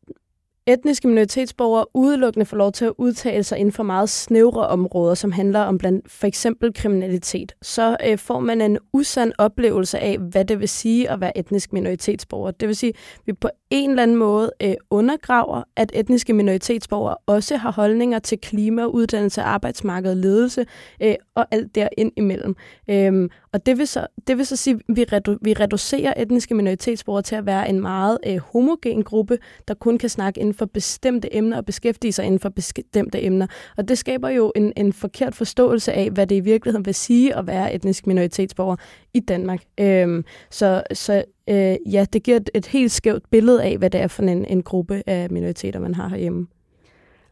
etniske 0.67 1.09
minoritetsborgere 1.09 1.87
udelukkende 1.95 2.47
får 2.47 2.57
lov 2.57 2.73
til 2.73 2.85
at 2.85 2.93
udtale 2.99 3.43
sig 3.43 3.59
inden 3.59 3.73
for 3.73 3.83
meget 3.83 4.09
snævre 4.09 4.67
områder, 4.67 5.15
som 5.15 5.33
handler 5.33 5.61
om 5.61 5.79
blandt 5.79 6.11
for 6.11 6.27
eksempel 6.27 6.75
kriminalitet, 6.75 7.55
så 7.63 7.97
øh, 8.07 8.19
får 8.19 8.41
man 8.41 8.61
en 8.61 8.79
usand 8.93 9.33
oplevelse 9.39 9.99
af, 9.99 10.19
hvad 10.19 10.45
det 10.45 10.61
vil 10.61 10.69
sige 10.69 11.11
at 11.11 11.21
være 11.21 11.39
etnisk 11.39 11.73
minoritetsborger. 11.73 12.51
Det 12.51 12.69
vil 12.69 12.77
sige, 12.77 12.91
at 12.91 13.21
vi 13.27 13.33
på 13.33 13.49
en 13.71 13.91
eller 13.91 14.03
anden 14.03 14.17
måde 14.17 14.51
øh, 14.63 14.75
undergraver, 14.91 15.63
at 15.77 15.91
etniske 15.95 16.33
minoritetsborgere 16.33 17.17
også 17.27 17.57
har 17.57 17.73
holdninger 17.73 18.19
til 18.19 18.39
klima, 18.39 18.85
uddannelse, 18.85 19.43
arbejdsmarked, 19.43 20.15
ledelse 20.15 20.67
øh, 21.03 21.15
og 21.35 21.47
alt 21.51 21.75
derind 21.75 22.13
imellem. 22.17 22.57
Øh, 22.91 23.29
og 23.55 23.67
det 23.67 23.79
vil, 23.79 23.87
så, 23.87 24.07
det 24.27 24.39
vil 24.39 24.47
så 24.47 24.57
sige, 24.57 24.75
at 24.75 24.97
vi, 24.97 25.05
redu- 25.13 25.39
vi 25.43 25.53
reducerer 25.53 26.13
etniske 26.17 26.55
minoritetsborgere 26.55 27.23
til 27.23 27.37
at 27.37 27.47
være 27.47 27.69
en 27.69 27.81
meget 27.81 28.19
øh, 28.27 28.37
homogen 28.37 29.03
gruppe, 29.03 29.39
der 29.69 29.75
kun 29.75 29.99
kan 29.99 30.09
snakke 30.09 30.41
inden 30.41 30.55
for 30.55 30.67
bestemte 30.67 31.37
emner 31.37 31.57
og 31.57 31.65
beskæftige 31.65 32.13
sig 32.13 32.25
inden 32.25 32.41
for 32.41 32.49
bestemte 32.49 33.25
emner. 33.25 33.47
Og 33.77 33.89
det 33.89 33.99
skaber 33.99 34.29
jo 34.29 34.53
en, 34.57 34.73
en 34.77 34.93
forkert 34.93 35.35
forståelse 35.35 35.93
af, 35.93 36.11
hvad 36.11 36.27
det 36.27 36.35
i 36.35 36.41
virkeligheden 36.41 36.87
vil 36.87 36.95
sige 36.95 37.37
at 37.37 37.47
være 37.47 37.75
etnisk 37.75 38.07
minoritetsborger 38.07 38.77
i 39.15 39.21
Danmark. 39.21 39.63
Øhm, 39.81 40.25
så 40.51 40.83
så 40.93 41.25
øh, 41.49 41.77
ja, 41.93 42.07
det 42.13 42.23
giver 42.23 42.37
et, 42.37 42.51
et 42.55 42.67
helt 42.67 42.93
skævt 42.93 43.31
billede 43.31 43.63
af, 43.63 43.79
hvad 43.79 43.91
det 43.91 44.01
er 44.01 44.09
for 44.09 44.23
en, 44.23 44.45
en 44.45 44.63
gruppe 44.63 45.03
af 45.07 45.31
minoriteter, 45.31 45.81
man 45.81 45.95
har 45.95 46.09
herhjemme 46.09 46.47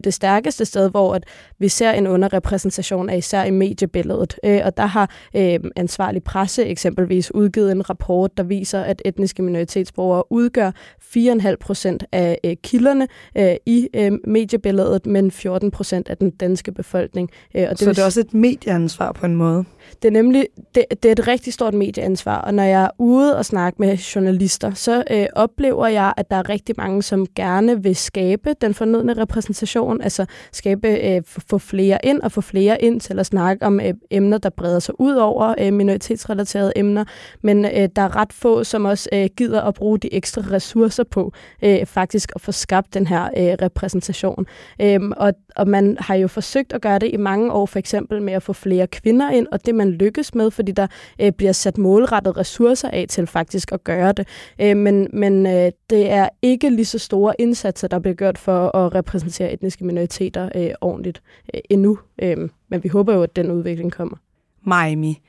det 0.04 0.14
stærkeste 0.14 0.64
sted, 0.64 0.90
hvor 0.90 1.14
at 1.14 1.24
vi 1.58 1.68
ser 1.68 1.90
en 1.90 2.06
underrepræsentation 2.06 3.08
af 3.08 3.16
især 3.16 3.44
i 3.44 3.50
mediebilledet. 3.50 4.38
Øh, 4.44 4.60
og 4.64 4.76
der 4.76 4.86
har 4.86 5.10
øh, 5.36 5.60
ansvarlig 5.76 6.22
presse 6.22 6.64
eksempelvis 6.64 7.34
udgivet 7.34 7.72
en 7.72 7.90
rapport, 7.90 8.36
der 8.36 8.42
viser, 8.42 8.80
at 8.80 9.02
etniske 9.04 9.42
minoritetsborgere 9.42 10.32
udgør 10.32 10.70
4,5 11.16 11.54
procent 11.60 12.04
af 12.12 12.38
øh, 12.44 12.56
kilderne 12.62 13.08
øh, 13.38 13.54
i 13.66 13.88
øh, 13.94 14.12
mediebilledet, 14.26 15.06
men 15.06 15.30
14 15.30 15.70
procent 15.70 16.08
af 16.08 16.16
den 16.16 16.30
danske 16.30 16.72
befolkning. 16.72 17.30
Øh, 17.56 17.62
og 17.62 17.70
det 17.70 17.78
Så 17.78 17.90
det 17.90 17.98
er 17.98 18.04
også 18.04 18.20
et 18.20 18.34
medieansvar 18.34 19.12
på 19.12 19.26
en 19.26 19.36
måde? 19.36 19.64
Det 20.02 20.08
er 20.08 20.12
nemlig 20.12 20.46
det, 20.74 20.84
det 21.02 21.08
er 21.08 21.12
et 21.12 21.28
rigtig 21.28 21.52
stort 21.52 21.74
medieansvar, 21.74 22.40
og 22.40 22.54
når 22.54 22.62
jeg 22.62 22.82
er 22.82 22.90
ude 22.98 23.36
og 23.36 23.44
snakke 23.44 23.76
med 23.82 23.96
journalister, 23.96 24.74
så 24.74 25.04
øh, 25.10 25.26
oplever 25.32 25.86
jeg, 25.86 26.12
at 26.16 26.30
der 26.30 26.36
er 26.36 26.48
rigtig 26.48 26.74
mange, 26.78 27.02
som 27.02 27.26
gerne 27.36 27.82
vil 27.82 27.96
skabe 27.96 28.54
den 28.60 28.74
fornødne 28.74 29.12
repræsentation, 29.12 29.91
altså 30.00 30.26
skabe, 30.52 30.88
øh, 30.88 31.22
få 31.26 31.58
flere 31.58 31.98
ind 32.02 32.20
og 32.20 32.32
få 32.32 32.40
flere 32.40 32.82
ind 32.82 33.00
til 33.00 33.18
at 33.18 33.26
snakke 33.26 33.66
om 33.66 33.80
øh, 33.80 33.94
emner, 34.10 34.38
der 34.38 34.50
breder 34.50 34.78
sig 34.78 35.00
ud 35.00 35.14
over 35.14 35.54
øh, 35.58 35.72
minoritetsrelaterede 35.72 36.72
emner, 36.76 37.04
men 37.42 37.64
øh, 37.64 37.88
der 37.96 38.02
er 38.02 38.16
ret 38.16 38.32
få, 38.32 38.64
som 38.64 38.84
også 38.84 39.08
øh, 39.12 39.28
gider 39.36 39.62
at 39.62 39.74
bruge 39.74 39.98
de 39.98 40.14
ekstra 40.14 40.42
ressourcer 40.50 41.04
på 41.04 41.32
øh, 41.64 41.86
faktisk 41.86 42.32
at 42.34 42.40
få 42.40 42.52
skabt 42.52 42.94
den 42.94 43.06
her 43.06 43.24
øh, 43.24 43.56
repræsentation. 43.62 44.46
Øh, 44.80 45.00
og, 45.16 45.32
og 45.56 45.68
man 45.68 45.96
har 46.00 46.14
jo 46.14 46.28
forsøgt 46.28 46.72
at 46.72 46.82
gøre 46.82 46.98
det 46.98 47.10
i 47.12 47.16
mange 47.16 47.52
år, 47.52 47.66
for 47.66 47.78
eksempel 47.78 48.22
med 48.22 48.32
at 48.32 48.42
få 48.42 48.52
flere 48.52 48.86
kvinder 48.86 49.30
ind, 49.30 49.46
og 49.52 49.66
det 49.66 49.74
man 49.74 49.90
lykkes 49.90 50.34
med, 50.34 50.50
fordi 50.50 50.72
der 50.72 50.86
øh, 51.20 51.32
bliver 51.32 51.52
sat 51.52 51.78
målrettet 51.78 52.36
ressourcer 52.36 52.88
af 52.92 53.06
til 53.08 53.26
faktisk 53.26 53.72
at 53.72 53.84
gøre 53.84 54.12
det. 54.12 54.28
Øh, 54.60 54.76
men 54.76 55.08
men 55.12 55.46
øh, 55.46 55.70
det 55.90 56.10
er 56.10 56.28
ikke 56.42 56.70
lige 56.70 56.84
så 56.84 56.98
store 56.98 57.34
indsatser, 57.38 57.88
der 57.88 57.98
bliver 57.98 58.14
gjort 58.14 58.38
for 58.38 58.76
at 58.76 58.94
repræsentere 58.94 59.52
etniske 59.52 59.81
minoriteter 59.82 60.48
øh, 60.54 60.70
ordentligt 60.80 61.22
øh, 61.54 61.60
endnu. 61.70 61.98
Øh, 62.22 62.48
men 62.68 62.84
vi 62.84 62.88
håber 62.88 63.14
jo, 63.14 63.22
at 63.22 63.36
den 63.36 63.50
udvikling 63.50 63.92
kommer. 63.92 64.16
Miami. 64.62 65.20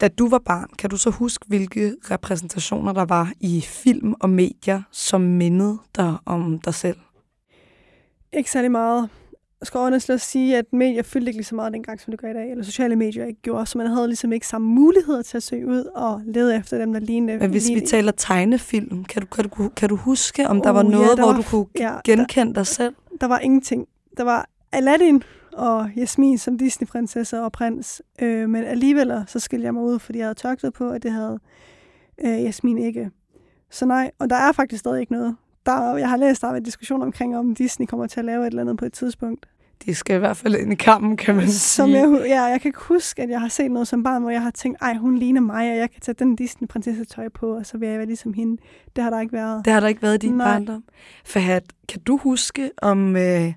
Da 0.00 0.08
du 0.08 0.28
var 0.28 0.38
barn, 0.38 0.68
kan 0.78 0.90
du 0.90 0.96
så 0.96 1.10
huske, 1.10 1.44
hvilke 1.48 1.94
repræsentationer 2.10 2.92
der 2.92 3.04
var 3.04 3.32
i 3.40 3.60
film 3.60 4.14
og 4.20 4.30
medier, 4.30 4.82
som 4.92 5.20
mindede 5.20 5.78
dig 5.96 6.16
om 6.26 6.58
dig 6.58 6.74
selv? 6.74 6.96
Ikke 8.32 8.50
særlig 8.50 8.70
meget 8.70 9.08
skal 9.62 9.80
også 9.80 10.18
sige, 10.18 10.58
at 10.58 10.64
medier 10.72 11.02
fyldte 11.02 11.28
ikke 11.28 11.38
lige 11.38 11.44
så 11.44 11.54
meget 11.54 11.72
dengang, 11.72 12.00
som 12.00 12.10
det 12.10 12.20
gør 12.20 12.30
i 12.30 12.32
dag, 12.32 12.50
eller 12.50 12.64
sociale 12.64 12.96
medier 12.96 13.26
ikke 13.26 13.40
gjorde, 13.42 13.66
så 13.66 13.78
man 13.78 13.86
havde 13.86 14.06
ligesom 14.06 14.32
ikke 14.32 14.46
samme 14.46 14.68
muligheder 14.68 15.22
til 15.22 15.36
at 15.36 15.42
søge 15.42 15.66
ud 15.66 15.84
og 15.84 16.22
lede 16.26 16.56
efter 16.56 16.78
dem, 16.78 16.92
der 16.92 17.00
lignede. 17.00 17.38
Men 17.38 17.50
hvis 17.50 17.66
lignede. 17.66 17.84
vi 17.84 17.86
taler 17.86 18.12
tegnefilm, 18.12 19.04
kan 19.04 19.22
du, 19.22 19.28
kan 19.28 19.44
du, 19.44 19.68
kan 19.76 19.88
du 19.88 19.96
huske, 19.96 20.48
om 20.48 20.58
oh, 20.58 20.64
der 20.64 20.70
var 20.70 20.82
noget, 20.82 21.04
ja, 21.04 21.10
der 21.10 21.16
hvor 21.16 21.26
var, 21.26 21.36
du 21.36 21.42
kunne 21.42 21.66
ja, 21.78 21.94
genkende 22.04 22.46
der, 22.46 22.52
dig 22.52 22.66
selv? 22.66 22.94
Der 23.20 23.26
var 23.26 23.38
ingenting. 23.38 23.88
Der 24.16 24.24
var 24.24 24.48
Aladdin 24.72 25.22
og 25.52 25.90
Jasmin 25.96 26.38
som 26.38 26.58
Disney-prinsesse 26.58 27.42
og 27.42 27.52
prins, 27.52 28.02
øh, 28.22 28.48
men 28.48 28.64
alligevel 28.64 29.24
så 29.26 29.38
skilte 29.38 29.64
jeg 29.64 29.74
mig 29.74 29.82
ud, 29.82 29.98
fordi 29.98 30.18
jeg 30.18 30.26
havde 30.26 30.38
tørklet 30.38 30.72
på, 30.72 30.90
at 30.90 31.02
det 31.02 31.12
havde 31.12 31.38
øh, 32.18 32.42
Jasmin 32.42 32.78
ikke. 32.78 33.10
Så 33.70 33.86
nej, 33.86 34.10
og 34.18 34.30
der 34.30 34.36
er 34.36 34.52
faktisk 34.52 34.80
stadig 34.80 35.00
ikke 35.00 35.12
noget 35.12 35.36
der, 35.68 35.96
jeg 35.96 36.10
har 36.10 36.16
læst, 36.16 36.42
der 36.42 36.48
har 36.48 36.56
en 36.56 36.62
diskussion 36.62 37.02
omkring, 37.02 37.36
om 37.36 37.54
Disney 37.54 37.86
kommer 37.86 38.06
til 38.06 38.20
at 38.20 38.26
lave 38.26 38.42
et 38.42 38.46
eller 38.46 38.62
andet 38.62 38.76
på 38.76 38.84
et 38.84 38.92
tidspunkt. 38.92 39.46
De 39.86 39.94
skal 39.94 40.16
i 40.16 40.18
hvert 40.18 40.36
fald 40.36 40.54
ind 40.54 40.72
i 40.72 40.76
kampen, 40.76 41.16
kan 41.16 41.36
man 41.36 41.48
som 41.48 41.88
sige. 41.88 41.98
Jeg, 41.98 42.26
ja, 42.28 42.42
jeg 42.42 42.60
kan 42.60 42.68
ikke 42.68 42.80
huske, 42.80 43.22
at 43.22 43.30
jeg 43.30 43.40
har 43.40 43.48
set 43.48 43.70
noget 43.70 43.88
som 43.88 44.02
barn, 44.02 44.22
hvor 44.22 44.30
jeg 44.30 44.42
har 44.42 44.50
tænkt, 44.50 44.78
ej, 44.82 44.94
hun 44.94 45.18
ligner 45.18 45.40
mig, 45.40 45.70
og 45.70 45.76
jeg 45.76 45.90
kan 45.90 46.00
tage 46.00 46.14
den 46.18 46.36
Disney-prinsesse-tøj 46.36 47.28
på, 47.28 47.56
og 47.56 47.66
så 47.66 47.78
vil 47.78 47.88
jeg 47.88 47.98
være 47.98 48.06
ligesom 48.06 48.32
hende. 48.32 48.62
Det 48.96 49.04
har 49.04 49.10
der 49.10 49.20
ikke 49.20 49.32
været. 49.32 49.64
Det 49.64 49.72
har 49.72 49.80
der 49.80 49.88
ikke 49.88 50.02
været 50.02 50.24
i 50.24 50.26
din 50.26 50.36
Nej. 50.36 50.52
barndom. 50.52 50.84
Fahad, 51.24 51.60
kan 51.88 52.00
du 52.00 52.16
huske, 52.16 52.70
om, 52.82 53.16
øh, 53.16 53.52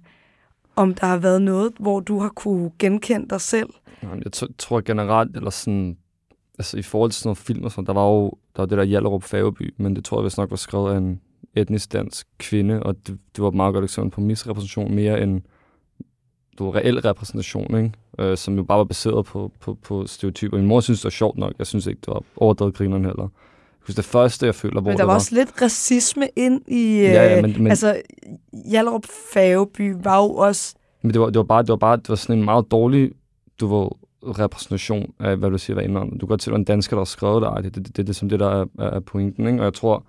om 0.76 0.94
der 0.94 1.08
har 1.08 1.18
været 1.18 1.42
noget, 1.42 1.72
hvor 1.80 2.00
du 2.00 2.20
har 2.20 2.30
kunne 2.30 2.72
genkende 2.80 3.30
dig 3.30 3.42
selv? 3.42 3.70
Jeg 4.02 4.32
tror 4.58 4.82
generelt, 4.82 5.38
eller 5.38 5.50
sådan, 5.50 5.98
altså 6.60 6.78
i 6.78 6.82
forhold 6.82 7.12
til 7.12 7.20
sådan 7.20 7.28
noget 7.28 7.38
film 7.38 7.64
og 7.64 7.72
sådan, 7.72 7.86
der 7.86 7.94
var 7.94 8.08
jo 8.08 8.34
der 8.56 8.62
var 8.62 8.66
det 8.66 8.78
der 8.78 8.84
Hjallerup 8.84 9.24
Fageby, 9.24 9.74
men 9.78 9.96
det 9.96 10.06
tror 10.06 10.20
jeg 10.20 10.24
vist 10.24 10.38
nok 10.38 10.50
var 10.50 10.58
skrevet 10.58 10.94
af 10.94 10.98
en 10.98 11.22
etnisk 11.56 11.94
dansk 11.94 12.28
kvinde, 12.38 12.84
og 12.84 12.96
det, 12.96 13.20
det 13.36 13.42
var 13.42 13.48
et 13.48 13.56
meget 13.56 13.74
godt 13.74 13.84
eksempel 13.84 14.12
på 14.12 14.22
misrepræsentation 14.22 14.96
mere 14.96 15.22
end 15.22 15.42
du 16.60 16.66
var 16.66 16.76
reel 16.76 17.00
repræsentation, 17.00 17.78
ikke? 17.78 17.92
Øh, 18.20 18.38
som 18.38 18.56
jo 18.56 18.64
bare 18.64 18.78
var 18.78 18.84
baseret 18.84 19.26
på, 19.26 19.52
på, 19.60 19.78
på 19.84 20.08
stereotyper. 20.08 20.58
Min 20.58 20.68
mor 20.68 20.80
synes, 20.80 21.00
det 21.00 21.04
var 21.04 21.10
sjovt 21.10 21.38
nok. 21.38 21.54
Jeg 21.60 21.68
synes 21.68 21.88
ikke, 21.88 22.00
det 22.00 22.08
var 22.08 22.22
overdrevet 22.38 22.74
grineren 22.74 23.06
heller. 23.06 23.28
Det 23.88 23.98
det 23.98 24.06
første, 24.06 24.46
jeg 24.46 24.56
føler, 24.56 24.82
hvor 24.82 24.92
Men 24.92 24.98
der 24.98 25.04
var 25.04 25.12
var... 25.12 25.16
også 25.16 25.36
lidt 25.36 25.62
racisme 25.62 26.30
ind 26.36 26.62
i... 26.68 26.98
Ja, 26.98 27.36
ja, 27.36 27.42
men, 27.42 27.56
men, 27.58 27.68
altså, 27.68 28.02
Hjallerup 28.70 29.06
Fageby 29.34 29.96
var 30.04 30.18
jo 30.18 30.34
også... 30.34 30.76
Men 31.02 31.14
det 31.14 31.22
var, 31.22 31.26
det 31.26 31.38
var 31.38 31.44
bare, 31.44 31.62
det 31.62 31.70
var 31.70 31.76
bare 31.76 31.98
det 31.98 32.10
var 32.10 32.16
sådan 32.16 32.40
en 32.40 32.46
meget 32.46 32.72
dårlig, 32.72 33.12
du 33.60 33.68
var 33.68 33.98
repræsentation 34.24 35.14
af, 35.20 35.38
hvad 35.38 35.52
du 35.52 35.58
siger, 35.58 35.76
hvad 35.76 35.84
indvandrer. 35.84 36.18
Du 36.18 36.20
kan 36.20 36.28
godt 36.28 36.42
til, 36.42 36.52
at 36.52 36.58
en 36.58 36.64
dansker, 36.64 36.96
der 36.96 37.00
har 37.00 37.06
skrevet 37.06 37.42
det. 37.42 37.64
Det, 37.64 37.76
det, 37.76 37.86
det, 37.88 37.98
det, 37.98 38.08
det, 38.08 38.16
som 38.16 38.30
det, 38.30 38.40
der 38.40 38.50
er, 38.62 38.66
er 38.80 39.00
pointen, 39.00 39.48
ikke? 39.48 39.60
Og 39.60 39.64
jeg 39.64 39.74
tror, 39.74 40.06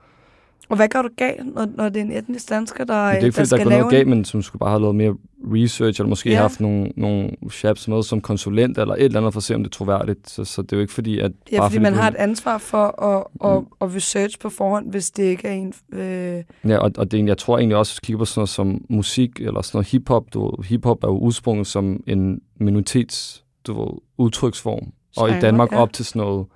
og 0.68 0.76
hvad 0.76 0.88
gør 0.88 1.02
du 1.02 1.08
galt, 1.16 1.54
når, 1.54 1.66
når 1.76 1.88
det 1.88 2.00
er 2.00 2.04
en 2.04 2.12
etnisk 2.12 2.50
dansker, 2.50 2.84
der, 2.84 2.94
det 2.94 3.22
er 3.22 3.24
ikke, 3.24 3.36
der 3.36 3.44
skal 3.44 3.58
der 3.58 3.64
lave 3.64 3.80
noget 3.80 3.90
galt, 3.90 4.08
men 4.08 4.24
som 4.24 4.42
skulle 4.42 4.60
bare 4.60 4.70
have 4.70 4.80
lavet 4.80 4.94
mere 4.94 5.14
research, 5.44 6.00
eller 6.00 6.08
måske 6.08 6.30
ja. 6.30 6.36
haft 6.36 6.60
nogle, 6.60 6.92
nogle 6.96 7.30
chaps 7.52 7.88
med 7.88 8.02
som 8.02 8.20
konsulent, 8.20 8.78
eller 8.78 8.94
et 8.94 9.04
eller 9.04 9.20
andet 9.20 9.32
for 9.32 9.40
at 9.40 9.44
se, 9.44 9.54
om 9.54 9.62
det 9.62 9.70
er 9.70 9.76
troværdigt. 9.76 10.30
Så, 10.30 10.44
så 10.44 10.62
det 10.62 10.72
er 10.72 10.76
jo 10.76 10.80
ikke 10.80 10.92
fordi, 10.92 11.18
at... 11.18 11.32
Ja, 11.52 11.58
bare 11.58 11.70
fordi, 11.70 11.76
fordi 11.76 11.82
man 11.82 11.94
har 11.94 12.08
et 12.08 12.14
ansvar 12.14 12.58
for 12.58 13.02
at, 13.02 13.24
at, 13.50 13.60
mm. 13.60 13.66
at 13.80 13.94
research 13.94 14.38
på 14.38 14.50
forhånd, 14.50 14.90
hvis 14.90 15.10
det 15.10 15.22
ikke 15.22 15.48
er 15.48 15.52
en... 15.52 15.72
Øh... 15.92 16.42
Ja, 16.68 16.78
og, 16.78 16.90
og 16.98 17.10
det, 17.10 17.26
jeg 17.26 17.38
tror 17.38 17.58
egentlig 17.58 17.76
også, 17.76 17.98
at 17.98 18.02
kigger 18.02 18.18
på 18.18 18.24
sådan 18.24 18.40
noget 18.40 18.48
som 18.48 18.84
musik, 18.88 19.40
eller 19.40 19.62
sådan 19.62 19.76
noget 19.76 19.88
hiphop. 19.88 20.24
Du, 20.34 20.62
hiphop 20.64 21.04
er 21.04 21.08
jo 21.08 21.18
udsprunget 21.18 21.66
som 21.66 22.02
en 22.06 22.40
minoritets 22.60 23.44
du, 23.66 23.98
udtryksform. 24.18 24.92
Og 25.16 25.30
i 25.30 25.40
Danmark 25.40 25.72
ja. 25.72 25.78
op 25.78 25.92
til 25.92 26.04
sådan 26.04 26.22
noget 26.22 26.46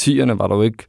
10'erne 0.00 0.32
var 0.32 0.46
der 0.46 0.54
jo 0.54 0.62
ikke 0.62 0.84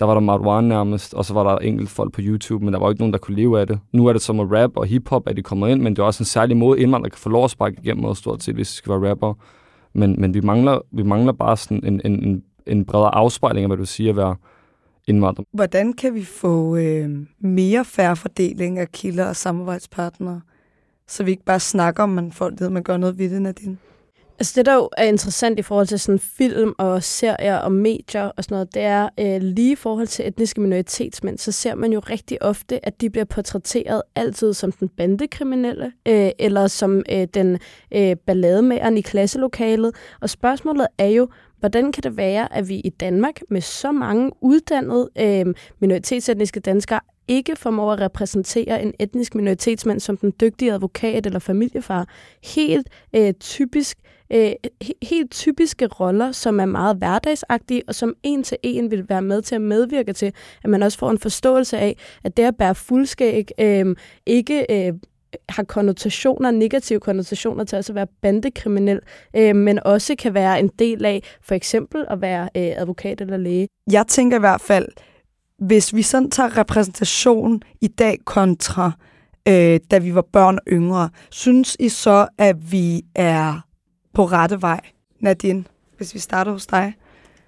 der 0.00 0.06
var 0.06 0.14
der 0.14 0.20
Marwan 0.20 0.64
nærmest, 0.64 1.14
og 1.14 1.24
så 1.24 1.34
var 1.34 1.44
der 1.44 1.58
enkelt 1.58 1.90
folk 1.90 2.12
på 2.12 2.20
YouTube, 2.24 2.64
men 2.64 2.74
der 2.74 2.80
var 2.80 2.86
jo 2.86 2.90
ikke 2.90 3.00
nogen, 3.00 3.12
der 3.12 3.18
kunne 3.18 3.36
leve 3.36 3.60
af 3.60 3.66
det. 3.66 3.80
Nu 3.92 4.06
er 4.06 4.12
det 4.12 4.22
som 4.22 4.40
at 4.40 4.46
rap 4.52 4.76
og 4.76 4.86
hiphop, 4.86 5.28
at 5.28 5.36
de 5.36 5.42
kommer 5.42 5.66
ind, 5.66 5.82
men 5.82 5.96
det 5.96 6.02
er 6.02 6.06
også 6.06 6.22
en 6.22 6.26
særlig 6.26 6.56
måde, 6.56 6.80
indvandrere 6.80 7.10
kan 7.10 7.18
få 7.18 7.28
lov 7.28 7.44
at 7.44 7.50
sparke 7.50 7.76
igennem 7.82 8.02
noget 8.02 8.16
stort 8.16 8.42
set, 8.42 8.54
hvis 8.54 8.68
de 8.68 8.74
skal 8.74 8.92
være 8.92 9.10
rapper. 9.10 9.34
Men, 9.92 10.20
men 10.20 10.34
vi, 10.34 10.40
mangler, 10.40 10.78
vi 10.92 11.02
mangler 11.02 11.32
bare 11.32 11.56
sådan 11.56 11.84
en, 11.84 12.00
en, 12.04 12.24
en, 12.24 12.42
en 12.66 12.84
bredere 12.84 13.14
afspejling 13.14 13.64
af, 13.64 13.68
hvad 13.68 13.76
du 13.76 13.84
siger 13.84 14.10
at 14.10 14.16
være 14.16 14.36
indvandrer. 15.06 15.44
Hvordan 15.52 15.92
kan 15.92 16.14
vi 16.14 16.24
få 16.24 16.76
øh, 16.76 17.10
mere 17.38 17.84
færre 17.84 18.16
fordeling 18.16 18.78
af 18.78 18.92
kilder 18.92 19.28
og 19.28 19.36
samarbejdspartnere, 19.36 20.40
så 21.08 21.24
vi 21.24 21.30
ikke 21.30 21.44
bare 21.44 21.60
snakker 21.60 22.02
om, 22.02 22.18
at 22.18 22.34
folk 22.34 22.60
ved, 22.60 22.70
man 22.70 22.82
gør 22.82 22.96
noget 22.96 23.18
ved 23.18 23.30
det, 23.30 23.42
Nadine? 23.42 23.76
Altså 24.40 24.52
det, 24.56 24.66
der 24.66 24.74
jo 24.74 24.88
er 24.96 25.04
interessant 25.04 25.58
i 25.58 25.62
forhold 25.62 25.86
til 25.86 26.00
sådan 26.00 26.18
film 26.18 26.74
og 26.78 27.02
serier 27.02 27.56
og 27.56 27.72
medier 27.72 28.22
og 28.22 28.44
sådan 28.44 28.54
noget, 28.54 28.74
det 28.74 28.82
er 28.82 29.08
øh, 29.20 29.42
lige 29.42 29.72
i 29.72 29.74
forhold 29.74 30.06
til 30.06 30.28
etniske 30.28 30.60
minoritetsmænd, 30.60 31.38
så 31.38 31.52
ser 31.52 31.74
man 31.74 31.92
jo 31.92 31.98
rigtig 31.98 32.42
ofte, 32.42 32.86
at 32.86 33.00
de 33.00 33.10
bliver 33.10 33.24
portrætteret 33.24 34.02
altid 34.14 34.54
som 34.54 34.72
den 34.72 34.88
bandekriminelle, 34.88 35.92
øh, 36.08 36.30
eller 36.38 36.66
som 36.66 37.02
øh, 37.12 37.26
den 37.34 37.58
øh, 37.94 38.16
ballademageren 38.16 38.98
i 38.98 39.00
klasselokalet. 39.00 39.94
Og 40.20 40.30
spørgsmålet 40.30 40.86
er 40.98 41.08
jo, 41.08 41.28
hvordan 41.58 41.92
kan 41.92 42.02
det 42.02 42.16
være, 42.16 42.54
at 42.54 42.68
vi 42.68 42.74
i 42.74 42.90
Danmark 42.90 43.40
med 43.50 43.60
så 43.60 43.92
mange 43.92 44.30
uddannede 44.40 45.10
øh, 45.18 45.54
minoritetsetniske 45.80 46.60
danskere 46.60 47.00
ikke 47.28 47.56
formår 47.56 47.92
at 47.92 48.00
repræsentere 48.00 48.82
en 48.82 48.92
etnisk 48.98 49.34
minoritetsmand 49.34 50.00
som 50.00 50.16
den 50.16 50.32
dygtige 50.40 50.72
advokat 50.72 51.26
eller 51.26 51.38
familiefar. 51.38 52.08
Helt 52.44 52.88
øh, 53.16 53.32
typisk 53.32 53.98
øh, 54.32 54.52
helt 55.02 55.30
typiske 55.30 55.86
roller, 55.86 56.32
som 56.32 56.60
er 56.60 56.66
meget 56.66 56.96
hverdagsagtige, 56.96 57.82
og 57.88 57.94
som 57.94 58.14
en 58.22 58.42
til 58.42 58.58
en 58.62 58.90
vil 58.90 59.08
være 59.08 59.22
med 59.22 59.42
til 59.42 59.54
at 59.54 59.60
medvirke 59.60 60.12
til, 60.12 60.32
at 60.64 60.70
man 60.70 60.82
også 60.82 60.98
får 60.98 61.10
en 61.10 61.18
forståelse 61.18 61.78
af, 61.78 61.96
at 62.24 62.36
det 62.36 62.42
at 62.42 62.56
bære 62.56 62.74
fuldskæg 62.74 63.50
øh, 63.60 63.96
ikke 64.26 64.66
øh, 64.70 64.94
har 65.48 65.62
konnotationer, 65.62 66.50
negative 66.50 67.00
konnotationer 67.00 67.64
til 67.64 67.78
også 67.78 67.92
at 67.92 67.96
være 67.96 68.06
bandekriminel, 68.22 69.00
øh, 69.36 69.56
men 69.56 69.78
også 69.84 70.14
kan 70.18 70.34
være 70.34 70.60
en 70.60 70.70
del 70.78 71.04
af 71.04 71.22
for 71.42 71.54
eksempel 71.54 72.04
at 72.10 72.20
være 72.20 72.42
øh, 72.42 72.72
advokat 72.76 73.20
eller 73.20 73.36
læge. 73.36 73.68
Jeg 73.92 74.06
tænker 74.06 74.36
i 74.36 74.40
hvert 74.40 74.60
fald, 74.60 74.88
hvis 75.58 75.94
vi 75.94 76.02
sådan 76.02 76.30
tager 76.30 76.58
repræsentation 76.58 77.62
i 77.80 77.88
dag 77.88 78.18
kontra 78.24 78.92
øh, 79.48 79.80
da 79.90 79.98
vi 79.98 80.14
var 80.14 80.24
børn 80.32 80.54
og 80.54 80.62
yngre, 80.72 81.10
synes 81.30 81.76
I 81.80 81.88
så, 81.88 82.26
at 82.38 82.72
vi 82.72 83.02
er 83.14 83.60
på 84.14 84.24
rette 84.24 84.62
vej, 84.62 84.80
Nadine, 85.18 85.64
hvis 85.96 86.14
vi 86.14 86.18
starter 86.18 86.52
hos 86.52 86.66
dig? 86.66 86.94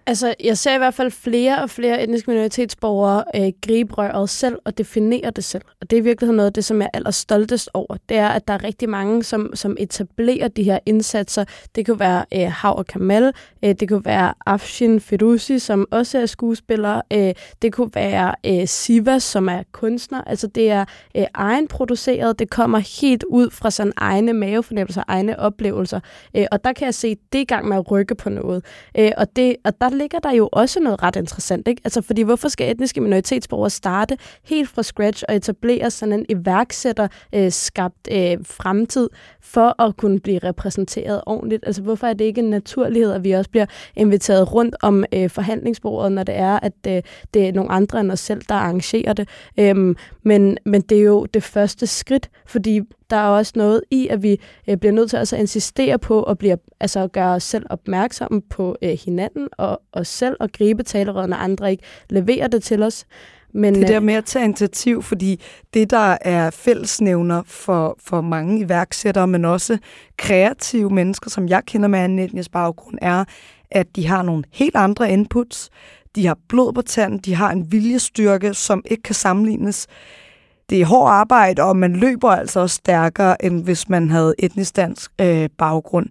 Altså, 0.06 0.34
jeg 0.44 0.58
ser 0.58 0.74
i 0.74 0.78
hvert 0.78 0.94
fald 0.94 1.10
flere 1.10 1.62
og 1.62 1.70
flere 1.70 2.02
etniske 2.02 2.30
minoritetsborgere 2.30 3.24
øh, 3.36 3.52
gribe 3.66 3.94
røret 3.94 4.30
selv 4.30 4.58
og 4.64 4.78
definere 4.78 5.30
det 5.30 5.44
selv. 5.44 5.62
Og 5.80 5.90
det 5.90 5.98
er 5.98 6.02
virkelig 6.02 6.32
noget 6.32 6.46
af 6.46 6.52
det, 6.52 6.64
som 6.64 6.80
jeg 6.80 6.84
er 6.92 6.96
allerstoltest 6.96 7.70
over. 7.74 7.96
Det 8.08 8.16
er, 8.16 8.28
at 8.28 8.48
der 8.48 8.54
er 8.54 8.64
rigtig 8.64 8.88
mange, 8.88 9.22
som, 9.22 9.50
som 9.54 9.76
etablerer 9.78 10.48
de 10.48 10.62
her 10.62 10.78
indsatser. 10.86 11.44
Det 11.74 11.86
kunne 11.86 12.00
være 12.00 12.24
øh, 12.34 12.52
Hav 12.52 12.78
og 12.78 12.86
Kamal, 12.86 13.32
øh, 13.64 13.74
det 13.80 13.88
kunne 13.88 14.04
være 14.04 14.34
Afshin 14.46 15.00
Fedusi, 15.00 15.58
som 15.58 15.86
også 15.90 16.18
er 16.18 16.26
skuespiller, 16.26 17.00
øh, 17.12 17.34
det 17.62 17.72
kunne 17.72 17.90
være 17.94 18.34
øh, 18.46 18.68
Siva, 18.68 19.18
som 19.18 19.48
er 19.48 19.62
kunstner. 19.72 20.22
Altså, 20.24 20.46
det 20.46 20.70
er 20.70 20.84
øh, 21.16 21.24
egenproduceret, 21.34 22.38
det 22.38 22.50
kommer 22.50 23.00
helt 23.00 23.24
ud 23.24 23.50
fra 23.50 23.70
sådan 23.70 23.92
egne 23.96 24.32
mavefornemmelser, 24.32 25.02
egne 25.08 25.38
oplevelser. 25.38 26.00
Øh, 26.36 26.46
og 26.52 26.64
der 26.64 26.72
kan 26.72 26.84
jeg 26.84 26.94
se, 26.94 27.16
det 27.32 27.38
er 27.38 27.42
i 27.42 27.44
gang 27.44 27.68
med 27.68 27.76
at 27.76 27.90
rykke 27.90 28.14
på 28.14 28.30
noget. 28.30 28.64
Øh, 28.98 29.10
og, 29.16 29.36
det, 29.36 29.56
og 29.64 29.80
der 29.80 29.91
ligger 29.92 30.18
der 30.18 30.32
jo 30.32 30.48
også 30.52 30.80
noget 30.80 31.02
ret 31.02 31.16
interessant. 31.16 31.68
Ikke? 31.68 31.80
Altså, 31.84 32.02
fordi 32.02 32.22
hvorfor 32.22 32.48
skal 32.48 32.70
etniske 32.70 33.00
minoritetsborgere 33.00 33.70
starte 33.70 34.18
helt 34.44 34.68
fra 34.68 34.82
scratch 34.82 35.24
og 35.28 35.36
etablere 35.36 35.90
sådan 35.90 36.12
en 36.12 36.26
iværksætter 36.28 37.08
øh, 37.34 37.52
skabt 37.52 38.08
øh, 38.12 38.36
fremtid 38.44 39.08
for 39.40 39.82
at 39.82 39.96
kunne 39.96 40.20
blive 40.20 40.38
repræsenteret 40.38 41.22
ordentligt? 41.26 41.64
Altså, 41.66 41.82
hvorfor 41.82 42.06
er 42.06 42.12
det 42.12 42.24
ikke 42.24 42.40
en 42.40 42.50
naturlighed, 42.50 43.12
at 43.12 43.24
vi 43.24 43.32
også 43.32 43.50
bliver 43.50 43.66
inviteret 43.96 44.52
rundt 44.52 44.76
om 44.82 45.04
øh, 45.14 45.30
forhandlingsbordet, 45.30 46.12
når 46.12 46.22
det 46.22 46.36
er, 46.36 46.58
at 46.62 46.72
øh, 46.88 47.02
det 47.34 47.48
er 47.48 47.52
nogle 47.52 47.70
andre 47.70 48.00
end 48.00 48.12
os 48.12 48.20
selv, 48.20 48.42
der 48.48 48.54
arrangerer 48.54 49.12
det? 49.12 49.28
Øhm, 49.58 49.96
men, 50.22 50.58
men 50.64 50.80
det 50.80 50.98
er 50.98 51.02
jo 51.02 51.26
det 51.26 51.42
første 51.42 51.86
skridt, 51.86 52.30
fordi 52.46 52.80
der 53.12 53.18
er 53.18 53.28
også 53.28 53.52
noget 53.56 53.82
i, 53.90 54.08
at 54.08 54.22
vi 54.22 54.40
øh, 54.68 54.76
bliver 54.76 54.92
nødt 54.92 55.10
til 55.10 55.16
altså 55.16 55.36
at 55.36 55.40
insistere 55.40 55.98
på 55.98 56.22
at 56.22 56.38
blive, 56.38 56.56
altså 56.80 57.00
at 57.00 57.12
gøre 57.12 57.34
os 57.34 57.42
selv 57.42 57.66
opmærksomme 57.70 58.42
på 58.50 58.76
øh, 58.82 58.98
hinanden 59.04 59.48
og 59.58 59.80
os 59.92 60.08
selv 60.08 60.36
og 60.40 60.52
gribe 60.52 60.82
talerøret, 60.82 61.28
når 61.28 61.36
andre 61.36 61.70
ikke 61.70 61.84
leverer 62.10 62.48
det 62.48 62.62
til 62.62 62.82
os. 62.82 63.04
Men, 63.54 63.74
det 63.74 63.88
der 63.88 64.00
med 64.00 64.14
at 64.14 64.24
tage 64.24 64.44
initiativ, 64.44 65.02
fordi 65.02 65.40
det, 65.74 65.90
der 65.90 66.16
er 66.20 66.50
fællesnævner 66.50 67.42
for, 67.46 67.96
for 68.04 68.20
mange 68.20 68.60
iværksættere, 68.60 69.26
men 69.26 69.44
også 69.44 69.78
kreative 70.16 70.90
mennesker, 70.90 71.30
som 71.30 71.48
jeg 71.48 71.62
kender 71.66 71.88
med 71.88 71.98
anden 71.98 72.18
etnisk 72.18 72.50
baggrund, 72.52 72.98
er, 73.02 73.24
at 73.70 73.96
de 73.96 74.06
har 74.06 74.22
nogle 74.22 74.44
helt 74.52 74.76
andre 74.76 75.12
inputs. 75.12 75.70
De 76.14 76.26
har 76.26 76.38
blod 76.48 76.72
på 76.72 76.82
tanden, 76.82 77.18
de 77.18 77.34
har 77.34 77.50
en 77.50 77.72
viljestyrke, 77.72 78.54
som 78.54 78.82
ikke 78.90 79.02
kan 79.02 79.14
sammenlignes 79.14 79.86
det 80.70 80.80
er 80.80 80.86
hårdt 80.86 81.10
arbejde, 81.10 81.62
og 81.62 81.76
man 81.76 81.96
løber 81.96 82.30
altså 82.30 82.60
også 82.60 82.76
stærkere, 82.76 83.44
end 83.44 83.64
hvis 83.64 83.88
man 83.88 84.10
havde 84.10 84.34
etnisk 84.38 84.76
dansk 84.76 85.10
øh, 85.20 85.48
baggrund. 85.58 86.06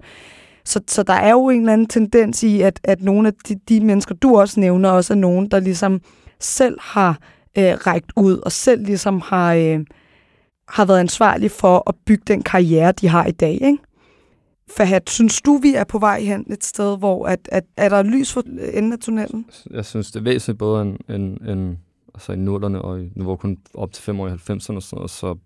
Så, 0.65 0.79
så 0.87 1.03
der 1.03 1.13
er 1.13 1.31
jo 1.31 1.49
en 1.49 1.59
eller 1.59 1.73
anden 1.73 1.87
tendens 1.87 2.43
i, 2.43 2.61
at, 2.61 2.79
at 2.83 3.01
nogle 3.01 3.27
af 3.27 3.33
de, 3.47 3.55
de 3.69 3.79
mennesker, 3.79 4.15
du 4.15 4.39
også 4.39 4.59
nævner, 4.59 4.89
også 4.89 5.13
er 5.13 5.17
nogen, 5.17 5.51
der 5.51 5.59
ligesom 5.59 6.01
selv 6.39 6.77
har 6.81 7.19
øh, 7.57 7.73
rækket 7.73 8.11
ud, 8.15 8.37
og 8.37 8.51
selv 8.51 8.85
ligesom 8.85 9.21
har, 9.25 9.53
øh, 9.53 9.79
har 10.67 10.85
været 10.85 10.99
ansvarlig 10.99 11.51
for 11.51 11.89
at 11.89 11.95
bygge 12.05 12.23
den 12.27 12.43
karriere, 12.43 12.91
de 12.91 13.07
har 13.07 13.25
i 13.25 13.31
dag. 13.31 13.53
Ikke? 13.53 13.77
Fahad, 14.77 15.01
synes 15.07 15.41
du, 15.41 15.57
vi 15.57 15.75
er 15.75 15.83
på 15.83 15.99
vej 15.99 16.21
hen 16.21 16.45
et 16.53 16.63
sted, 16.63 16.97
hvor 16.97 17.25
at, 17.27 17.39
at, 17.51 17.63
er 17.77 17.89
der 17.89 18.03
lys 18.03 18.33
for 18.33 18.43
enden 18.73 18.93
af 18.93 18.99
tunnelen? 18.99 19.45
Jeg 19.71 19.85
synes, 19.85 20.11
det 20.11 20.19
er 20.19 20.23
væsentligt 20.23 20.59
både 20.59 20.81
en, 20.81 20.97
en, 21.09 21.49
en 21.49 21.79
altså 22.21 22.33
i 22.33 22.35
nullerne, 22.35 22.81
og 22.81 22.99
nu 23.15 23.25
var 23.25 23.35
kun 23.35 23.57
op 23.73 23.91
til 23.91 24.03
fem 24.03 24.19
år 24.19 24.27
i 24.27 24.31
90'erne 24.31 24.75
og 24.75 24.81
sådan 24.83 24.95
noget, 24.95 25.09
så 25.09 25.37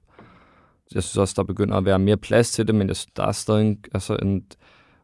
jeg 0.96 1.04
synes 1.04 1.18
også, 1.18 1.34
der 1.38 1.44
begynder 1.44 1.78
at 1.78 1.86
være 1.86 2.00
mere 2.00 2.18
plads 2.18 2.52
til 2.52 2.68
det, 2.68 2.76
men 2.76 2.88
jeg 2.88 2.96
der 3.18 3.24
er 3.24 3.32
stadig 3.32 3.68
en, 3.68 3.78
altså 3.94 4.18
en, 4.22 4.44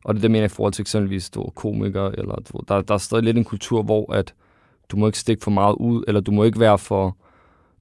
og 0.06 0.14
det 0.14 0.24
det 0.24 0.32
mener 0.32 0.44
jeg 0.44 0.52
i 0.52 0.56
forhold 0.56 0.74
til 0.74 0.84
eksempelvis 0.84 1.30
du, 1.30 1.44
komikere, 1.56 2.20
eller 2.20 2.36
du, 2.36 2.60
der, 2.68 2.82
der 2.82 2.94
er 2.94 2.98
stadig 2.98 3.24
lidt 3.24 3.38
en 3.38 3.44
kultur, 3.44 3.84
hvor 3.84 4.14
at 4.14 4.34
du 4.90 4.98
må 4.98 5.06
ikke 5.06 5.20
stikke 5.20 5.44
for 5.44 5.52
meget 5.52 5.76
ud, 5.76 6.04
eller 6.08 6.22
du 6.22 6.32
må 6.32 6.44
ikke 6.44 6.60
være 6.60 6.78
for, 6.78 7.18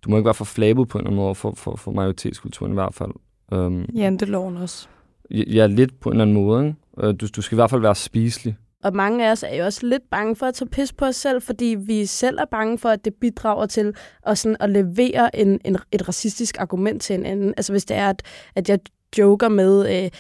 du 0.05 0.11
må 0.11 0.17
ikke 0.17 0.25
være 0.25 0.35
for 0.35 0.45
flabet 0.45 0.89
på 0.89 0.99
en 0.99 1.01
eller 1.01 1.11
anden 1.11 1.25
måde, 1.25 1.35
for, 1.35 1.55
for, 1.57 1.77
for 1.77 1.93
majoritetskulturen 1.93 2.73
i 2.73 2.75
hvert 2.75 2.95
fald. 2.95 3.11
Um, 3.53 3.85
Janteloven 3.95 4.57
også. 4.57 4.89
Ja, 5.31 5.67
lidt 5.67 6.01
på 6.01 6.09
en 6.09 6.13
eller 6.13 6.23
anden 6.23 6.37
måde. 6.37 6.67
Ikke? 6.67 6.77
Øh, 6.99 7.15
du, 7.21 7.27
du 7.37 7.43
skal 7.43 7.57
i 7.57 7.61
hvert 7.61 7.71
fald 7.71 7.81
være 7.81 7.95
spiselig. 7.95 8.57
Og 8.85 8.97
mange 8.97 9.27
af 9.27 9.31
os 9.33 9.43
er 9.43 9.55
jo 9.55 9.65
også 9.65 9.87
lidt 9.87 10.03
bange 10.11 10.37
for 10.37 10.47
at 10.47 10.55
tage 10.55 10.69
pis 10.69 10.93
på 10.93 11.05
os 11.05 11.17
selv, 11.17 11.43
fordi 11.43 11.77
vi 11.79 12.07
selv 12.07 12.39
er 12.39 12.45
bange 12.45 12.79
for, 12.79 12.89
at 12.89 13.05
det 13.05 13.15
bidrager 13.15 13.67
til 13.67 13.95
at, 14.27 14.39
sådan, 14.39 14.57
at 14.61 14.71
levere 14.71 15.37
en, 15.37 15.61
en, 15.65 15.79
et 15.93 16.09
racistisk 16.09 16.61
argument 16.61 17.03
til 17.03 17.15
en 17.15 17.27
anden. 17.27 17.55
Altså 17.57 17.73
hvis 17.73 17.85
det 17.85 17.97
er, 17.97 18.09
at, 18.09 18.23
at 18.55 18.69
jeg 18.69 18.79
joker 19.19 19.49
med, 19.49 20.05
øh, 20.05 20.11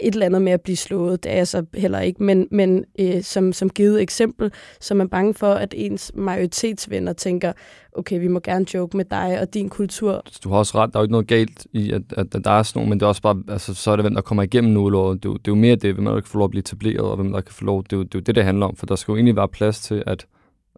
et 0.00 0.12
eller 0.12 0.26
andet 0.26 0.42
med 0.42 0.52
at 0.52 0.60
blive 0.60 0.76
slået. 0.76 1.24
Det 1.24 1.32
er 1.32 1.36
jeg 1.36 1.48
så 1.48 1.64
heller 1.74 2.00
ikke. 2.00 2.22
Men, 2.22 2.48
men 2.50 2.84
øh, 3.00 3.22
som, 3.22 3.52
som 3.52 3.70
givet 3.70 4.02
eksempel, 4.02 4.52
så 4.80 4.94
er 4.94 4.96
man 4.96 5.08
bange 5.08 5.34
for, 5.34 5.52
at 5.54 5.74
ens 5.76 6.12
majoritetsvenner 6.14 7.12
tænker, 7.12 7.52
okay, 7.92 8.20
vi 8.20 8.28
må 8.28 8.40
gerne 8.40 8.74
joke 8.74 8.96
med 8.96 9.04
dig 9.04 9.40
og 9.40 9.54
din 9.54 9.68
kultur. 9.68 10.22
Du 10.44 10.48
har 10.48 10.56
også 10.56 10.78
ret. 10.78 10.92
Der 10.92 10.98
er 10.98 11.00
jo 11.00 11.04
ikke 11.04 11.12
noget 11.12 11.26
galt 11.26 11.66
i, 11.72 11.92
at, 11.92 12.02
at, 12.16 12.34
at 12.34 12.44
der 12.44 12.50
er 12.50 12.62
sådan 12.62 12.78
nogle, 12.78 12.88
men 12.88 13.00
det 13.00 13.04
er 13.04 13.08
også 13.08 13.22
bare, 13.22 13.42
altså, 13.48 13.74
så 13.74 13.90
er 13.90 13.96
det, 13.96 14.02
hvem 14.02 14.14
der 14.14 14.22
kommer 14.22 14.42
igennem 14.42 14.72
nullåret. 14.72 15.22
Det, 15.22 15.30
det 15.32 15.38
er 15.38 15.40
jo 15.48 15.54
mere 15.54 15.76
det, 15.76 15.94
hvem 15.94 16.04
der 16.04 16.14
kan 16.14 16.24
få 16.24 16.38
lov 16.38 16.44
at 16.44 16.50
blive 16.50 16.60
etableret, 16.60 17.00
og 17.00 17.16
hvem 17.16 17.32
der 17.32 17.40
kan 17.40 17.54
få 17.54 17.64
lov. 17.64 17.84
Det 17.84 17.92
er 17.92 17.96
jo 17.96 18.02
det, 18.02 18.14
er 18.14 18.18
jo 18.18 18.22
det, 18.22 18.34
det 18.34 18.44
handler 18.44 18.66
om, 18.66 18.76
for 18.76 18.86
der 18.86 18.96
skal 18.96 19.12
jo 19.12 19.16
egentlig 19.16 19.36
være 19.36 19.48
plads 19.48 19.80
til, 19.80 20.02
at, 20.06 20.26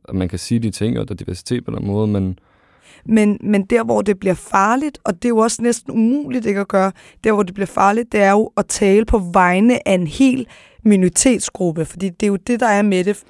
at 0.09 0.15
man 0.15 0.29
kan 0.29 0.39
sige 0.39 0.59
de 0.59 0.71
ting, 0.71 0.99
og 0.99 1.09
der 1.09 1.15
er 1.15 1.17
diversitet 1.17 1.65
på 1.65 1.71
den 1.71 1.87
måde, 1.87 2.07
men 2.07 2.39
men, 3.07 3.39
men 3.41 3.65
der, 3.65 3.85
hvor 3.85 4.03
det 4.03 4.19
bliver 4.19 4.35
farligt, 4.35 4.99
og 5.05 5.15
det 5.15 5.25
er 5.25 5.29
jo 5.29 5.39
også 5.39 5.63
næsten 5.63 5.93
umuligt 5.93 6.47
ikke 6.47 6.61
at 6.61 6.69
gøre, 6.69 6.93
der, 7.25 7.33
hvor 7.33 7.43
det 7.43 7.55
bliver 7.55 7.67
farligt, 7.67 8.13
det 8.13 8.21
er 8.21 8.31
jo 8.31 8.51
at 8.57 8.67
tale 8.67 9.05
på 9.05 9.19
vegne 9.19 9.89
af 9.89 9.93
en 9.93 10.07
hel 10.07 10.47
minoritetsgruppe, 10.85 11.85
fordi 11.85 12.09
det 12.09 12.23
er 12.23 12.29
jo 12.29 12.37
det, 12.37 12.61
der 12.61 12.67
er 12.67 12.83
med 12.83 13.05
det. 13.05 13.23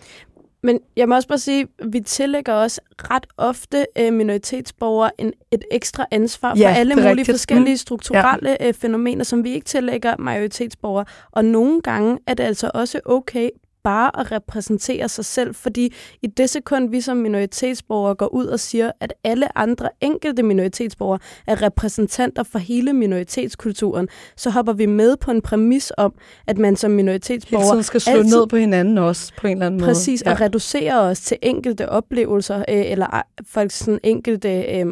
Men 0.63 0.81
jeg 0.97 1.09
må 1.09 1.15
også 1.15 1.29
bare 1.29 1.39
sige, 1.39 1.67
at 1.79 1.87
vi 1.93 2.01
tillægger 2.01 2.53
også 2.53 2.81
ret 2.99 3.27
ofte 3.37 3.87
øh, 3.99 4.13
minoritetsborgere 4.13 5.11
en, 5.19 5.33
et 5.51 5.65
ekstra 5.71 6.07
ansvar 6.11 6.55
ja, 6.57 6.69
for 6.69 6.75
alle 6.75 6.95
mulige 6.95 7.11
rigtigt. 7.11 7.31
forskellige 7.31 7.75
mm. 7.75 7.77
strukturelle 7.77 8.57
ja. 8.61 8.69
øh, 8.69 8.75
fænomener, 8.75 9.25
som 9.25 9.45
vi 9.45 9.51
ikke 9.51 9.65
tillægger 9.65 10.17
majoritetsborgere. 10.19 11.05
Og 11.33 11.45
nogle 11.45 11.83
gange 11.83 12.19
er 12.27 12.35
det 12.35 12.45
altså 12.45 12.71
også 12.75 13.01
okay 13.05 13.51
bare 13.89 14.21
at 14.21 14.33
repræsentere 14.33 15.09
sig 15.09 15.25
selv, 15.25 15.55
fordi 15.55 15.95
i 16.23 16.27
det 16.27 16.51
sekund, 16.51 16.91
vi 16.91 17.01
som 17.01 17.17
minoritetsborgere 17.17 18.15
går 18.15 18.27
ud 18.27 18.47
og 18.47 18.61
siger, 18.61 18.93
at 19.01 19.15
alle 19.25 19.59
andre 19.59 19.89
enkelte 20.01 20.43
minoritetsborgere 20.43 21.19
er 21.47 21.63
repræsentanter 21.63 22.43
for 22.43 22.59
hele 22.59 22.93
minoritetskulturen, 22.93 24.09
så 24.37 24.51
hopper 24.51 24.73
vi 24.73 24.87
med 24.87 25.17
på 25.17 25.31
en 25.31 25.43
præmis 25.43 25.93
om, 25.97 26.15
at 26.47 26.59
man 26.59 26.77
som 26.77 26.91
minoritetsborger... 26.91 27.73
Hele 27.73 27.83
skal 27.83 28.01
slå 28.01 28.13
altid, 28.13 28.37
ned 28.37 28.47
på 28.47 28.57
hinanden 28.57 28.99
også, 28.99 29.33
på 29.39 29.47
en 29.47 29.53
eller 29.53 29.67
anden 29.67 29.81
måde. 29.81 29.91
Præcis, 29.91 30.23
ja. 30.27 30.31
og 30.31 30.41
reducere 30.41 31.01
os 31.01 31.21
til 31.21 31.37
enkelte 31.43 31.89
oplevelser, 31.89 32.59
øh, 32.59 32.91
eller 32.91 33.23
faktisk 33.47 33.85
sådan 33.85 34.01
enkelte 34.03 34.63
øh, 34.63 34.87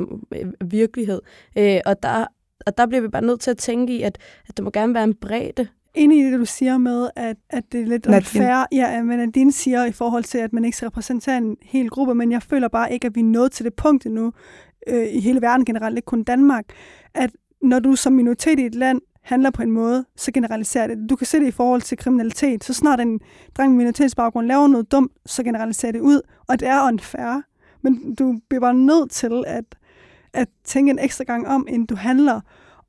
virkelighed. 0.70 1.20
Øh, 1.58 1.80
og 1.86 2.02
der 2.02 2.24
og 2.66 2.78
der 2.78 2.86
bliver 2.86 3.00
vi 3.00 3.08
bare 3.08 3.24
nødt 3.24 3.40
til 3.40 3.50
at 3.50 3.58
tænke 3.58 3.96
i, 3.96 4.02
at, 4.02 4.18
at 4.48 4.56
der 4.56 4.62
må 4.62 4.70
gerne 4.70 4.94
være 4.94 5.04
en 5.04 5.14
bredde 5.14 5.68
enig 5.96 6.18
i 6.18 6.30
det, 6.30 6.38
du 6.38 6.44
siger 6.44 6.78
med, 6.78 7.10
at, 7.16 7.36
at 7.50 7.72
det 7.72 7.80
er 7.80 7.86
lidt 7.86 8.06
unfair. 8.06 8.66
Ja, 8.72 9.02
men 9.02 9.20
at 9.20 9.34
din 9.34 9.52
siger 9.52 9.84
i 9.84 9.92
forhold 9.92 10.24
til, 10.24 10.38
at 10.38 10.52
man 10.52 10.64
ikke 10.64 10.76
skal 10.76 10.88
repræsentere 10.88 11.38
en 11.38 11.56
hel 11.62 11.90
gruppe, 11.90 12.14
men 12.14 12.32
jeg 12.32 12.42
føler 12.42 12.68
bare 12.68 12.92
ikke, 12.92 13.06
at 13.06 13.14
vi 13.14 13.20
er 13.20 13.24
nået 13.24 13.52
til 13.52 13.64
det 13.64 13.74
punkt 13.74 14.06
endnu, 14.06 14.32
øh, 14.86 15.06
i 15.12 15.20
hele 15.20 15.42
verden 15.42 15.64
generelt, 15.64 15.96
ikke 15.96 16.06
kun 16.06 16.22
Danmark, 16.22 16.64
at 17.14 17.30
når 17.62 17.78
du 17.78 17.96
som 17.96 18.12
minoritet 18.12 18.58
i 18.58 18.66
et 18.66 18.74
land 18.74 19.00
handler 19.22 19.50
på 19.50 19.62
en 19.62 19.70
måde, 19.70 20.04
så 20.16 20.32
generaliserer 20.32 20.86
det. 20.86 21.10
Du 21.10 21.16
kan 21.16 21.26
se 21.26 21.40
det 21.40 21.46
i 21.46 21.50
forhold 21.50 21.82
til 21.82 21.98
kriminalitet. 21.98 22.64
Så 22.64 22.74
snart 22.74 23.00
en 23.00 23.20
dreng 23.56 23.72
med 23.72 23.76
minoritetsbaggrund 23.76 24.46
laver 24.46 24.66
noget 24.66 24.92
dumt, 24.92 25.12
så 25.26 25.42
generaliserer 25.42 25.92
det 25.92 26.00
ud, 26.00 26.20
og 26.48 26.60
det 26.60 26.68
er 26.68 26.88
unfair. 26.88 27.42
Men 27.82 28.14
du 28.14 28.40
bliver 28.48 28.60
bare 28.60 28.74
nødt 28.74 29.10
til 29.10 29.44
at, 29.46 29.64
at 30.32 30.48
tænke 30.64 30.90
en 30.90 30.98
ekstra 30.98 31.24
gang 31.24 31.48
om, 31.48 31.66
inden 31.68 31.86
du 31.86 31.96
handler. 31.96 32.40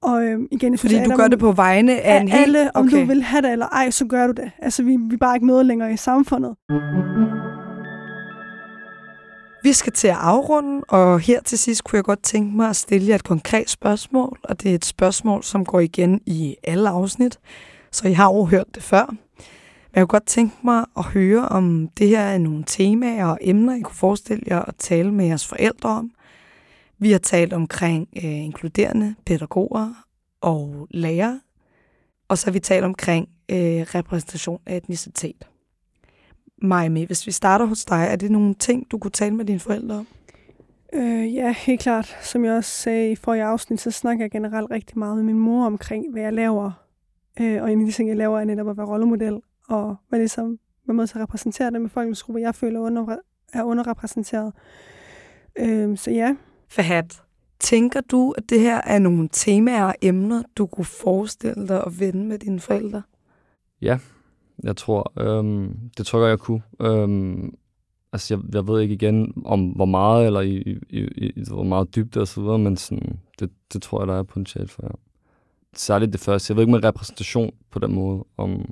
Og 0.02 0.24
øh, 0.24 0.40
igen, 0.52 0.78
Fordi 0.78 1.04
du 1.04 1.12
gør 1.16 1.28
det 1.28 1.40
på 1.40 1.52
vegne 1.52 2.02
af 2.02 2.22
en 2.22 2.28
hel... 2.28 2.40
Alle, 2.40 2.76
om 2.76 2.86
okay. 2.86 3.02
du 3.02 3.06
vil 3.06 3.24
have 3.24 3.42
det 3.42 3.52
eller 3.52 3.68
ej, 3.68 3.90
så 3.90 4.06
gør 4.06 4.28
du 4.28 4.34
det. 4.34 4.52
Altså, 4.60 4.84
vi, 4.84 4.98
vi 5.10 5.14
er 5.14 5.18
bare 5.18 5.36
ikke 5.36 5.48
noget 5.48 5.66
længere 5.66 5.94
i 5.94 5.98
samfundet. 5.98 6.56
Vi 9.64 9.74
skal 9.74 9.94
til 9.94 10.08
at 10.08 10.18
afrunde, 10.20 10.84
og 10.88 11.20
her 11.20 11.42
til 11.42 11.58
sidst 11.58 11.84
kunne 11.84 11.98
jeg 11.98 12.04
godt 12.04 12.24
tænke 12.24 12.58
mig 12.58 12.70
at 12.70 12.76
stille 12.76 13.08
jer 13.08 13.16
et 13.16 13.24
konkret 13.24 13.70
spørgsmål, 13.70 14.40
og 14.44 14.64
det 14.64 14.72
er 14.72 14.76
et 14.76 14.86
spørgsmål, 14.86 15.44
som 15.44 15.66
går 15.66 15.80
igen 15.80 16.22
i 16.26 16.56
alle 16.64 16.90
afsnit, 16.90 17.40
så 17.92 18.08
I 18.08 18.14
har 18.14 18.34
jo 18.34 18.46
hørt 18.46 18.76
det 18.76 18.84
før. 18.84 19.06
Men 19.10 19.96
jeg 19.96 20.02
kunne 20.02 20.08
godt 20.08 20.26
tænke 20.26 20.56
mig 20.64 20.86
at 20.98 21.04
høre, 21.04 21.48
om 21.48 21.90
det 21.98 22.08
her 22.08 22.20
er 22.20 22.38
nogle 22.38 22.64
temaer 22.68 23.26
og 23.26 23.38
emner, 23.42 23.76
I 23.76 23.82
kunne 23.82 23.96
forestille 23.96 24.44
jer 24.48 24.62
at 24.62 24.76
tale 24.76 25.12
med 25.12 25.26
jeres 25.26 25.48
forældre 25.48 25.90
om, 25.90 26.12
vi 27.00 27.12
har 27.12 27.20
talt 27.20 27.54
omkring 27.54 28.08
øh, 28.16 28.24
inkluderende 28.24 29.16
pædagoger, 29.26 30.08
og 30.42 30.88
lærere, 30.92 31.40
Og 32.28 32.38
så 32.38 32.46
har 32.46 32.52
vi 32.52 32.60
talt 32.60 32.86
omkring 32.86 33.30
øh, 33.50 33.58
repræsentation 33.96 34.60
af 34.66 34.78
etnicitet. 34.78 35.48
Maja, 36.62 37.06
hvis 37.06 37.28
vi 37.28 37.32
starter 37.32 37.66
hos 37.66 37.86
dig, 37.86 38.08
er 38.10 38.16
det 38.16 38.32
nogle 38.32 38.54
ting, 38.54 38.92
du 38.92 38.98
kunne 38.98 39.12
tale 39.12 39.36
med 39.36 39.46
dine 39.46 39.60
forældre 39.60 39.96
om? 39.96 40.08
Øh, 40.94 41.36
ja, 41.36 41.54
helt 41.58 41.82
klart. 41.82 42.18
Som 42.22 42.46
jeg 42.46 42.54
også 42.54 42.72
sagde 42.72 43.12
i 43.12 43.16
forrige 43.16 43.44
afsnit, 43.44 43.82
så 43.82 43.92
snakker 43.92 44.24
jeg 44.24 44.32
generelt 44.32 44.72
rigtig 44.72 45.00
meget 45.00 45.16
med 45.16 45.24
min 45.24 45.40
mor 45.40 45.66
omkring, 45.66 46.12
hvad 46.12 46.22
jeg 46.22 46.34
laver. 46.34 46.72
Øh, 47.40 47.64
og 47.64 47.72
en 47.72 47.80
af 47.80 47.86
de 47.86 47.92
ting, 47.92 48.10
jeg 48.10 48.18
laver, 48.18 48.40
er 48.40 48.46
netop 48.46 48.70
at 48.70 48.78
være 48.78 48.88
rollemodel, 48.88 49.42
og 49.70 49.96
hvad 50.10 50.20
det 50.20 50.38
man 50.38 50.58
hvad 50.86 50.96
måde 50.96 51.08
til 51.08 51.18
at 51.18 51.24
repræsentere 51.24 51.72
det 51.72 51.82
med 51.82 51.90
folkegrupper, 51.90 52.40
jeg 52.40 52.56
føler 52.56 52.80
under, 52.80 53.18
er 53.54 53.64
underrepræsenteret. 53.64 54.54
Øh, 55.60 55.98
så 55.98 56.12
ja. 56.12 56.36
Fahad, 56.70 57.20
tænker 57.60 58.02
du, 58.02 58.32
at 58.38 58.44
det 58.50 58.60
her 58.60 58.82
er 58.84 59.00
nogle 59.00 59.30
temaer 59.32 59.84
og 59.84 59.96
emner, 60.02 60.44
du 60.58 60.66
kunne 60.66 60.86
forestille 60.86 61.68
dig 61.68 61.84
at 61.86 62.00
vende 62.00 62.26
med 62.26 62.40
dine 62.40 62.60
forældre? 62.60 63.02
Ja, 63.82 64.00
jeg 64.64 64.78
tror, 64.78 65.14
øhm, 65.20 65.78
det 65.98 66.06
tror 66.06 66.20
jeg, 66.20 66.30
jeg 66.30 66.40
kunne. 66.40 66.62
Øhm, 66.80 67.54
altså, 68.14 68.34
jeg, 68.36 68.56
jeg 68.56 68.68
ved 68.68 68.82
ikke 68.82 68.94
igen 68.94 69.34
om 69.46 69.68
hvor 69.68 69.86
meget, 69.86 70.26
eller 70.26 70.42
i, 70.42 70.56
i, 70.90 71.00
i, 71.00 71.32
i 71.36 71.44
hvor 71.48 71.64
meget 71.64 71.96
dybde 71.96 72.22
og 72.22 72.28
så 72.28 72.42
videre, 72.42 72.60
men 72.60 72.78
sådan, 72.78 73.20
det, 73.40 73.50
det 73.74 73.82
tror 73.82 74.02
jeg, 74.02 74.08
der 74.08 74.20
er 74.20 74.24
potentiale 74.24 74.68
for, 74.68 74.84
ja. 74.84 74.90
Særligt 75.76 76.14
det 76.14 76.22
første. 76.22 76.52
Jeg 76.52 76.56
ved 76.56 76.64
ikke 76.64 76.72
med 76.72 76.84
repræsentation 76.84 77.52
på 77.72 77.80
den 77.80 77.96
måde, 77.96 78.24
om... 78.38 78.72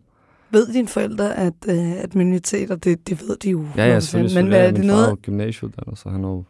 Ved 0.52 0.74
dine 0.74 0.88
forældre, 0.88 1.36
at, 1.36 1.54
øh, 1.70 2.04
at 2.04 2.16
minoriteter, 2.16 2.76
det, 2.76 3.10
det 3.10 3.22
ved 3.22 3.38
de 3.38 3.50
jo? 3.50 3.66
Ja, 3.78 3.86
ja, 3.86 4.00
selvfølgelig. 4.00 4.44
Men 4.44 4.48
hvad 4.48 4.68
er 4.68 4.72
det 4.72 4.80
min 4.80 4.88
noget? 4.88 5.10
Min 5.10 5.18
gymnasieuddannet, 5.22 5.98
så 5.98 6.10
han 6.10 6.24
er 6.24 6.30
jo 6.30 6.44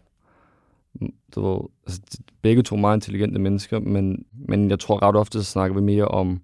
det 0.99 1.43
var, 1.43 1.67
altså, 1.87 2.01
begge 2.41 2.63
to 2.63 2.75
meget 2.75 2.97
intelligente 2.97 3.39
mennesker, 3.39 3.79
men, 3.79 4.25
men 4.47 4.69
jeg 4.69 4.79
tror 4.79 5.01
ret 5.01 5.15
ofte, 5.15 5.43
så 5.43 5.51
snakker 5.51 5.75
vi 5.75 5.81
mere 5.81 6.07
om 6.07 6.41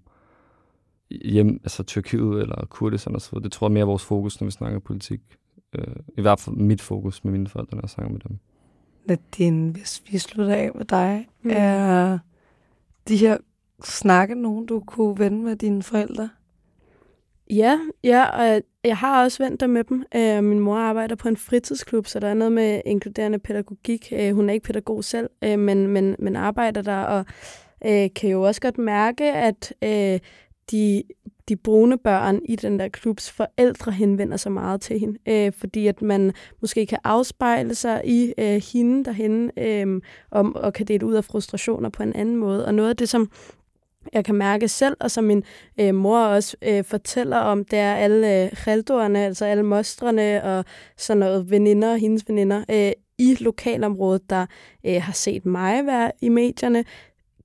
hjem, 1.10 1.60
altså 1.62 1.82
Tyrkiet 1.82 2.40
eller 2.40 2.66
Kurdistan 2.66 3.14
og 3.14 3.20
så 3.20 3.30
videre. 3.30 3.44
Det 3.44 3.52
tror 3.52 3.66
jeg 3.66 3.72
mere 3.72 3.80
er 3.80 3.86
vores 3.86 4.04
fokus, 4.04 4.40
når 4.40 4.44
vi 4.44 4.50
snakker 4.50 4.78
politik. 4.78 5.20
Øh, 5.74 5.96
I 6.18 6.20
hvert 6.20 6.40
fald 6.40 6.56
mit 6.56 6.80
fokus 6.80 7.24
med 7.24 7.32
mine 7.32 7.48
forældre, 7.48 7.76
når 7.76 7.82
jeg 7.82 7.90
snakker 7.90 8.12
med 8.12 8.20
dem. 8.20 8.38
Nadine, 9.08 9.72
hvis 9.72 10.02
vi 10.10 10.18
slutter 10.18 10.54
af 10.54 10.70
med 10.74 10.84
dig, 10.84 11.28
mm. 11.42 11.50
er 11.54 12.18
de 13.08 13.16
her 13.16 13.36
snakke 13.84 14.34
nogen, 14.34 14.66
du 14.66 14.80
kunne 14.80 15.18
vende 15.18 15.38
med 15.38 15.56
dine 15.56 15.82
forældre? 15.82 16.28
Ja, 17.52 17.78
ja, 18.04 18.24
og 18.24 18.62
jeg 18.84 18.96
har 18.96 19.22
også 19.24 19.42
vendt 19.42 19.70
med 19.70 19.84
dem. 19.84 20.04
Øh, 20.16 20.44
min 20.44 20.60
mor 20.60 20.76
arbejder 20.76 21.14
på 21.14 21.28
en 21.28 21.36
fritidsklub, 21.36 22.06
så 22.06 22.20
der 22.20 22.28
er 22.28 22.34
noget 22.34 22.52
med 22.52 22.80
inkluderende 22.86 23.38
pædagogik. 23.38 24.12
Øh, 24.16 24.34
hun 24.34 24.48
er 24.48 24.54
ikke 24.54 24.66
pædagog 24.66 25.04
selv, 25.04 25.30
øh, 25.44 25.58
men, 25.58 25.86
men, 25.86 26.16
men 26.18 26.36
arbejder 26.36 26.82
der, 26.82 26.96
og 26.96 27.24
øh, 27.86 28.08
kan 28.16 28.30
jo 28.30 28.42
også 28.42 28.60
godt 28.60 28.78
mærke, 28.78 29.32
at 29.32 29.74
øh, 29.82 30.20
de, 30.70 31.02
de 31.48 31.56
brune 31.56 31.98
børn 31.98 32.40
i 32.44 32.56
den 32.56 32.78
der 32.78 32.88
klubs 32.88 33.30
forældre 33.30 33.92
henvender 33.92 34.36
sig 34.36 34.52
meget 34.52 34.80
til 34.80 35.00
hende, 35.00 35.18
øh, 35.28 35.52
fordi 35.52 35.86
at 35.86 36.02
man 36.02 36.32
måske 36.60 36.86
kan 36.86 36.98
afspejle 37.04 37.74
sig 37.74 38.02
i 38.04 38.34
øh, 38.38 38.62
hende 38.72 39.04
derhen, 39.04 39.50
øh, 39.56 40.00
og, 40.30 40.52
og 40.54 40.72
kan 40.72 40.86
dele 40.86 41.06
ud 41.06 41.14
af 41.14 41.24
frustrationer 41.24 41.88
på 41.88 42.02
en 42.02 42.12
anden 42.12 42.36
måde. 42.36 42.66
Og 42.66 42.74
noget 42.74 42.90
af 42.90 42.96
det, 42.96 43.08
som 43.08 43.30
jeg 44.12 44.24
kan 44.24 44.34
mærke 44.34 44.68
selv, 44.68 44.96
og 45.00 45.10
som 45.10 45.24
min 45.24 45.44
øh, 45.80 45.94
mor 45.94 46.18
også 46.18 46.56
øh, 46.62 46.84
fortæller 46.84 47.36
om, 47.36 47.64
det 47.64 47.78
er 47.78 47.94
alle 47.94 48.44
øh, 48.44 48.50
altså 49.16 49.44
alle 49.44 49.62
mostrene 49.62 50.44
og 50.44 50.64
sådan 50.96 51.20
noget 51.20 51.50
veninder, 51.50 51.96
hendes 51.96 52.28
veninder 52.28 52.64
øh, 52.70 52.92
i 53.18 53.36
lokalområdet, 53.40 54.30
der 54.30 54.46
øh, 54.86 55.02
har 55.02 55.12
set 55.12 55.46
mig 55.46 55.86
være 55.86 56.12
i 56.20 56.28
medierne, 56.28 56.84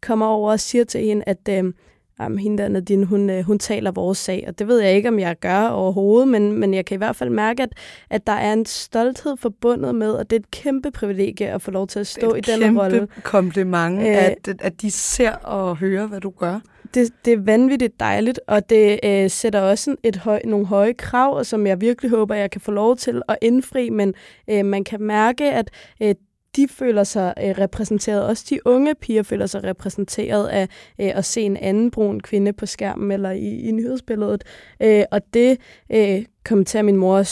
kommer 0.02 0.26
over 0.26 0.52
og 0.52 0.60
siger 0.60 0.84
til 0.84 1.02
hende, 1.02 1.24
at 1.28 1.50
øh, 1.50 1.74
jamen, 2.20 2.40
hende 2.40 2.64
der 2.64 2.70
Nadine, 2.70 3.06
hun, 3.06 3.30
øh, 3.30 3.44
hun 3.44 3.60
taler 3.60 3.92
vores 3.92 4.18
sag, 4.18 4.46
og 4.48 4.60
det 4.60 4.68
ved 4.68 4.80
jeg 4.80 4.96
ikke, 4.96 5.10
om 5.10 5.20
jeg 5.20 5.36
gør 5.40 5.68
overhovedet, 5.68 6.28
men, 6.28 6.52
men 6.52 6.74
jeg 6.74 6.86
kan 6.86 6.96
i 6.96 6.98
hvert 6.98 7.16
fald 7.16 7.30
mærke, 7.30 7.64
at, 7.64 7.70
at 8.10 8.28
der 8.28 8.34
er 8.34 8.54
en 8.54 8.66
stolthed 8.66 9.38
forbundet 9.38 9.96
med, 9.96 10.12
og 10.12 10.30
det 10.30 10.36
er 10.36 10.40
et 10.40 10.52
kæmpe 10.52 10.92
privilegie 10.92 11.48
at 11.48 11.62
få 11.62 11.72
lov 11.72 11.88
til 11.88 12.00
at 12.00 12.08
stå 12.08 12.34
i 12.34 12.42
den 12.42 12.80
rolle. 12.80 12.92
Det 12.92 13.00
er 13.00 13.04
et 13.04 13.10
kæmpe 13.10 13.22
kompliment, 13.22 14.00
øh, 14.00 14.26
at, 14.26 14.56
at 14.60 14.82
de 14.82 14.92
ser 14.92 15.32
og 15.32 15.78
hører, 15.78 16.08
hvad 16.08 16.22
du 16.22 16.30
gør. 16.30 16.60
Det, 16.94 17.10
det 17.26 17.34
er 17.34 17.38
vanvittigt 17.38 18.00
dejligt, 18.00 18.40
og 18.48 18.70
det 18.70 19.00
øh, 19.04 19.30
sætter 19.30 19.62
også 19.62 19.96
et 20.04 20.16
høj, 20.16 20.42
nogle 20.46 20.66
høje 20.66 20.94
krav, 20.94 21.44
som 21.44 21.68
jeg 21.68 21.82
virkelig 21.82 22.12
håber, 22.12 22.36
jeg 22.36 22.52
kan 22.52 22.62
få 22.62 22.72
lov 22.72 22.96
til 22.96 23.22
at 23.28 23.38
indfri, 23.42 23.90
men 23.90 24.14
øh, 24.50 24.66
man 24.66 24.84
kan 24.84 25.02
mærke, 25.02 25.52
at 25.52 25.70
øh, 26.02 26.16
de 26.58 26.68
føler 26.68 27.04
sig 27.04 27.34
øh, 27.44 27.50
repræsenteret. 27.60 28.24
Også 28.24 28.46
de 28.50 28.68
unge 28.68 28.96
piger 28.96 29.24
føler 29.24 29.46
sig 29.46 29.64
repræsenteret 29.64 30.48
af 30.48 30.64
øh, 31.02 31.12
at 31.18 31.26
se 31.26 31.42
en 31.42 31.58
anden 31.58 31.92
brun 31.92 32.20
kvinde 32.20 32.54
på 32.54 32.66
skærmen 32.66 33.12
eller 33.12 33.32
i, 33.32 33.60
i 33.60 33.72
nyhedsbilledet. 33.72 34.44
Øh, 34.82 35.04
og 35.12 35.22
det 35.34 35.58
øh, 35.92 36.26
kommenterer 36.46 36.84
min 36.84 36.98
mor 36.98 37.24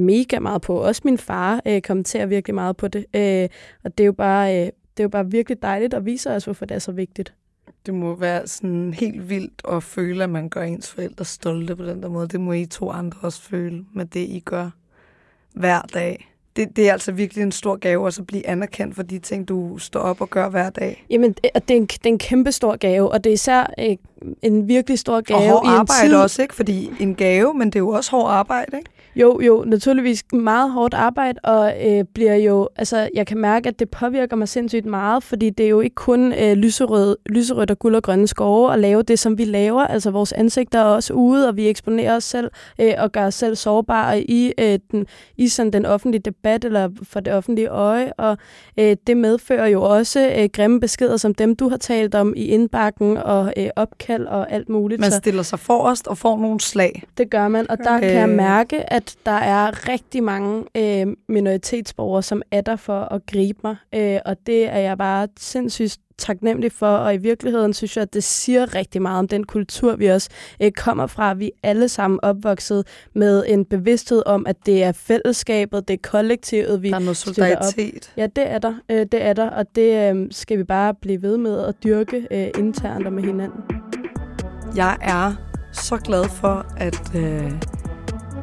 mega 0.00 0.38
meget 0.38 0.62
på. 0.62 0.76
Også 0.76 1.02
min 1.04 1.18
far 1.18 1.62
øh, 1.66 1.82
kommenterer 1.82 2.26
virkelig 2.26 2.54
meget 2.54 2.76
på 2.76 2.88
det. 2.88 3.04
Øh, 3.14 3.48
og 3.84 3.98
det 3.98 4.04
er 4.04 4.06
jo 4.06 4.12
bare... 4.12 4.66
Øh, 4.66 4.72
det 4.96 5.02
er 5.02 5.04
jo 5.04 5.08
bare 5.08 5.30
virkelig 5.30 5.62
dejligt 5.62 5.94
at 5.94 6.04
vise 6.04 6.30
os, 6.30 6.44
hvorfor 6.44 6.66
det 6.66 6.74
er 6.74 6.78
så 6.78 6.92
vigtigt. 6.92 7.34
Det 7.86 7.94
må 7.94 8.14
være 8.14 8.46
sådan 8.46 8.94
helt 8.94 9.28
vildt 9.28 9.62
at 9.68 9.82
føle, 9.82 10.24
at 10.24 10.30
man 10.30 10.48
gør 10.48 10.62
ens 10.62 10.90
forældre 10.90 11.24
stolte 11.24 11.76
på 11.76 11.84
den 11.84 12.02
der 12.02 12.08
måde. 12.08 12.28
Det 12.28 12.40
må 12.40 12.52
I 12.52 12.66
to 12.66 12.90
andre 12.90 13.18
også 13.22 13.42
føle 13.42 13.84
med 13.94 14.04
det, 14.04 14.20
I 14.20 14.42
gør 14.44 14.70
hver 15.54 15.82
dag 15.82 16.27
det, 16.58 16.76
det 16.76 16.88
er 16.88 16.92
altså 16.92 17.12
virkelig 17.12 17.42
en 17.42 17.52
stor 17.52 17.76
gave 17.76 18.06
at 18.06 18.14
så 18.14 18.22
blive 18.22 18.46
anerkendt 18.46 18.94
for 18.94 19.02
de 19.02 19.18
ting, 19.18 19.48
du 19.48 19.78
står 19.78 20.00
op 20.00 20.20
og 20.20 20.30
gør 20.30 20.48
hver 20.48 20.70
dag. 20.70 21.04
Jamen, 21.10 21.32
det 21.32 21.50
er 21.70 21.74
en, 21.74 21.86
det 21.86 22.04
er 22.04 22.08
en 22.08 22.18
kæmpe 22.18 22.52
stor 22.52 22.76
gave, 22.76 23.12
og 23.12 23.24
det 23.24 23.30
er 23.30 23.34
især 23.34 23.72
øh, 23.78 23.96
en 24.42 24.68
virkelig 24.68 24.98
stor 24.98 25.20
gave. 25.20 25.38
Og 25.38 25.48
hård 25.48 25.66
arbejde 25.66 26.08
tid. 26.08 26.16
også, 26.16 26.42
ikke? 26.42 26.54
Fordi 26.54 26.90
en 27.00 27.14
gave, 27.14 27.54
men 27.54 27.66
det 27.66 27.76
er 27.76 27.80
jo 27.80 27.88
også 27.88 28.10
hård 28.10 28.30
arbejde, 28.30 28.76
ikke? 28.76 28.90
Jo, 29.16 29.40
jo, 29.40 29.64
naturligvis 29.66 30.24
meget 30.32 30.70
hårdt 30.70 30.94
arbejde, 30.94 31.38
og 31.44 31.72
øh, 31.86 32.04
bliver 32.14 32.34
jo, 32.34 32.68
altså, 32.76 33.08
jeg 33.14 33.26
kan 33.26 33.38
mærke, 33.38 33.68
at 33.68 33.78
det 33.78 33.90
påvirker 33.90 34.36
mig 34.36 34.48
sindssygt 34.48 34.86
meget, 34.86 35.22
fordi 35.22 35.50
det 35.50 35.66
er 35.66 35.70
jo 35.70 35.80
ikke 35.80 35.94
kun 35.94 36.32
øh, 36.32 36.52
lyserød, 36.52 37.16
lyserød 37.26 37.70
og 37.70 37.78
guld 37.78 37.94
og 37.94 38.02
grønne 38.02 38.28
skove 38.28 38.72
at 38.72 38.78
lave 38.78 39.02
det, 39.02 39.18
som 39.18 39.38
vi 39.38 39.44
laver. 39.44 39.86
Altså, 39.86 40.10
vores 40.10 40.32
ansigter 40.32 40.78
er 40.78 40.84
også 40.84 41.12
ude, 41.12 41.48
og 41.48 41.56
vi 41.56 41.68
eksponerer 41.68 42.16
os 42.16 42.24
selv 42.24 42.50
øh, 42.80 42.94
og 42.98 43.12
gør 43.12 43.26
os 43.26 43.34
selv 43.34 43.56
sårbare 43.56 44.20
i, 44.20 44.52
øh, 44.58 44.78
den, 44.90 45.06
i 45.36 45.48
sådan 45.48 45.72
den 45.72 45.86
offentlige 45.86 46.22
debat 46.22 46.64
eller 46.64 46.88
for 47.02 47.20
det 47.20 47.32
offentlige 47.32 47.68
øje, 47.68 48.12
og 48.12 48.38
øh, 48.78 48.96
det 49.06 49.16
medfører 49.16 49.66
jo 49.66 49.82
også 49.82 50.32
øh, 50.38 50.48
grimme 50.52 50.80
beskeder, 50.80 51.16
som 51.16 51.34
dem, 51.34 51.56
du 51.56 51.68
har 51.68 51.76
talt 51.76 52.14
om 52.14 52.34
i 52.36 52.44
indbakken 52.44 53.16
og 53.16 53.52
øh, 53.56 53.68
opkald 53.76 54.26
og 54.26 54.52
alt 54.52 54.68
muligt. 54.68 55.00
Man 55.00 55.12
stiller 55.12 55.42
sig 55.42 55.58
forrest 55.58 56.06
og 56.06 56.18
får 56.18 56.38
nogle 56.38 56.60
slag. 56.60 57.02
Det 57.18 57.30
gør 57.30 57.48
man, 57.48 57.70
og 57.70 57.78
der 57.78 57.94
øh. 57.94 58.00
kan 58.00 58.14
jeg 58.14 58.28
mærke, 58.28 58.92
at 58.92 58.97
der 59.26 59.32
er 59.32 59.88
rigtig 59.88 60.22
mange 60.22 60.64
øh, 60.74 61.06
minoritetsborgere, 61.28 62.22
som 62.22 62.42
er 62.50 62.60
der 62.60 62.76
for 62.76 63.00
at 63.00 63.26
gribe 63.26 63.58
mig, 63.64 63.76
øh, 63.94 64.18
og 64.26 64.36
det 64.46 64.68
er 64.68 64.78
jeg 64.78 64.98
bare 64.98 65.28
sindssygt 65.38 65.98
taknemmelig 66.18 66.72
for, 66.72 66.86
og 66.86 67.14
i 67.14 67.16
virkeligheden 67.16 67.74
synes 67.74 67.96
jeg, 67.96 68.02
at 68.02 68.14
det 68.14 68.24
siger 68.24 68.74
rigtig 68.74 69.02
meget 69.02 69.18
om 69.18 69.28
den 69.28 69.44
kultur, 69.44 69.96
vi 69.96 70.06
også 70.06 70.28
øh, 70.62 70.72
kommer 70.72 71.06
fra. 71.06 71.34
Vi 71.34 71.46
er 71.46 71.68
alle 71.68 71.88
sammen 71.88 72.20
opvokset 72.22 72.86
med 73.14 73.44
en 73.48 73.64
bevidsthed 73.64 74.22
om, 74.26 74.46
at 74.46 74.56
det 74.66 74.82
er 74.82 74.92
fællesskabet, 74.92 75.88
det 75.88 75.94
er 75.94 76.08
kollektivet, 76.10 76.82
vi 76.82 76.88
Der 76.90 76.94
er 76.94 76.98
noget 76.98 77.16
solidaritet. 77.16 78.12
Ja, 78.16 78.26
det 78.26 78.50
er 78.50 78.58
der, 78.58 78.74
øh, 78.88 79.06
det 79.12 79.22
er 79.22 79.32
der, 79.32 79.50
og 79.50 79.66
det 79.74 80.14
øh, 80.14 80.26
skal 80.30 80.58
vi 80.58 80.64
bare 80.64 80.94
blive 80.94 81.22
ved 81.22 81.36
med 81.36 81.64
at 81.64 81.74
dyrke 81.84 82.26
øh, 82.30 82.48
internt 82.58 83.06
og 83.06 83.12
med 83.12 83.22
hinanden. 83.22 83.60
Jeg 84.76 84.96
er 85.00 85.32
så 85.72 85.96
glad 85.96 86.24
for, 86.24 86.66
at 86.76 87.14
øh, 87.14 87.52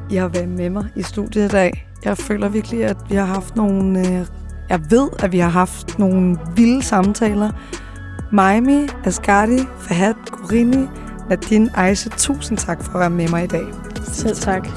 i 0.09 0.15
har 0.15 0.27
været 0.27 0.49
med 0.49 0.69
mig 0.69 0.85
i 0.95 1.03
studiet 1.03 1.45
i 1.45 1.47
dag. 1.47 1.87
Jeg 2.05 2.17
føler 2.17 2.49
virkelig, 2.49 2.83
at 2.83 2.97
vi 3.09 3.15
har 3.15 3.25
haft 3.25 3.55
nogle... 3.55 3.99
Øh, 3.99 4.25
jeg 4.69 4.81
ved, 4.89 5.09
at 5.19 5.31
vi 5.31 5.39
har 5.39 5.49
haft 5.49 5.99
nogle 5.99 6.37
vilde 6.55 6.83
samtaler. 6.83 7.51
Maimi, 8.31 8.87
Asgardi, 9.05 9.59
Fahad, 9.79 10.13
Gurini, 10.31 10.87
Nadine, 11.29 11.69
Aisha, 11.75 12.09
tusind 12.09 12.57
tak 12.57 12.83
for 12.83 12.93
at 12.93 12.99
være 12.99 13.09
med 13.09 13.27
mig 13.27 13.43
i 13.43 13.47
dag. 13.47 13.65
Selv 14.03 14.35
tak. 14.35 14.67